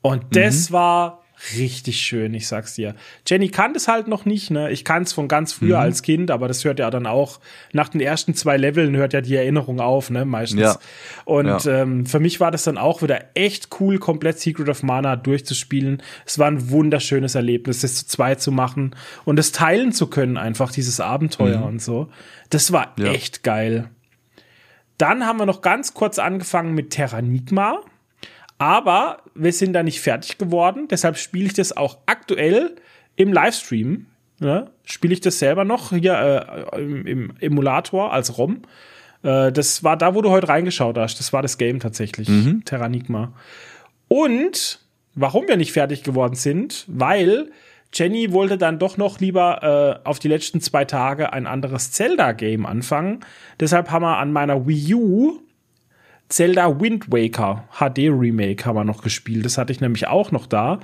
[0.00, 0.72] Und das mhm.
[0.72, 1.25] war
[1.56, 2.94] richtig schön, ich sag's dir.
[3.26, 4.70] Jenny kann das halt noch nicht, ne?
[4.70, 5.82] Ich kann's von ganz früher mhm.
[5.82, 7.40] als Kind, aber das hört ja dann auch
[7.72, 10.24] nach den ersten zwei Leveln hört ja die Erinnerung auf, ne?
[10.24, 10.60] Meistens.
[10.60, 10.78] Ja.
[11.24, 11.82] Und ja.
[11.82, 16.02] Ähm, für mich war das dann auch wieder echt cool, komplett Secret of Mana durchzuspielen.
[16.24, 20.36] Es war ein wunderschönes Erlebnis, das zu zweit zu machen und das teilen zu können,
[20.36, 21.66] einfach dieses Abenteuer mhm.
[21.66, 22.08] und so.
[22.50, 23.12] Das war ja.
[23.12, 23.90] echt geil.
[24.98, 27.80] Dann haben wir noch ganz kurz angefangen mit Terranigma.
[28.58, 30.88] Aber wir sind da nicht fertig geworden.
[30.88, 32.76] Deshalb spiele ich das auch aktuell
[33.16, 34.06] im Livestream.
[34.38, 34.70] Ne?
[34.84, 38.62] Spiele ich das selber noch hier äh, im, im, Emulator als ROM.
[39.22, 41.18] Äh, das war da, wo du heute reingeschaut hast.
[41.18, 42.28] Das war das Game tatsächlich.
[42.28, 42.64] Mhm.
[42.64, 43.32] Terranigma.
[44.08, 44.80] Und
[45.14, 47.50] warum wir nicht fertig geworden sind, weil
[47.92, 52.66] Jenny wollte dann doch noch lieber äh, auf die letzten zwei Tage ein anderes Zelda-Game
[52.66, 53.20] anfangen.
[53.58, 55.40] Deshalb haben wir an meiner Wii U
[56.28, 59.44] Zelda Wind Waker HD Remake haben wir noch gespielt.
[59.44, 60.80] Das hatte ich nämlich auch noch da.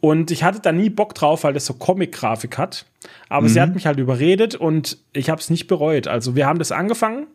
[0.00, 2.84] Und ich hatte da nie Bock drauf, weil das so Comic-Grafik hat.
[3.28, 3.48] Aber mhm.
[3.48, 6.06] sie hat mich halt überredet und ich habe es nicht bereut.
[6.06, 7.26] Also wir haben das angefangen,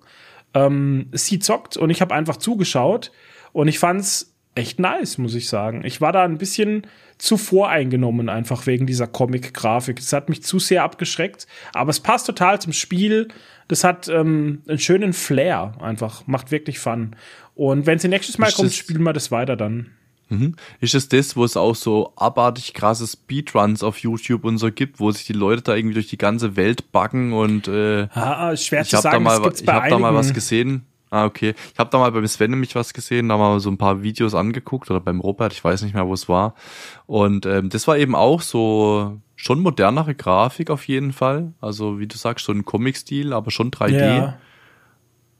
[0.53, 3.11] ähm, sie zockt und ich habe einfach zugeschaut
[3.53, 5.83] und ich fand's echt nice, muss ich sagen.
[5.83, 6.85] Ich war da ein bisschen
[7.17, 9.99] zu voreingenommen, einfach wegen dieser Comic-Grafik.
[9.99, 13.27] Es hat mich zu sehr abgeschreckt, aber es passt total zum Spiel.
[13.67, 17.15] Das hat ähm, einen schönen Flair, einfach, macht wirklich Fun.
[17.55, 19.91] Und wenn sie nächstes Mal ist kommt, spielen wir das weiter dann.
[20.29, 20.55] Mhm.
[20.79, 24.99] Ist es das, wo es auch so abartig krasse Speedruns auf YouTube und so gibt,
[24.99, 28.83] wo sich die Leute da irgendwie durch die ganze Welt backen und äh, ah, schwer
[28.83, 30.85] ich habe da mal, ich hab da mal was gesehen.
[31.11, 31.55] Ah, okay.
[31.73, 34.35] Ich habe da mal beim Sven nämlich was gesehen, da mal so ein paar Videos
[34.35, 36.53] angeguckt oder beim Robert, ich weiß nicht mehr, wo es war.
[37.07, 41.53] Und ähm, das war eben auch so schon modernere Grafik auf jeden Fall.
[41.61, 44.17] Also wie du sagst, so ein Comic-Stil, aber schon 3D.
[44.17, 44.37] Ja.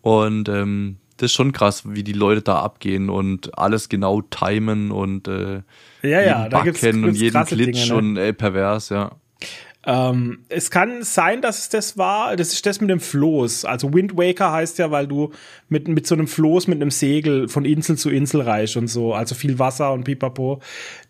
[0.02, 4.92] Und ähm, das ist schon krass, wie die Leute da abgehen und alles genau timen
[4.92, 5.62] und äh,
[6.02, 7.96] ja, ja, da gibt's, gibt's und jeden Glitch Dinge, ne?
[7.96, 9.12] und äh, pervers, ja.
[9.86, 12.36] Ähm, es kann sein, dass es das war.
[12.36, 13.64] Das ist das mit dem Floß.
[13.66, 15.32] Also Wind Waker heißt ja, weil du
[15.70, 19.14] mit, mit so einem Floß, mit einem Segel von Insel zu Insel reist und so.
[19.14, 20.60] Also viel Wasser und pipapo.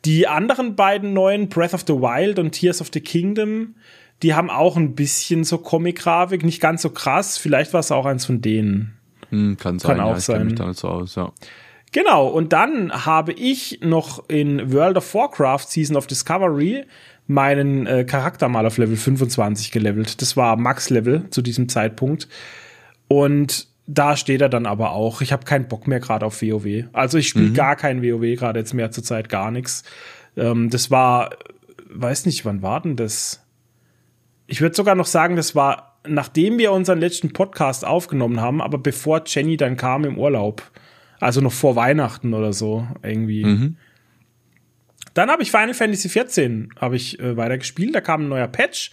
[0.06, 3.76] Die anderen beiden neuen, Breath of the Wild und Tears of the Kingdom,
[4.22, 6.44] die haben auch ein bisschen so Comic-Grafik.
[6.44, 7.38] Nicht ganz so krass.
[7.38, 8.94] Vielleicht war es auch eins von denen.
[9.30, 10.46] Hm, kann sein, kann auch ja, sein.
[10.46, 11.32] mich da nicht so aus, ja.
[11.92, 16.86] Genau, und dann habe ich noch in World of Warcraft Season of Discovery
[17.30, 20.20] meinen äh, Charakter mal auf Level 25 gelevelt.
[20.22, 22.28] Das war Max-Level zu diesem Zeitpunkt.
[23.08, 25.22] Und da steht er dann aber auch.
[25.22, 26.86] Ich habe keinen Bock mehr gerade auf WoW.
[26.92, 27.54] Also ich spiele mhm.
[27.54, 29.84] gar kein WoW gerade jetzt mehr zur Zeit gar nichts.
[30.36, 31.30] Ähm, das war,
[31.92, 33.46] weiß nicht, wann war denn das?
[34.48, 38.80] Ich würde sogar noch sagen, das war, nachdem wir unseren letzten Podcast aufgenommen haben, aber
[38.80, 40.64] bevor Jenny dann kam im Urlaub.
[41.20, 43.46] Also noch vor Weihnachten oder so, irgendwie.
[43.46, 43.78] Mhm.
[45.20, 47.94] Dann habe ich Final Fantasy XIV habe ich äh, weitergespielt.
[47.94, 48.92] Da kam ein neuer Patch.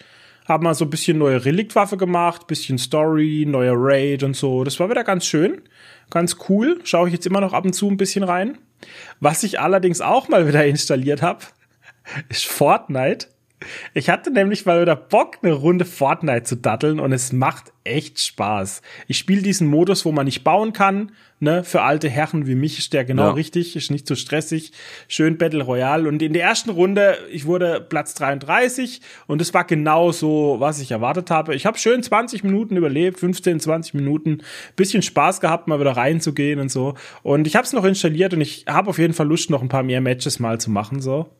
[0.48, 4.64] Haben mal so ein bisschen neue Reliktwaffe gemacht, bisschen Story, neuer Raid und so.
[4.64, 5.62] Das war wieder ganz schön,
[6.10, 6.80] ganz cool.
[6.82, 8.58] Schaue ich jetzt immer noch ab und zu ein bisschen rein.
[9.20, 11.44] Was ich allerdings auch mal wieder installiert habe,
[12.28, 13.28] ist Fortnite.
[13.94, 18.20] Ich hatte nämlich mal wieder Bock, eine Runde Fortnite zu datteln und es macht echt
[18.20, 18.82] Spaß.
[19.06, 21.12] Ich spiele diesen Modus, wo man nicht bauen kann.
[21.38, 23.30] Ne, für alte Herren wie mich ist der genau ja.
[23.32, 24.72] richtig, ist nicht so stressig.
[25.06, 26.08] Schön Battle Royale.
[26.08, 30.80] Und in der ersten Runde, ich wurde Platz 33 und es war genau so, was
[30.80, 31.54] ich erwartet habe.
[31.54, 34.38] Ich habe schön 20 Minuten überlebt, 15, 20 Minuten.
[34.76, 36.94] Bisschen Spaß gehabt, mal wieder reinzugehen und so.
[37.22, 39.68] Und ich habe es noch installiert und ich habe auf jeden Fall Lust, noch ein
[39.68, 41.02] paar mehr Matches mal zu machen.
[41.02, 41.30] so.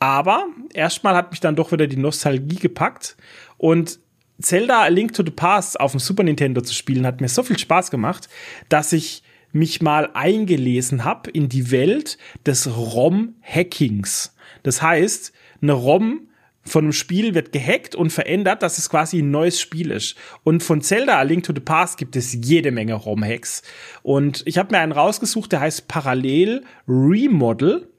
[0.00, 3.16] Aber erstmal hat mich dann doch wieder die Nostalgie gepackt
[3.58, 4.00] und
[4.40, 7.42] Zelda A Link to the Past auf dem Super Nintendo zu spielen hat mir so
[7.42, 8.28] viel Spaß gemacht,
[8.70, 9.22] dass ich
[9.52, 12.16] mich mal eingelesen habe in die Welt
[12.46, 14.34] des ROM-Hackings.
[14.62, 16.28] Das heißt, eine ROM
[16.62, 20.16] von einem Spiel wird gehackt und verändert, dass es quasi ein neues Spiel ist.
[20.44, 23.62] Und von Zelda A Link to the Past gibt es jede Menge ROM-Hacks.
[24.02, 27.89] Und ich habe mir einen rausgesucht, der heißt Parallel Remodel.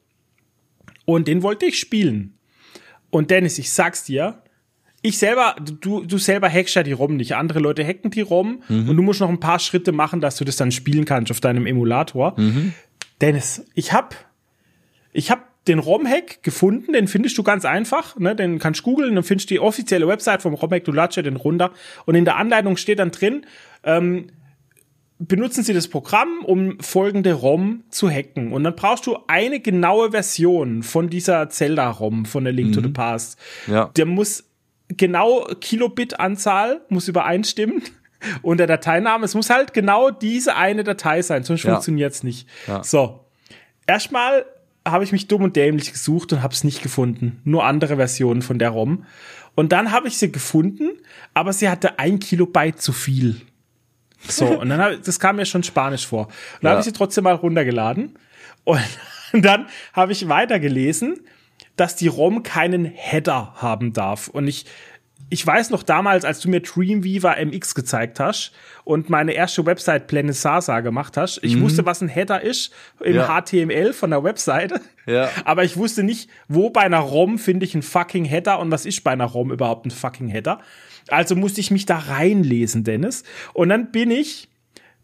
[1.05, 2.37] Und den wollte ich spielen.
[3.09, 4.41] Und Dennis, ich sag's dir,
[5.01, 7.35] ich selber, du, du selber hackst ja die ROM nicht.
[7.35, 8.89] Andere Leute hacken die ROM mhm.
[8.89, 11.39] und du musst noch ein paar Schritte machen, dass du das dann spielen kannst auf
[11.39, 12.39] deinem Emulator.
[12.39, 12.73] Mhm.
[13.19, 14.15] Dennis, ich hab,
[15.11, 18.35] ich hab den ROM-Hack gefunden, den findest du ganz einfach, ne?
[18.35, 21.35] Den kannst du googeln, dann findest du die offizielle Website vom ROM-Hack, du ja den
[21.35, 21.71] runter
[22.05, 23.45] und in der Anleitung steht dann drin,
[23.83, 24.27] ähm,
[25.27, 28.51] benutzen Sie das Programm, um folgende ROM zu hacken.
[28.51, 32.73] Und dann brauchst du eine genaue Version von dieser Zelda-ROM, von der Link mhm.
[32.73, 32.93] to the mhm.
[32.93, 33.39] Past.
[33.67, 33.91] Ja.
[33.95, 34.45] Der muss
[34.87, 37.83] genau Kilobit-Anzahl muss übereinstimmen.
[38.43, 41.71] Und der Dateiname, es muss halt genau diese eine Datei sein, sonst ja.
[41.71, 42.47] funktioniert's nicht.
[42.67, 42.83] Ja.
[42.83, 43.25] So.
[43.87, 44.45] Erstmal
[44.87, 47.41] habe ich mich dumm und dämlich gesucht und habe es nicht gefunden.
[47.45, 49.05] Nur andere Versionen von der ROM.
[49.55, 50.89] Und dann habe ich sie gefunden,
[51.33, 53.41] aber sie hatte ein Kilobyte zu viel.
[54.27, 56.27] So, und dann hab, das kam mir schon Spanisch vor.
[56.27, 56.69] Und dann ja.
[56.71, 58.17] habe ich sie trotzdem mal runtergeladen.
[58.63, 58.81] Und
[59.33, 61.21] dann habe ich weitergelesen,
[61.75, 64.27] dass die ROM keinen Header haben darf.
[64.27, 64.65] Und ich,
[65.29, 68.51] ich weiß noch damals, als du mir Dreamweaver MX gezeigt hast
[68.83, 71.61] und meine erste Website Planisasa gemacht hast, ich mhm.
[71.61, 73.41] wusste, was ein Header ist im ja.
[73.41, 74.81] HTML von der Webseite.
[75.05, 75.29] Ja.
[75.45, 78.85] Aber ich wusste nicht, wo bei einer ROM finde ich einen fucking Header und was
[78.85, 80.59] ist bei einer ROM überhaupt ein fucking Header.
[81.07, 83.23] Also musste ich mich da reinlesen, Dennis.
[83.53, 84.49] Und dann bin ich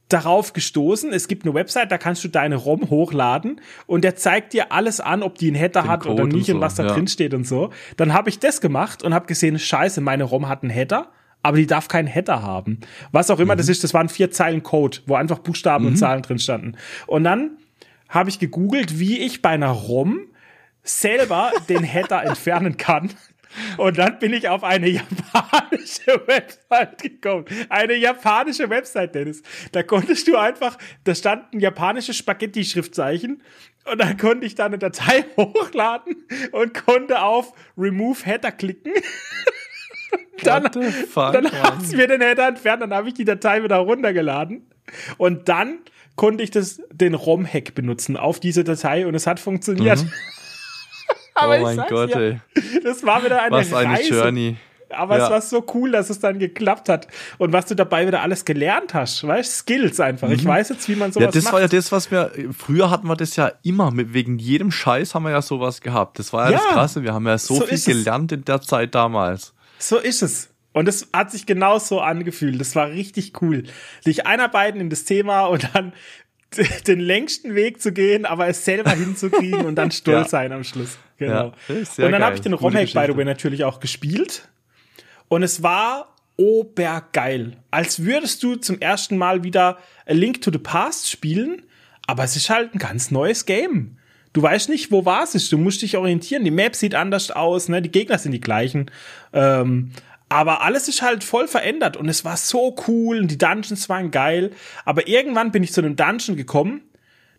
[0.10, 1.11] darauf gestoßen.
[1.11, 4.99] Es gibt eine Website, da kannst du deine ROM hochladen und der zeigt dir alles
[4.99, 6.86] an, ob die einen Header Den hat Code oder nicht und, so, und was da
[6.86, 6.94] ja.
[6.94, 7.72] drin steht und so.
[7.98, 11.11] Dann habe ich das gemacht und habe gesehen, scheiße, meine ROM hat einen Header,
[11.44, 12.80] aber die darf keinen Header haben.
[13.11, 13.57] Was auch immer mhm.
[13.57, 15.91] das ist, das waren vier Zeilen Code, wo einfach Buchstaben mhm.
[15.91, 16.78] und Zahlen drin standen.
[17.06, 17.57] Und dann
[18.10, 20.22] habe ich gegoogelt, wie ich bei einer ROM
[20.84, 23.10] selber den Header entfernen kann.
[23.77, 27.45] Und dann bin ich auf eine japanische Website gekommen.
[27.69, 29.41] Eine japanische Website, Dennis.
[29.71, 33.41] Da konntest du einfach, da standen japanische Spaghetti-Schriftzeichen
[33.91, 36.15] und dann konnte ich da eine Datei hochladen
[36.51, 38.93] und konnte auf Remove Header klicken.
[40.43, 40.71] dann
[41.09, 44.67] fuck, dann hat es mir den Header entfernt, dann habe ich die Datei wieder runtergeladen
[45.17, 45.79] und dann
[46.15, 50.03] konnte ich das, den ROM-Hack benutzen auf diese Datei und es hat funktioniert.
[50.03, 50.11] Mhm.
[51.38, 52.41] Aber oh mein Gott, ja, ey.
[52.84, 54.14] Das war wieder eine Was eine Reise.
[54.14, 54.57] Journey.
[54.89, 55.26] Aber ja.
[55.26, 57.07] es war so cool, dass es dann geklappt hat.
[57.38, 60.27] Und was du dabei wieder alles gelernt hast, weißt Skills einfach.
[60.27, 60.35] Mhm.
[60.35, 61.35] Ich weiß jetzt, wie man sowas macht.
[61.35, 61.53] Ja, das macht.
[61.53, 65.14] war ja das, was wir, früher hatten wir das ja immer, mit, wegen jedem Scheiß
[65.14, 66.19] haben wir ja sowas gehabt.
[66.19, 67.03] Das war ja, ja das Krasse.
[67.03, 69.53] Wir haben ja so, so viel gelernt in der Zeit damals.
[69.77, 70.49] So ist es.
[70.73, 72.61] Und es hat sich genauso angefühlt.
[72.61, 73.64] Das war richtig cool.
[74.01, 75.93] Sich einarbeiten in das Thema und dann
[76.88, 80.29] den längsten Weg zu gehen, aber es selber hinzukriegen und dann stolz ja.
[80.29, 80.97] sein am Schluss.
[81.17, 81.53] Genau.
[81.67, 84.47] Ja, und dann habe ich den Romhack, by the way, natürlich auch gespielt.
[85.27, 87.57] Und es war obergeil.
[87.71, 91.63] Als würdest du zum ersten Mal wieder A Link to the Past spielen,
[92.05, 93.97] aber es ist halt ein ganz neues Game.
[94.34, 96.43] Du weißt nicht, wo war es Du musst dich orientieren.
[96.43, 97.81] Die Map sieht anders aus, ne?
[97.81, 98.91] Die Gegner sind die gleichen.
[99.34, 99.91] Ähm,
[100.30, 104.12] aber alles ist halt voll verändert und es war so cool und die Dungeons waren
[104.12, 104.52] geil.
[104.84, 106.82] Aber irgendwann bin ich zu einem Dungeon gekommen.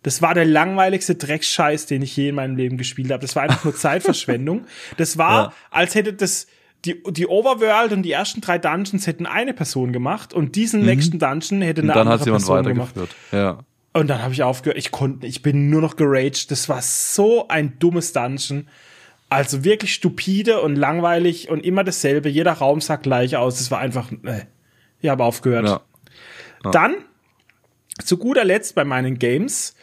[0.02, 3.20] Das war der langweiligste Dreckscheiß, den ich je in meinem Leben gespielt habe.
[3.20, 4.64] Das war einfach nur Zeitverschwendung.
[4.96, 5.52] Das war, ja.
[5.70, 6.46] als hätte das
[6.84, 10.86] die, die Overworld und die ersten drei Dungeons hätten eine Person gemacht und diesen mhm.
[10.86, 12.94] nächsten Dungeon hätte eine und dann andere hat jemand Person gemacht.
[13.32, 13.58] Ja.
[13.92, 14.78] Und dann habe ich aufgehört.
[14.78, 16.50] Ich konnte, ich bin nur noch geraged.
[16.50, 18.68] Das war so ein dummes Dungeon.
[19.28, 22.28] Also wirklich stupide und langweilig und immer dasselbe.
[22.28, 23.58] Jeder Raum sah gleich aus.
[23.58, 24.46] Das war einfach, äh,
[25.00, 25.66] ich habe aufgehört.
[25.66, 25.80] Ja.
[26.64, 26.70] Ja.
[26.70, 26.96] Dann,
[28.02, 29.74] zu guter Letzt bei meinen Games,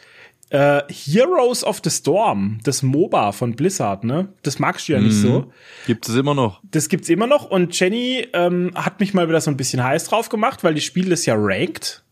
[0.50, 4.28] äh, Heroes of the Storm, das MOBA von Blizzard, ne?
[4.42, 5.52] Das magst du ja nicht so.
[5.86, 6.60] Gibt es immer noch.
[6.70, 10.04] Das gibt's immer noch und Jenny ähm, hat mich mal wieder so ein bisschen heiß
[10.04, 12.04] drauf gemacht, weil die Spiele ist ja ranked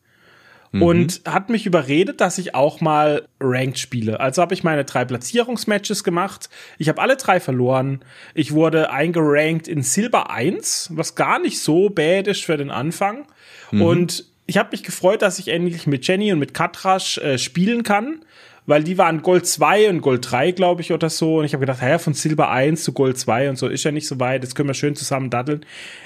[0.83, 4.21] und hat mich überredet, dass ich auch mal ranked spiele.
[4.21, 6.49] Also habe ich meine drei Platzierungsmatches gemacht.
[6.79, 8.05] Ich habe alle drei verloren.
[8.35, 13.27] Ich wurde eingerankt in Silber 1, was gar nicht so bad ist für den Anfang.
[13.71, 17.83] Und ich habe mich gefreut, dass ich endlich mit Jenny und mit Katrasch äh, spielen
[17.83, 18.25] kann,
[18.67, 21.39] weil die waren Gold 2 und Gold 3, glaube ich, oder so.
[21.39, 23.91] Und ich habe gedacht, ja, von Silber 1 zu Gold 2 und so ist ja
[23.91, 24.43] nicht so weit.
[24.43, 25.65] Jetzt können wir schön zusammen daddeln.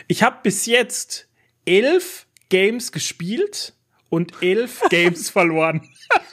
[0.08, 1.28] Ich habe bis jetzt
[1.64, 3.74] elf Games gespielt
[4.08, 5.82] und elf Games verloren.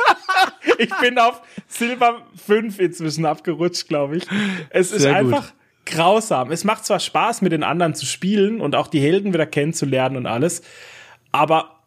[0.77, 4.23] ich bin auf Silber 5 inzwischen abgerutscht, glaube ich.
[4.69, 5.34] Es ist Sehr gut.
[5.34, 5.53] einfach
[5.85, 6.52] grausam.
[6.52, 10.18] Es macht zwar Spaß, mit den anderen zu spielen und auch die Helden wieder kennenzulernen
[10.18, 10.64] und alles,
[11.31, 11.81] aber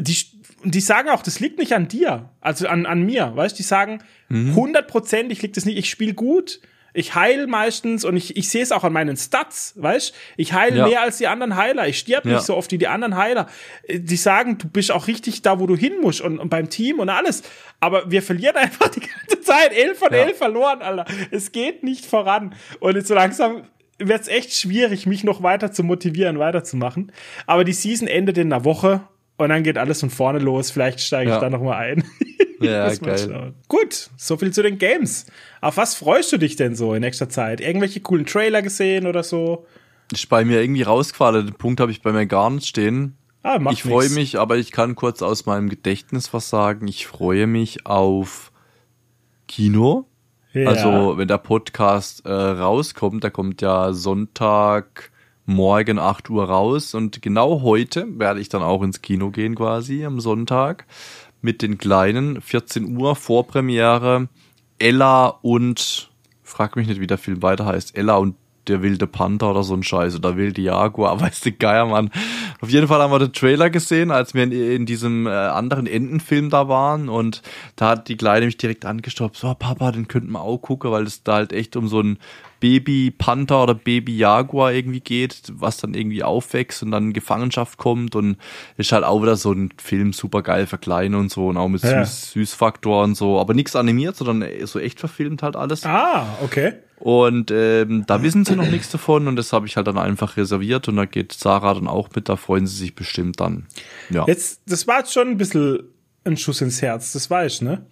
[0.00, 0.16] die,
[0.64, 4.02] die sagen auch, das liegt nicht an dir, also an, an mir, weißt Die sagen,
[4.30, 6.60] hundertprozentig liegt es nicht, ich spiele gut,
[6.98, 10.78] ich heil meistens und ich, ich sehe es auch an meinen Stats, weißt Ich heile
[10.78, 10.86] Ja.
[10.88, 12.34] mehr als die anderen Heiler, ich stirb Ja.
[12.34, 13.46] nicht so oft wie die anderen Heiler.
[13.84, 16.68] Äh, Die sagen, du bist auch richtig da, wo du hin musst und, und beim
[16.68, 17.42] Team und alles.
[17.80, 19.72] Aber wir verlieren einfach die ganze Zeit.
[19.72, 20.18] Elf von Ja.
[20.18, 21.06] elf verloren, Alter.
[21.30, 22.54] Es geht nicht voran.
[22.80, 23.62] Und jetzt so langsam
[23.98, 27.10] wird es echt schwierig, mich noch weiter zu motivieren, weiterzumachen.
[27.46, 29.00] Aber die Season endet in einer Woche
[29.38, 30.70] und dann geht alles von vorne los.
[30.70, 31.40] Vielleicht steige ich Ja.
[31.40, 32.04] da noch mal ein.
[32.64, 33.18] Ja, geil.
[33.18, 33.54] schauen.
[33.68, 35.26] Gut, so viel zu den Games.
[35.60, 37.60] Auf was freust du dich denn so in nächster Zeit?
[37.60, 39.66] Irgendwelche coolen Trailer gesehen oder so?
[40.12, 41.46] Ist bei mir irgendwie rausgefallen.
[41.46, 43.16] Den Punkt habe ich bei mir gar nicht stehen.
[43.42, 46.88] Ah, macht ich freue mich, aber ich kann kurz aus meinem Gedächtnis was sagen.
[46.88, 48.52] Ich freue mich auf
[49.46, 50.06] Kino.
[50.52, 50.68] Ja.
[50.68, 55.12] Also, wenn der Podcast äh, rauskommt, der kommt ja Sonntag
[55.48, 60.04] morgen 8 Uhr raus und genau heute werde ich dann auch ins Kino gehen quasi
[60.04, 60.86] am Sonntag
[61.48, 62.42] mit den Kleinen.
[62.42, 64.28] 14 Uhr Vorpremiere.
[64.78, 66.10] Ella und,
[66.42, 68.36] frag mich nicht, wie der Film weiter heißt, Ella und
[68.68, 72.10] der wilde Panther oder so ein Scheiß oder wilde Jaguar, weiß der Geier, Mann.
[72.60, 75.86] Auf jeden Fall haben wir den Trailer gesehen, als wir in, in diesem äh, anderen
[75.86, 77.42] Entenfilm da waren und
[77.76, 81.04] da hat die Kleine mich direkt angestoppt, so Papa, den könnten wir auch gucken, weil
[81.04, 82.18] es da halt echt um so ein
[82.60, 87.78] Baby Panther oder Baby Jaguar irgendwie geht, was dann irgendwie aufwächst und dann in Gefangenschaft
[87.78, 88.36] kommt und
[88.76, 91.68] ist halt auch wieder so ein Film super geil für Kleine und so und auch
[91.68, 92.04] mit Ja.
[92.04, 95.84] Süß, Süßfaktor und so, aber nichts animiert, sondern so echt verfilmt halt alles.
[95.86, 96.72] Ah, okay.
[97.00, 100.36] Und ähm, da wissen sie noch nichts davon und das habe ich halt dann einfach
[100.36, 103.66] reserviert und da geht Sarah dann auch mit, da freuen sie sich bestimmt dann.
[104.10, 104.24] Ja.
[104.26, 105.84] Jetzt, das war jetzt schon ein bisschen
[106.24, 107.86] ein Schuss ins Herz, das weiß ich, ne?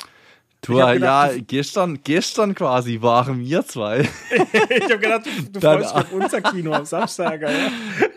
[0.63, 0.99] du, gedacht,
[1.37, 4.01] ja, gestern, gestern quasi waren wir zwei.
[4.71, 7.49] ich habe gedacht, du, du Dann- freust dich auf unser Kino am Samstag, ja.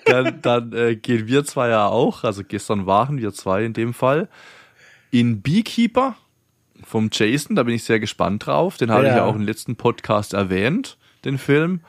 [0.06, 3.94] dann dann äh, gehen wir zwei ja auch, also gestern waren wir zwei in dem
[3.94, 4.28] Fall,
[5.12, 6.16] in Beekeeper
[6.90, 8.78] vom Jason, da bin ich sehr gespannt drauf.
[8.78, 9.18] Den habe ich Ja.
[9.18, 11.82] ja auch im letzten Podcast erwähnt, den Film.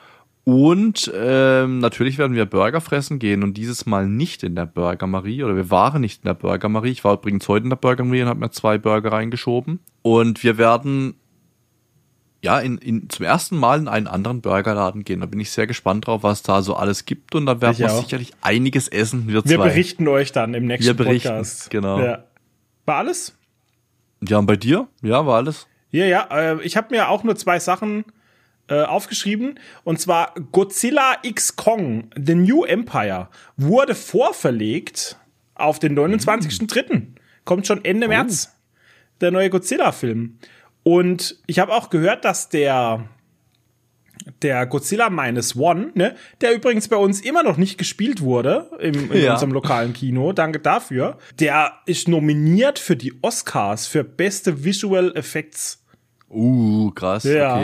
[0.45, 5.07] Und ähm, natürlich werden wir Burger fressen gehen und dieses Mal nicht in der Burger
[5.07, 6.91] Marie oder wir waren nicht in der Burger Marie.
[6.91, 9.81] Ich war übrigens heute in der Burger Marie und habe mir zwei Burger reingeschoben.
[10.03, 11.15] Und wir werden
[12.43, 15.21] ja in, in, zum ersten Mal in einen anderen Burgerladen gehen.
[15.21, 17.91] Da bin ich sehr gespannt drauf, was da so alles gibt und da werden wir
[17.91, 19.29] sicherlich einiges essen.
[19.29, 21.71] Wir, Wir berichten euch dann im nächsten Wir berichten, Podcast.
[21.71, 22.01] genau.
[22.01, 22.25] Ja.
[22.87, 23.37] War alles?
[24.27, 24.89] Ja, und bei dir?
[25.03, 25.67] Ja, war alles.
[25.91, 26.29] Ja, ja.
[26.31, 28.05] Äh, ich habe mir auch nur zwei Sachen
[28.69, 29.59] äh, aufgeschrieben.
[29.85, 35.19] Und zwar Godzilla X Kong, The New Empire, wurde vorverlegt
[35.55, 37.09] auf den 29.03.
[37.45, 38.57] Kommt schon Ende März.
[39.21, 40.39] Der neue Godzilla-Film.
[40.83, 43.07] Und ich habe auch gehört, dass der
[44.43, 49.11] der Godzilla Minus One, ne, der übrigens bei uns immer noch nicht gespielt wurde im,
[49.13, 49.33] in Ja.
[49.35, 55.85] unserem lokalen Kino, danke dafür, der ist nominiert für die Oscars für beste Visual Effects.
[56.29, 57.57] Uh, krass, Ja.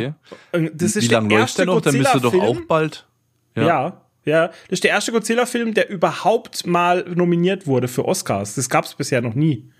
[0.52, 0.70] okay.
[0.74, 1.80] Das ist Wie lange der läuft erste der noch?
[1.82, 2.62] Der müsste doch Godzilla-Film.
[2.64, 3.06] auch bald.
[3.54, 4.02] Ja.
[4.24, 8.54] ja, Das ist der erste Godzilla-Film, der überhaupt mal nominiert wurde für Oscars.
[8.56, 9.70] Das gab es bisher noch nie.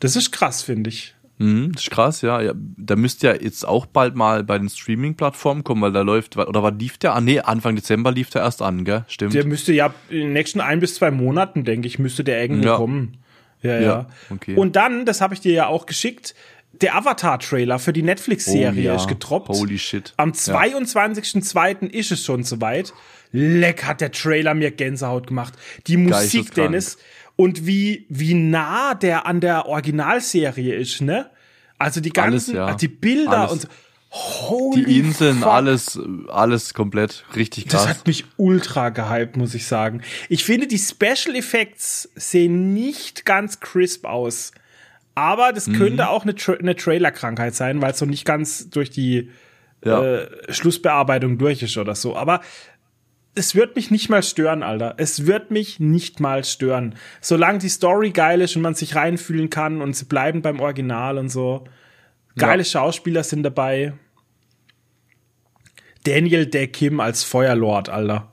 [0.00, 1.14] Das ist krass, finde ich.
[1.42, 2.40] Mhm, das ist krass, ja.
[2.40, 2.52] ja.
[2.54, 6.62] Der müsste ja jetzt auch bald mal bei den Streaming-Plattformen kommen, weil da läuft, oder
[6.62, 7.14] war lief der?
[7.14, 9.04] Ah, nee, Anfang Dezember lief der erst an, gell?
[9.08, 9.34] Stimmt.
[9.34, 12.66] Der müsste ja in den nächsten ein bis zwei Monaten, denke ich, müsste der irgendwo
[12.66, 12.76] Ja.
[12.76, 13.18] kommen.
[13.62, 13.80] Ja, ja.
[13.80, 14.56] Ja, okay.
[14.56, 16.34] Und dann, das habe ich dir ja auch geschickt,
[16.80, 18.96] der Avatar-Trailer für die Netflix-Serie Oh ja.
[18.96, 19.48] ist getroppt.
[19.50, 20.14] Holy shit.
[20.16, 20.54] Am Ja.
[20.54, 21.88] 22.02.
[21.90, 22.92] ist es schon soweit.
[23.30, 25.54] Leck hat der Trailer mir Gänsehaut gemacht.
[25.86, 26.54] Die Musik.
[26.54, 26.98] Dennis.
[27.36, 31.30] Und wie, wie nah der an der Originalserie ist, ne?
[31.78, 32.74] Also die ganzen, Alles, ja.
[32.76, 33.52] die Bilder Alles.
[33.52, 33.68] und so.
[34.14, 35.48] Holy Die Inseln, fuck.
[35.48, 35.98] alles,
[36.28, 37.98] alles komplett richtig Das krass.
[37.98, 40.02] hat mich ultra gehypt, muss ich sagen.
[40.28, 44.52] Ich finde, die Special Effects sehen nicht ganz crisp aus.
[45.14, 45.76] Aber das Mhm.
[45.78, 49.30] könnte auch eine, Tra eine Trailer-Krankheit sein, weil es so nicht ganz durch die
[49.84, 50.02] Ja.
[50.02, 52.14] äh, Schlussbearbeitung durch ist oder so.
[52.14, 52.42] Aber
[53.34, 54.94] es wird mich nicht mal stören, Alter.
[54.98, 56.94] Es wird mich nicht mal stören.
[57.20, 61.18] Solange die Story geil ist und man sich reinfühlen kann und sie bleiben beim Original
[61.18, 61.64] und so.
[62.36, 62.64] Geile Ja.
[62.64, 63.94] Schauspieler sind dabei.
[66.04, 68.32] Daniel Day Kim als Feuerlord, Alter.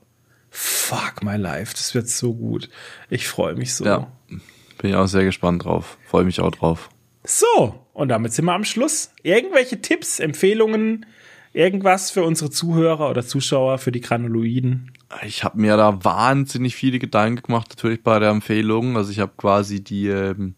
[0.50, 2.68] Fuck my life, das wird so gut.
[3.08, 3.84] Ich freue mich so.
[3.84, 4.10] Ja.
[4.28, 5.96] Bin ich auch sehr gespannt drauf.
[6.06, 6.90] Freue mich auch drauf.
[7.22, 9.12] So, und damit sind wir am Schluss.
[9.22, 11.06] Irgendwelche Tipps, Empfehlungen,
[11.52, 14.92] irgendwas für unsere Zuhörer oder Zuschauer, für die Granuloiden?
[15.26, 18.96] Ich habe mir da wahnsinnig viele Gedanken gemacht, natürlich bei der Empfehlung.
[18.96, 20.54] Also ich habe quasi die ähm,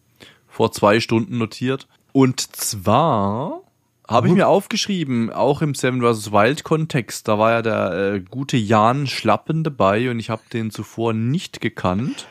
[0.46, 1.88] vor zwei Stunden notiert.
[2.12, 3.62] Und zwar
[4.06, 6.32] habe ich mir aufgeschrieben, auch im Seven vs.
[6.32, 10.70] Wild Kontext, da war ja der äh, gute Jan Schlappen dabei und ich habe den
[10.70, 12.26] zuvor nicht gekannt.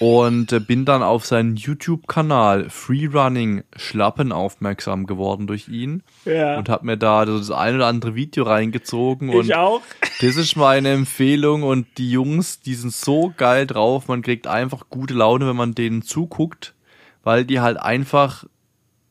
[0.00, 6.02] Und äh, bin dann auf seinen YouTube-Kanal Freerunning Schlappen aufmerksam geworden durch ihn.
[6.24, 6.58] Ja.
[6.58, 9.30] Und habe mir da das ein oder andere Video reingezogen.
[9.30, 9.82] und Ich auch.
[10.20, 14.08] das ist meine Empfehlung und die Jungs, die sind so geil drauf.
[14.08, 16.74] Man kriegt einfach gute Laune, wenn man denen zuguckt,
[17.22, 18.44] weil die halt einfach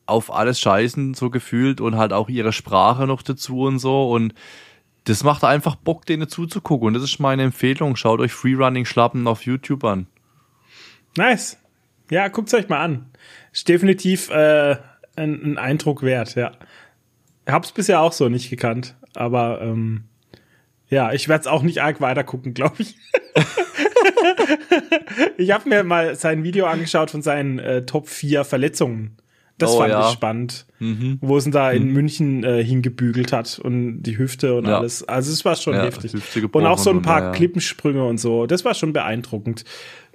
[0.04, 4.34] auf alles scheißen, so gefühlt und halt auch ihre Sprache noch dazu und so und
[5.04, 7.96] das macht einfach Bock, denen zuzugucken und das ist meine Empfehlung.
[7.96, 10.06] Schaut euch Freerunning Schlappen auf YouTube an.
[11.18, 11.58] Nice.
[12.10, 13.06] Ja, guckt's euch mal an.
[13.52, 14.76] Ist definitiv äh,
[15.16, 16.52] ein, ein Eindruck wert, ja.
[17.46, 20.04] Hab's bisher auch so nicht gekannt, aber ähm,
[20.88, 22.96] ja, ich werde es auch nicht arg weiter gucken, glaube ich.
[25.36, 29.16] ich habe mir mal sein Video angeschaut von seinen äh, Top 4 Verletzungen.
[29.58, 30.06] Das Oh, fand ja.
[30.06, 31.18] ich spannend, Mhm.
[31.20, 34.78] wo es ihn da in München äh, hingebügelt hat und die Hüfte und Ja.
[34.78, 35.02] alles.
[35.08, 36.12] Also es war schon Ja, heftig.
[36.52, 37.32] Und auch so ein paar und.
[37.34, 38.46] Klippensprünge und so.
[38.46, 39.64] Das war schon beeindruckend.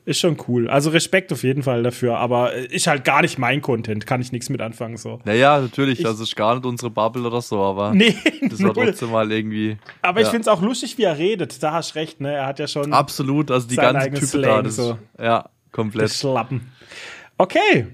[0.05, 0.69] Ist schon cool.
[0.69, 4.33] Also Respekt auf jeden Fall dafür, aber ist halt gar nicht mein Content, kann ich
[4.33, 5.19] nichts mit anfangen so.
[5.23, 8.13] Naja, natürlich, Ich- das ist gar nicht unsere Bubble oder so, aber Nee,
[8.49, 8.87] das war null.
[8.87, 9.77] trotzdem mal irgendwie.
[10.01, 10.31] Aber ich ja.
[10.31, 11.63] find's auch lustig, wie er redet.
[11.63, 12.33] Da hast recht, ne?
[12.33, 14.97] Er hat ja schon Absolut, also die eigenes Typen da, das, so.
[15.17, 16.11] ja, das komplett.
[16.11, 16.69] Schlappen.
[17.37, 17.87] Okay.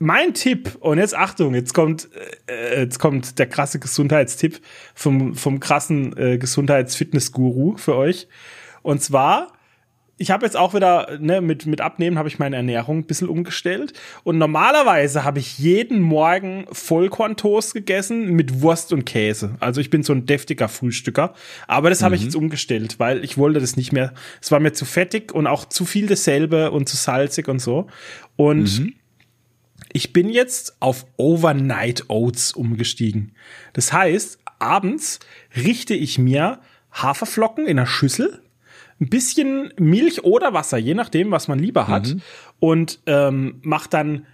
[0.00, 2.08] Mein Tipp, und jetzt Achtung, jetzt kommt,
[2.46, 4.60] äh, jetzt kommt der krasse Gesundheitstipp
[4.94, 8.28] vom, vom krassen äh, Gesundheits-Fitness-Guru für euch.
[8.82, 9.48] Und zwar,
[10.20, 13.28] ich habe jetzt auch wieder, ne, mit, mit Abnehmen habe ich meine Ernährung ein bisschen
[13.28, 13.92] umgestellt.
[14.24, 19.54] Und normalerweise habe ich jeden Morgen Vollkorntoast gegessen mit Wurst und Käse.
[19.60, 21.34] Also ich bin so ein deftiger Frühstücker.
[21.68, 24.12] Aber das habe ich jetzt umgestellt, weil ich wollte das nicht mehr.
[24.42, 27.86] Es war mir zu fettig und auch zu viel dasselbe und zu salzig und so.
[28.34, 28.92] Und
[29.92, 33.32] ich bin jetzt auf Overnight Oats umgestiegen.
[33.72, 35.20] Das heißt, abends
[35.56, 36.58] richte ich mir
[36.92, 38.42] Haferflocken in einer Schüssel,
[39.00, 42.16] ein bisschen Milch oder Wasser, je nachdem, was man lieber hat,
[42.60, 44.26] und ähm, mache dann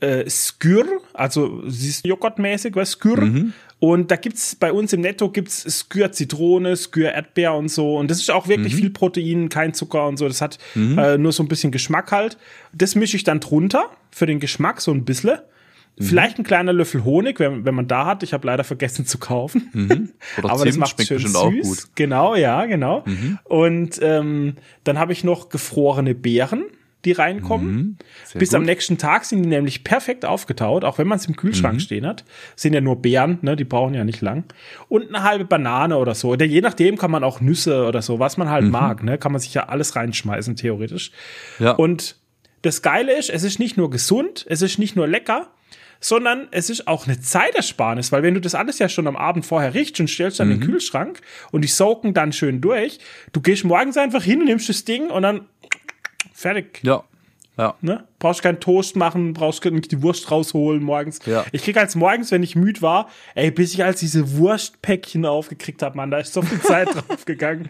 [0.00, 3.16] äh, Skür, also siehst du joghurtmäßig, was Skür.
[3.80, 7.96] Und da gibt's bei uns im Netto gibt's Skür Zitrone, Skür Erdbeer und so.
[7.96, 10.26] Und das ist auch wirklich viel Protein, kein Zucker und so.
[10.26, 10.58] Das hat
[10.96, 12.38] äh, nur so ein bisschen Geschmack halt.
[12.72, 15.38] Das mische ich dann drunter für den Geschmack so ein bisschen.
[15.98, 18.22] Vielleicht ein kleiner Löffel Honig, wenn, wenn man da hat.
[18.24, 19.70] Ich habe leider vergessen zu kaufen.
[20.38, 21.36] Oder Aber das Zimt macht schmeckt schön süß.
[21.36, 21.62] auch gut.
[21.64, 21.90] Mhm.
[21.94, 23.04] Genau, ja, genau.
[23.44, 26.64] Und ähm, dann habe ich noch gefrorene Beeren,
[27.04, 27.74] die reinkommen.
[27.76, 28.38] Mhm.
[28.38, 28.66] Bis am gut.
[28.70, 31.36] nächsten Tag sind die nämlich perfekt aufgetaut, auch wenn man es im Mhm.
[31.36, 32.24] Kühlschrank stehen hat.
[32.56, 34.44] Sind ja nur Beeren, ne, die brauchen ja nicht lang.
[34.88, 36.30] Und eine halbe Banane oder so.
[36.30, 38.52] Oder je nachdem kann man auch Nüsse oder so, was man Mhm.
[38.52, 41.12] halt mag, ne, kann man sich ja alles reinschmeißen, theoretisch.
[41.60, 41.72] Ja.
[41.72, 42.16] Und
[42.62, 45.48] das Geile ist, es ist nicht nur gesund, es ist nicht nur lecker,
[46.04, 49.46] sondern es ist auch eine Zeitersparnis, weil wenn du das alles ja schon am Abend
[49.46, 50.60] vorher riechst und stellst dann in Mhm.
[50.60, 52.98] den Kühlschrank und die soaken dann schön durch,
[53.32, 55.46] du gehst morgens einfach hin und nimmst das Ding und dann
[56.34, 56.80] fertig.
[56.82, 57.04] Ja.
[57.56, 57.74] Ja.
[57.80, 58.04] Ne?
[58.18, 61.20] Brauchst keinen Toast machen, brauchst nicht die Wurst rausholen morgens.
[61.24, 61.46] Ja.
[61.52, 65.80] Ich krieg als morgens, wenn ich müde war, ey, bis ich als diese Wurstpäckchen aufgekriegt
[65.80, 67.68] habe, Mann, da ist so viel Zeit drauf gegangen.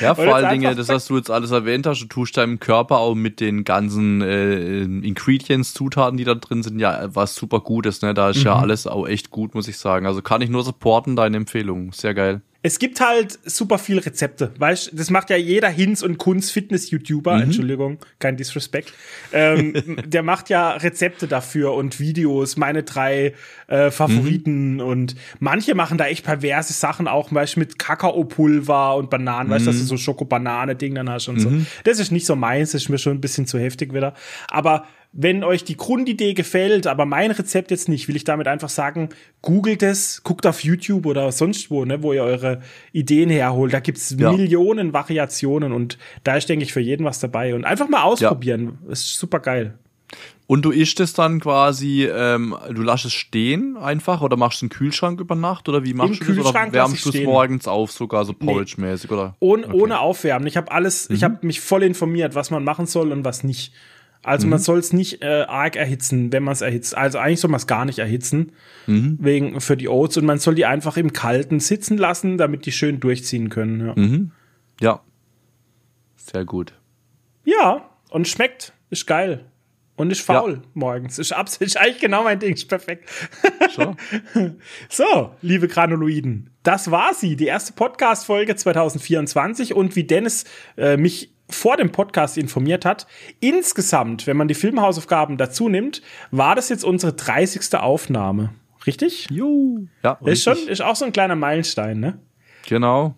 [0.00, 2.98] Ja, vor allen Dingen, das hast du jetzt alles erwähnt hast, du tust deinem Körper
[2.98, 8.00] auch mit den ganzen äh, Ingredients, Zutaten, die da drin sind, ja, was super Gutes,
[8.02, 8.14] ne?
[8.14, 8.60] Da ist ja Mhm.
[8.62, 10.06] alles auch echt gut, muss ich sagen.
[10.06, 11.92] Also kann ich nur supporten, deine Empfehlung.
[11.92, 12.40] Sehr geil.
[12.64, 17.36] Es gibt halt super viel Rezepte, weißt das macht ja jeder Hinz und Kunz Fitness-YouTuber,
[17.36, 17.42] mhm.
[17.42, 18.92] Entschuldigung, kein Disrespect,
[19.32, 19.74] ähm,
[20.06, 23.34] der macht ja Rezepte dafür und Videos, meine drei
[23.66, 24.80] äh, Favoriten mhm.
[24.80, 29.54] und manche machen da echt perverse Sachen auch, weißt mit Kakaopulver und Bananen, mhm.
[29.54, 31.50] weißt du, dass du so Schokobanane-Ding dann hast und so.
[31.50, 31.66] Mhm.
[31.84, 34.14] Das ist nicht so meins, das ist mir schon ein bisschen zu heftig wieder,
[34.48, 38.70] aber wenn euch die Grundidee gefällt, aber mein Rezept jetzt nicht, will ich damit einfach
[38.70, 39.10] sagen,
[39.42, 42.62] googelt es, guckt auf YouTube oder sonst wo, ne, wo ihr eure
[42.92, 43.74] Ideen herholt.
[43.74, 44.32] Da gibt's ja.
[44.32, 47.54] Millionen Variationen und da ist, denke ich, für jeden was dabei.
[47.54, 48.78] Und einfach mal ausprobieren.
[48.86, 48.92] Ja.
[48.92, 49.74] Ist super geil.
[50.46, 54.66] Und du isst es dann quasi, ähm, du lässt es stehen einfach oder machst du
[54.66, 56.46] einen Kühlschrank über Nacht oder wie machst Im du das?
[56.46, 59.36] Oder wärmst du es morgens auf, sogar so Porridge-mäßig oder?
[59.40, 59.76] Ohne, okay.
[59.76, 60.46] ohne Aufwärmen.
[60.46, 61.14] Ich habe alles, mhm.
[61.14, 63.72] ich habe mich voll informiert, was man machen soll und was nicht.
[64.22, 64.50] Also mhm.
[64.50, 66.96] man soll es nicht äh, arg erhitzen, wenn man es erhitzt.
[66.96, 68.52] Also eigentlich soll man es gar nicht erhitzen,
[68.86, 69.18] mhm.
[69.20, 70.16] wegen für die Oats.
[70.16, 73.86] Und man soll die einfach im Kalten sitzen lassen, damit die schön durchziehen können.
[73.86, 74.30] Ja, mhm.
[74.80, 75.00] ja.
[76.16, 76.72] sehr gut.
[77.44, 79.46] Ja, und schmeckt, ist geil.
[79.96, 80.68] Und ist faul ja.
[80.74, 81.18] morgens.
[81.18, 82.54] Ist absolut ist eigentlich genau mein Ding.
[82.54, 83.08] Ist perfekt.
[83.74, 83.94] So.
[84.88, 89.74] so, liebe Granuloiden, das war sie, die erste Podcast-Folge 2024.
[89.74, 90.44] Und wie Dennis
[90.76, 93.06] äh, mich vor dem Podcast informiert hat.
[93.40, 97.74] Insgesamt, wenn man die Filmhausaufgaben dazu nimmt, war das jetzt unsere 30.
[97.74, 98.50] Aufnahme.
[98.86, 99.28] Richtig?
[99.30, 99.86] Jo.
[100.02, 102.18] Ja, ist schon, ist auch so ein kleiner Meilenstein, ne?
[102.68, 103.14] Genau.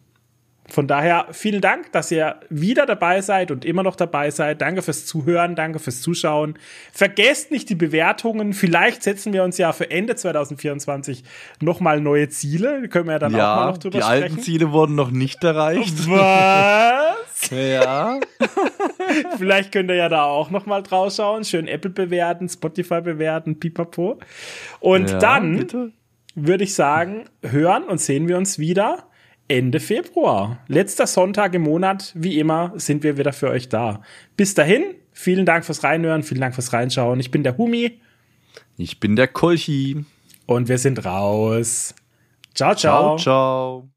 [0.71, 4.63] Von daher vielen Dank, dass ihr wieder dabei seid und immer noch dabei seid.
[4.63, 6.59] Danke fürs Zuhören, danke fürs Zuschauen.
[6.91, 8.55] Vergesst nicht die Bewertungen.
[8.55, 11.23] Vielleicht setzen wir uns ja für Ende 2024
[11.61, 12.81] nochmal neue Ziele.
[12.81, 14.21] Die können wir ja dann ja, auch mal noch drüber die sprechen.
[14.21, 16.09] Die alten Ziele wurden noch nicht erreicht.
[16.09, 17.51] Was?
[17.51, 18.19] ja.
[19.37, 21.45] Vielleicht könnt ihr ja da auch nochmal draus schauen.
[21.45, 24.19] Schön Apple bewerten, Spotify bewerten, pipapo.
[24.81, 25.93] Und ja, dann
[26.35, 29.05] würde ich sagen, hören und sehen wir uns wieder
[29.49, 30.59] Ende Februar.
[30.69, 34.01] Letzter Sonntag im Monat, wie immer, sind wir wieder für euch da.
[34.37, 37.21] Bis dahin, vielen Dank fürs Reinhören, vielen Dank fürs Reinschauen.
[37.21, 38.01] Ich bin der Humi.
[38.77, 40.05] Ich bin der Kolchi.
[40.47, 41.95] Und wir sind raus.
[42.55, 43.17] Ciao, ciao.
[43.17, 43.94] Ciao, ciao.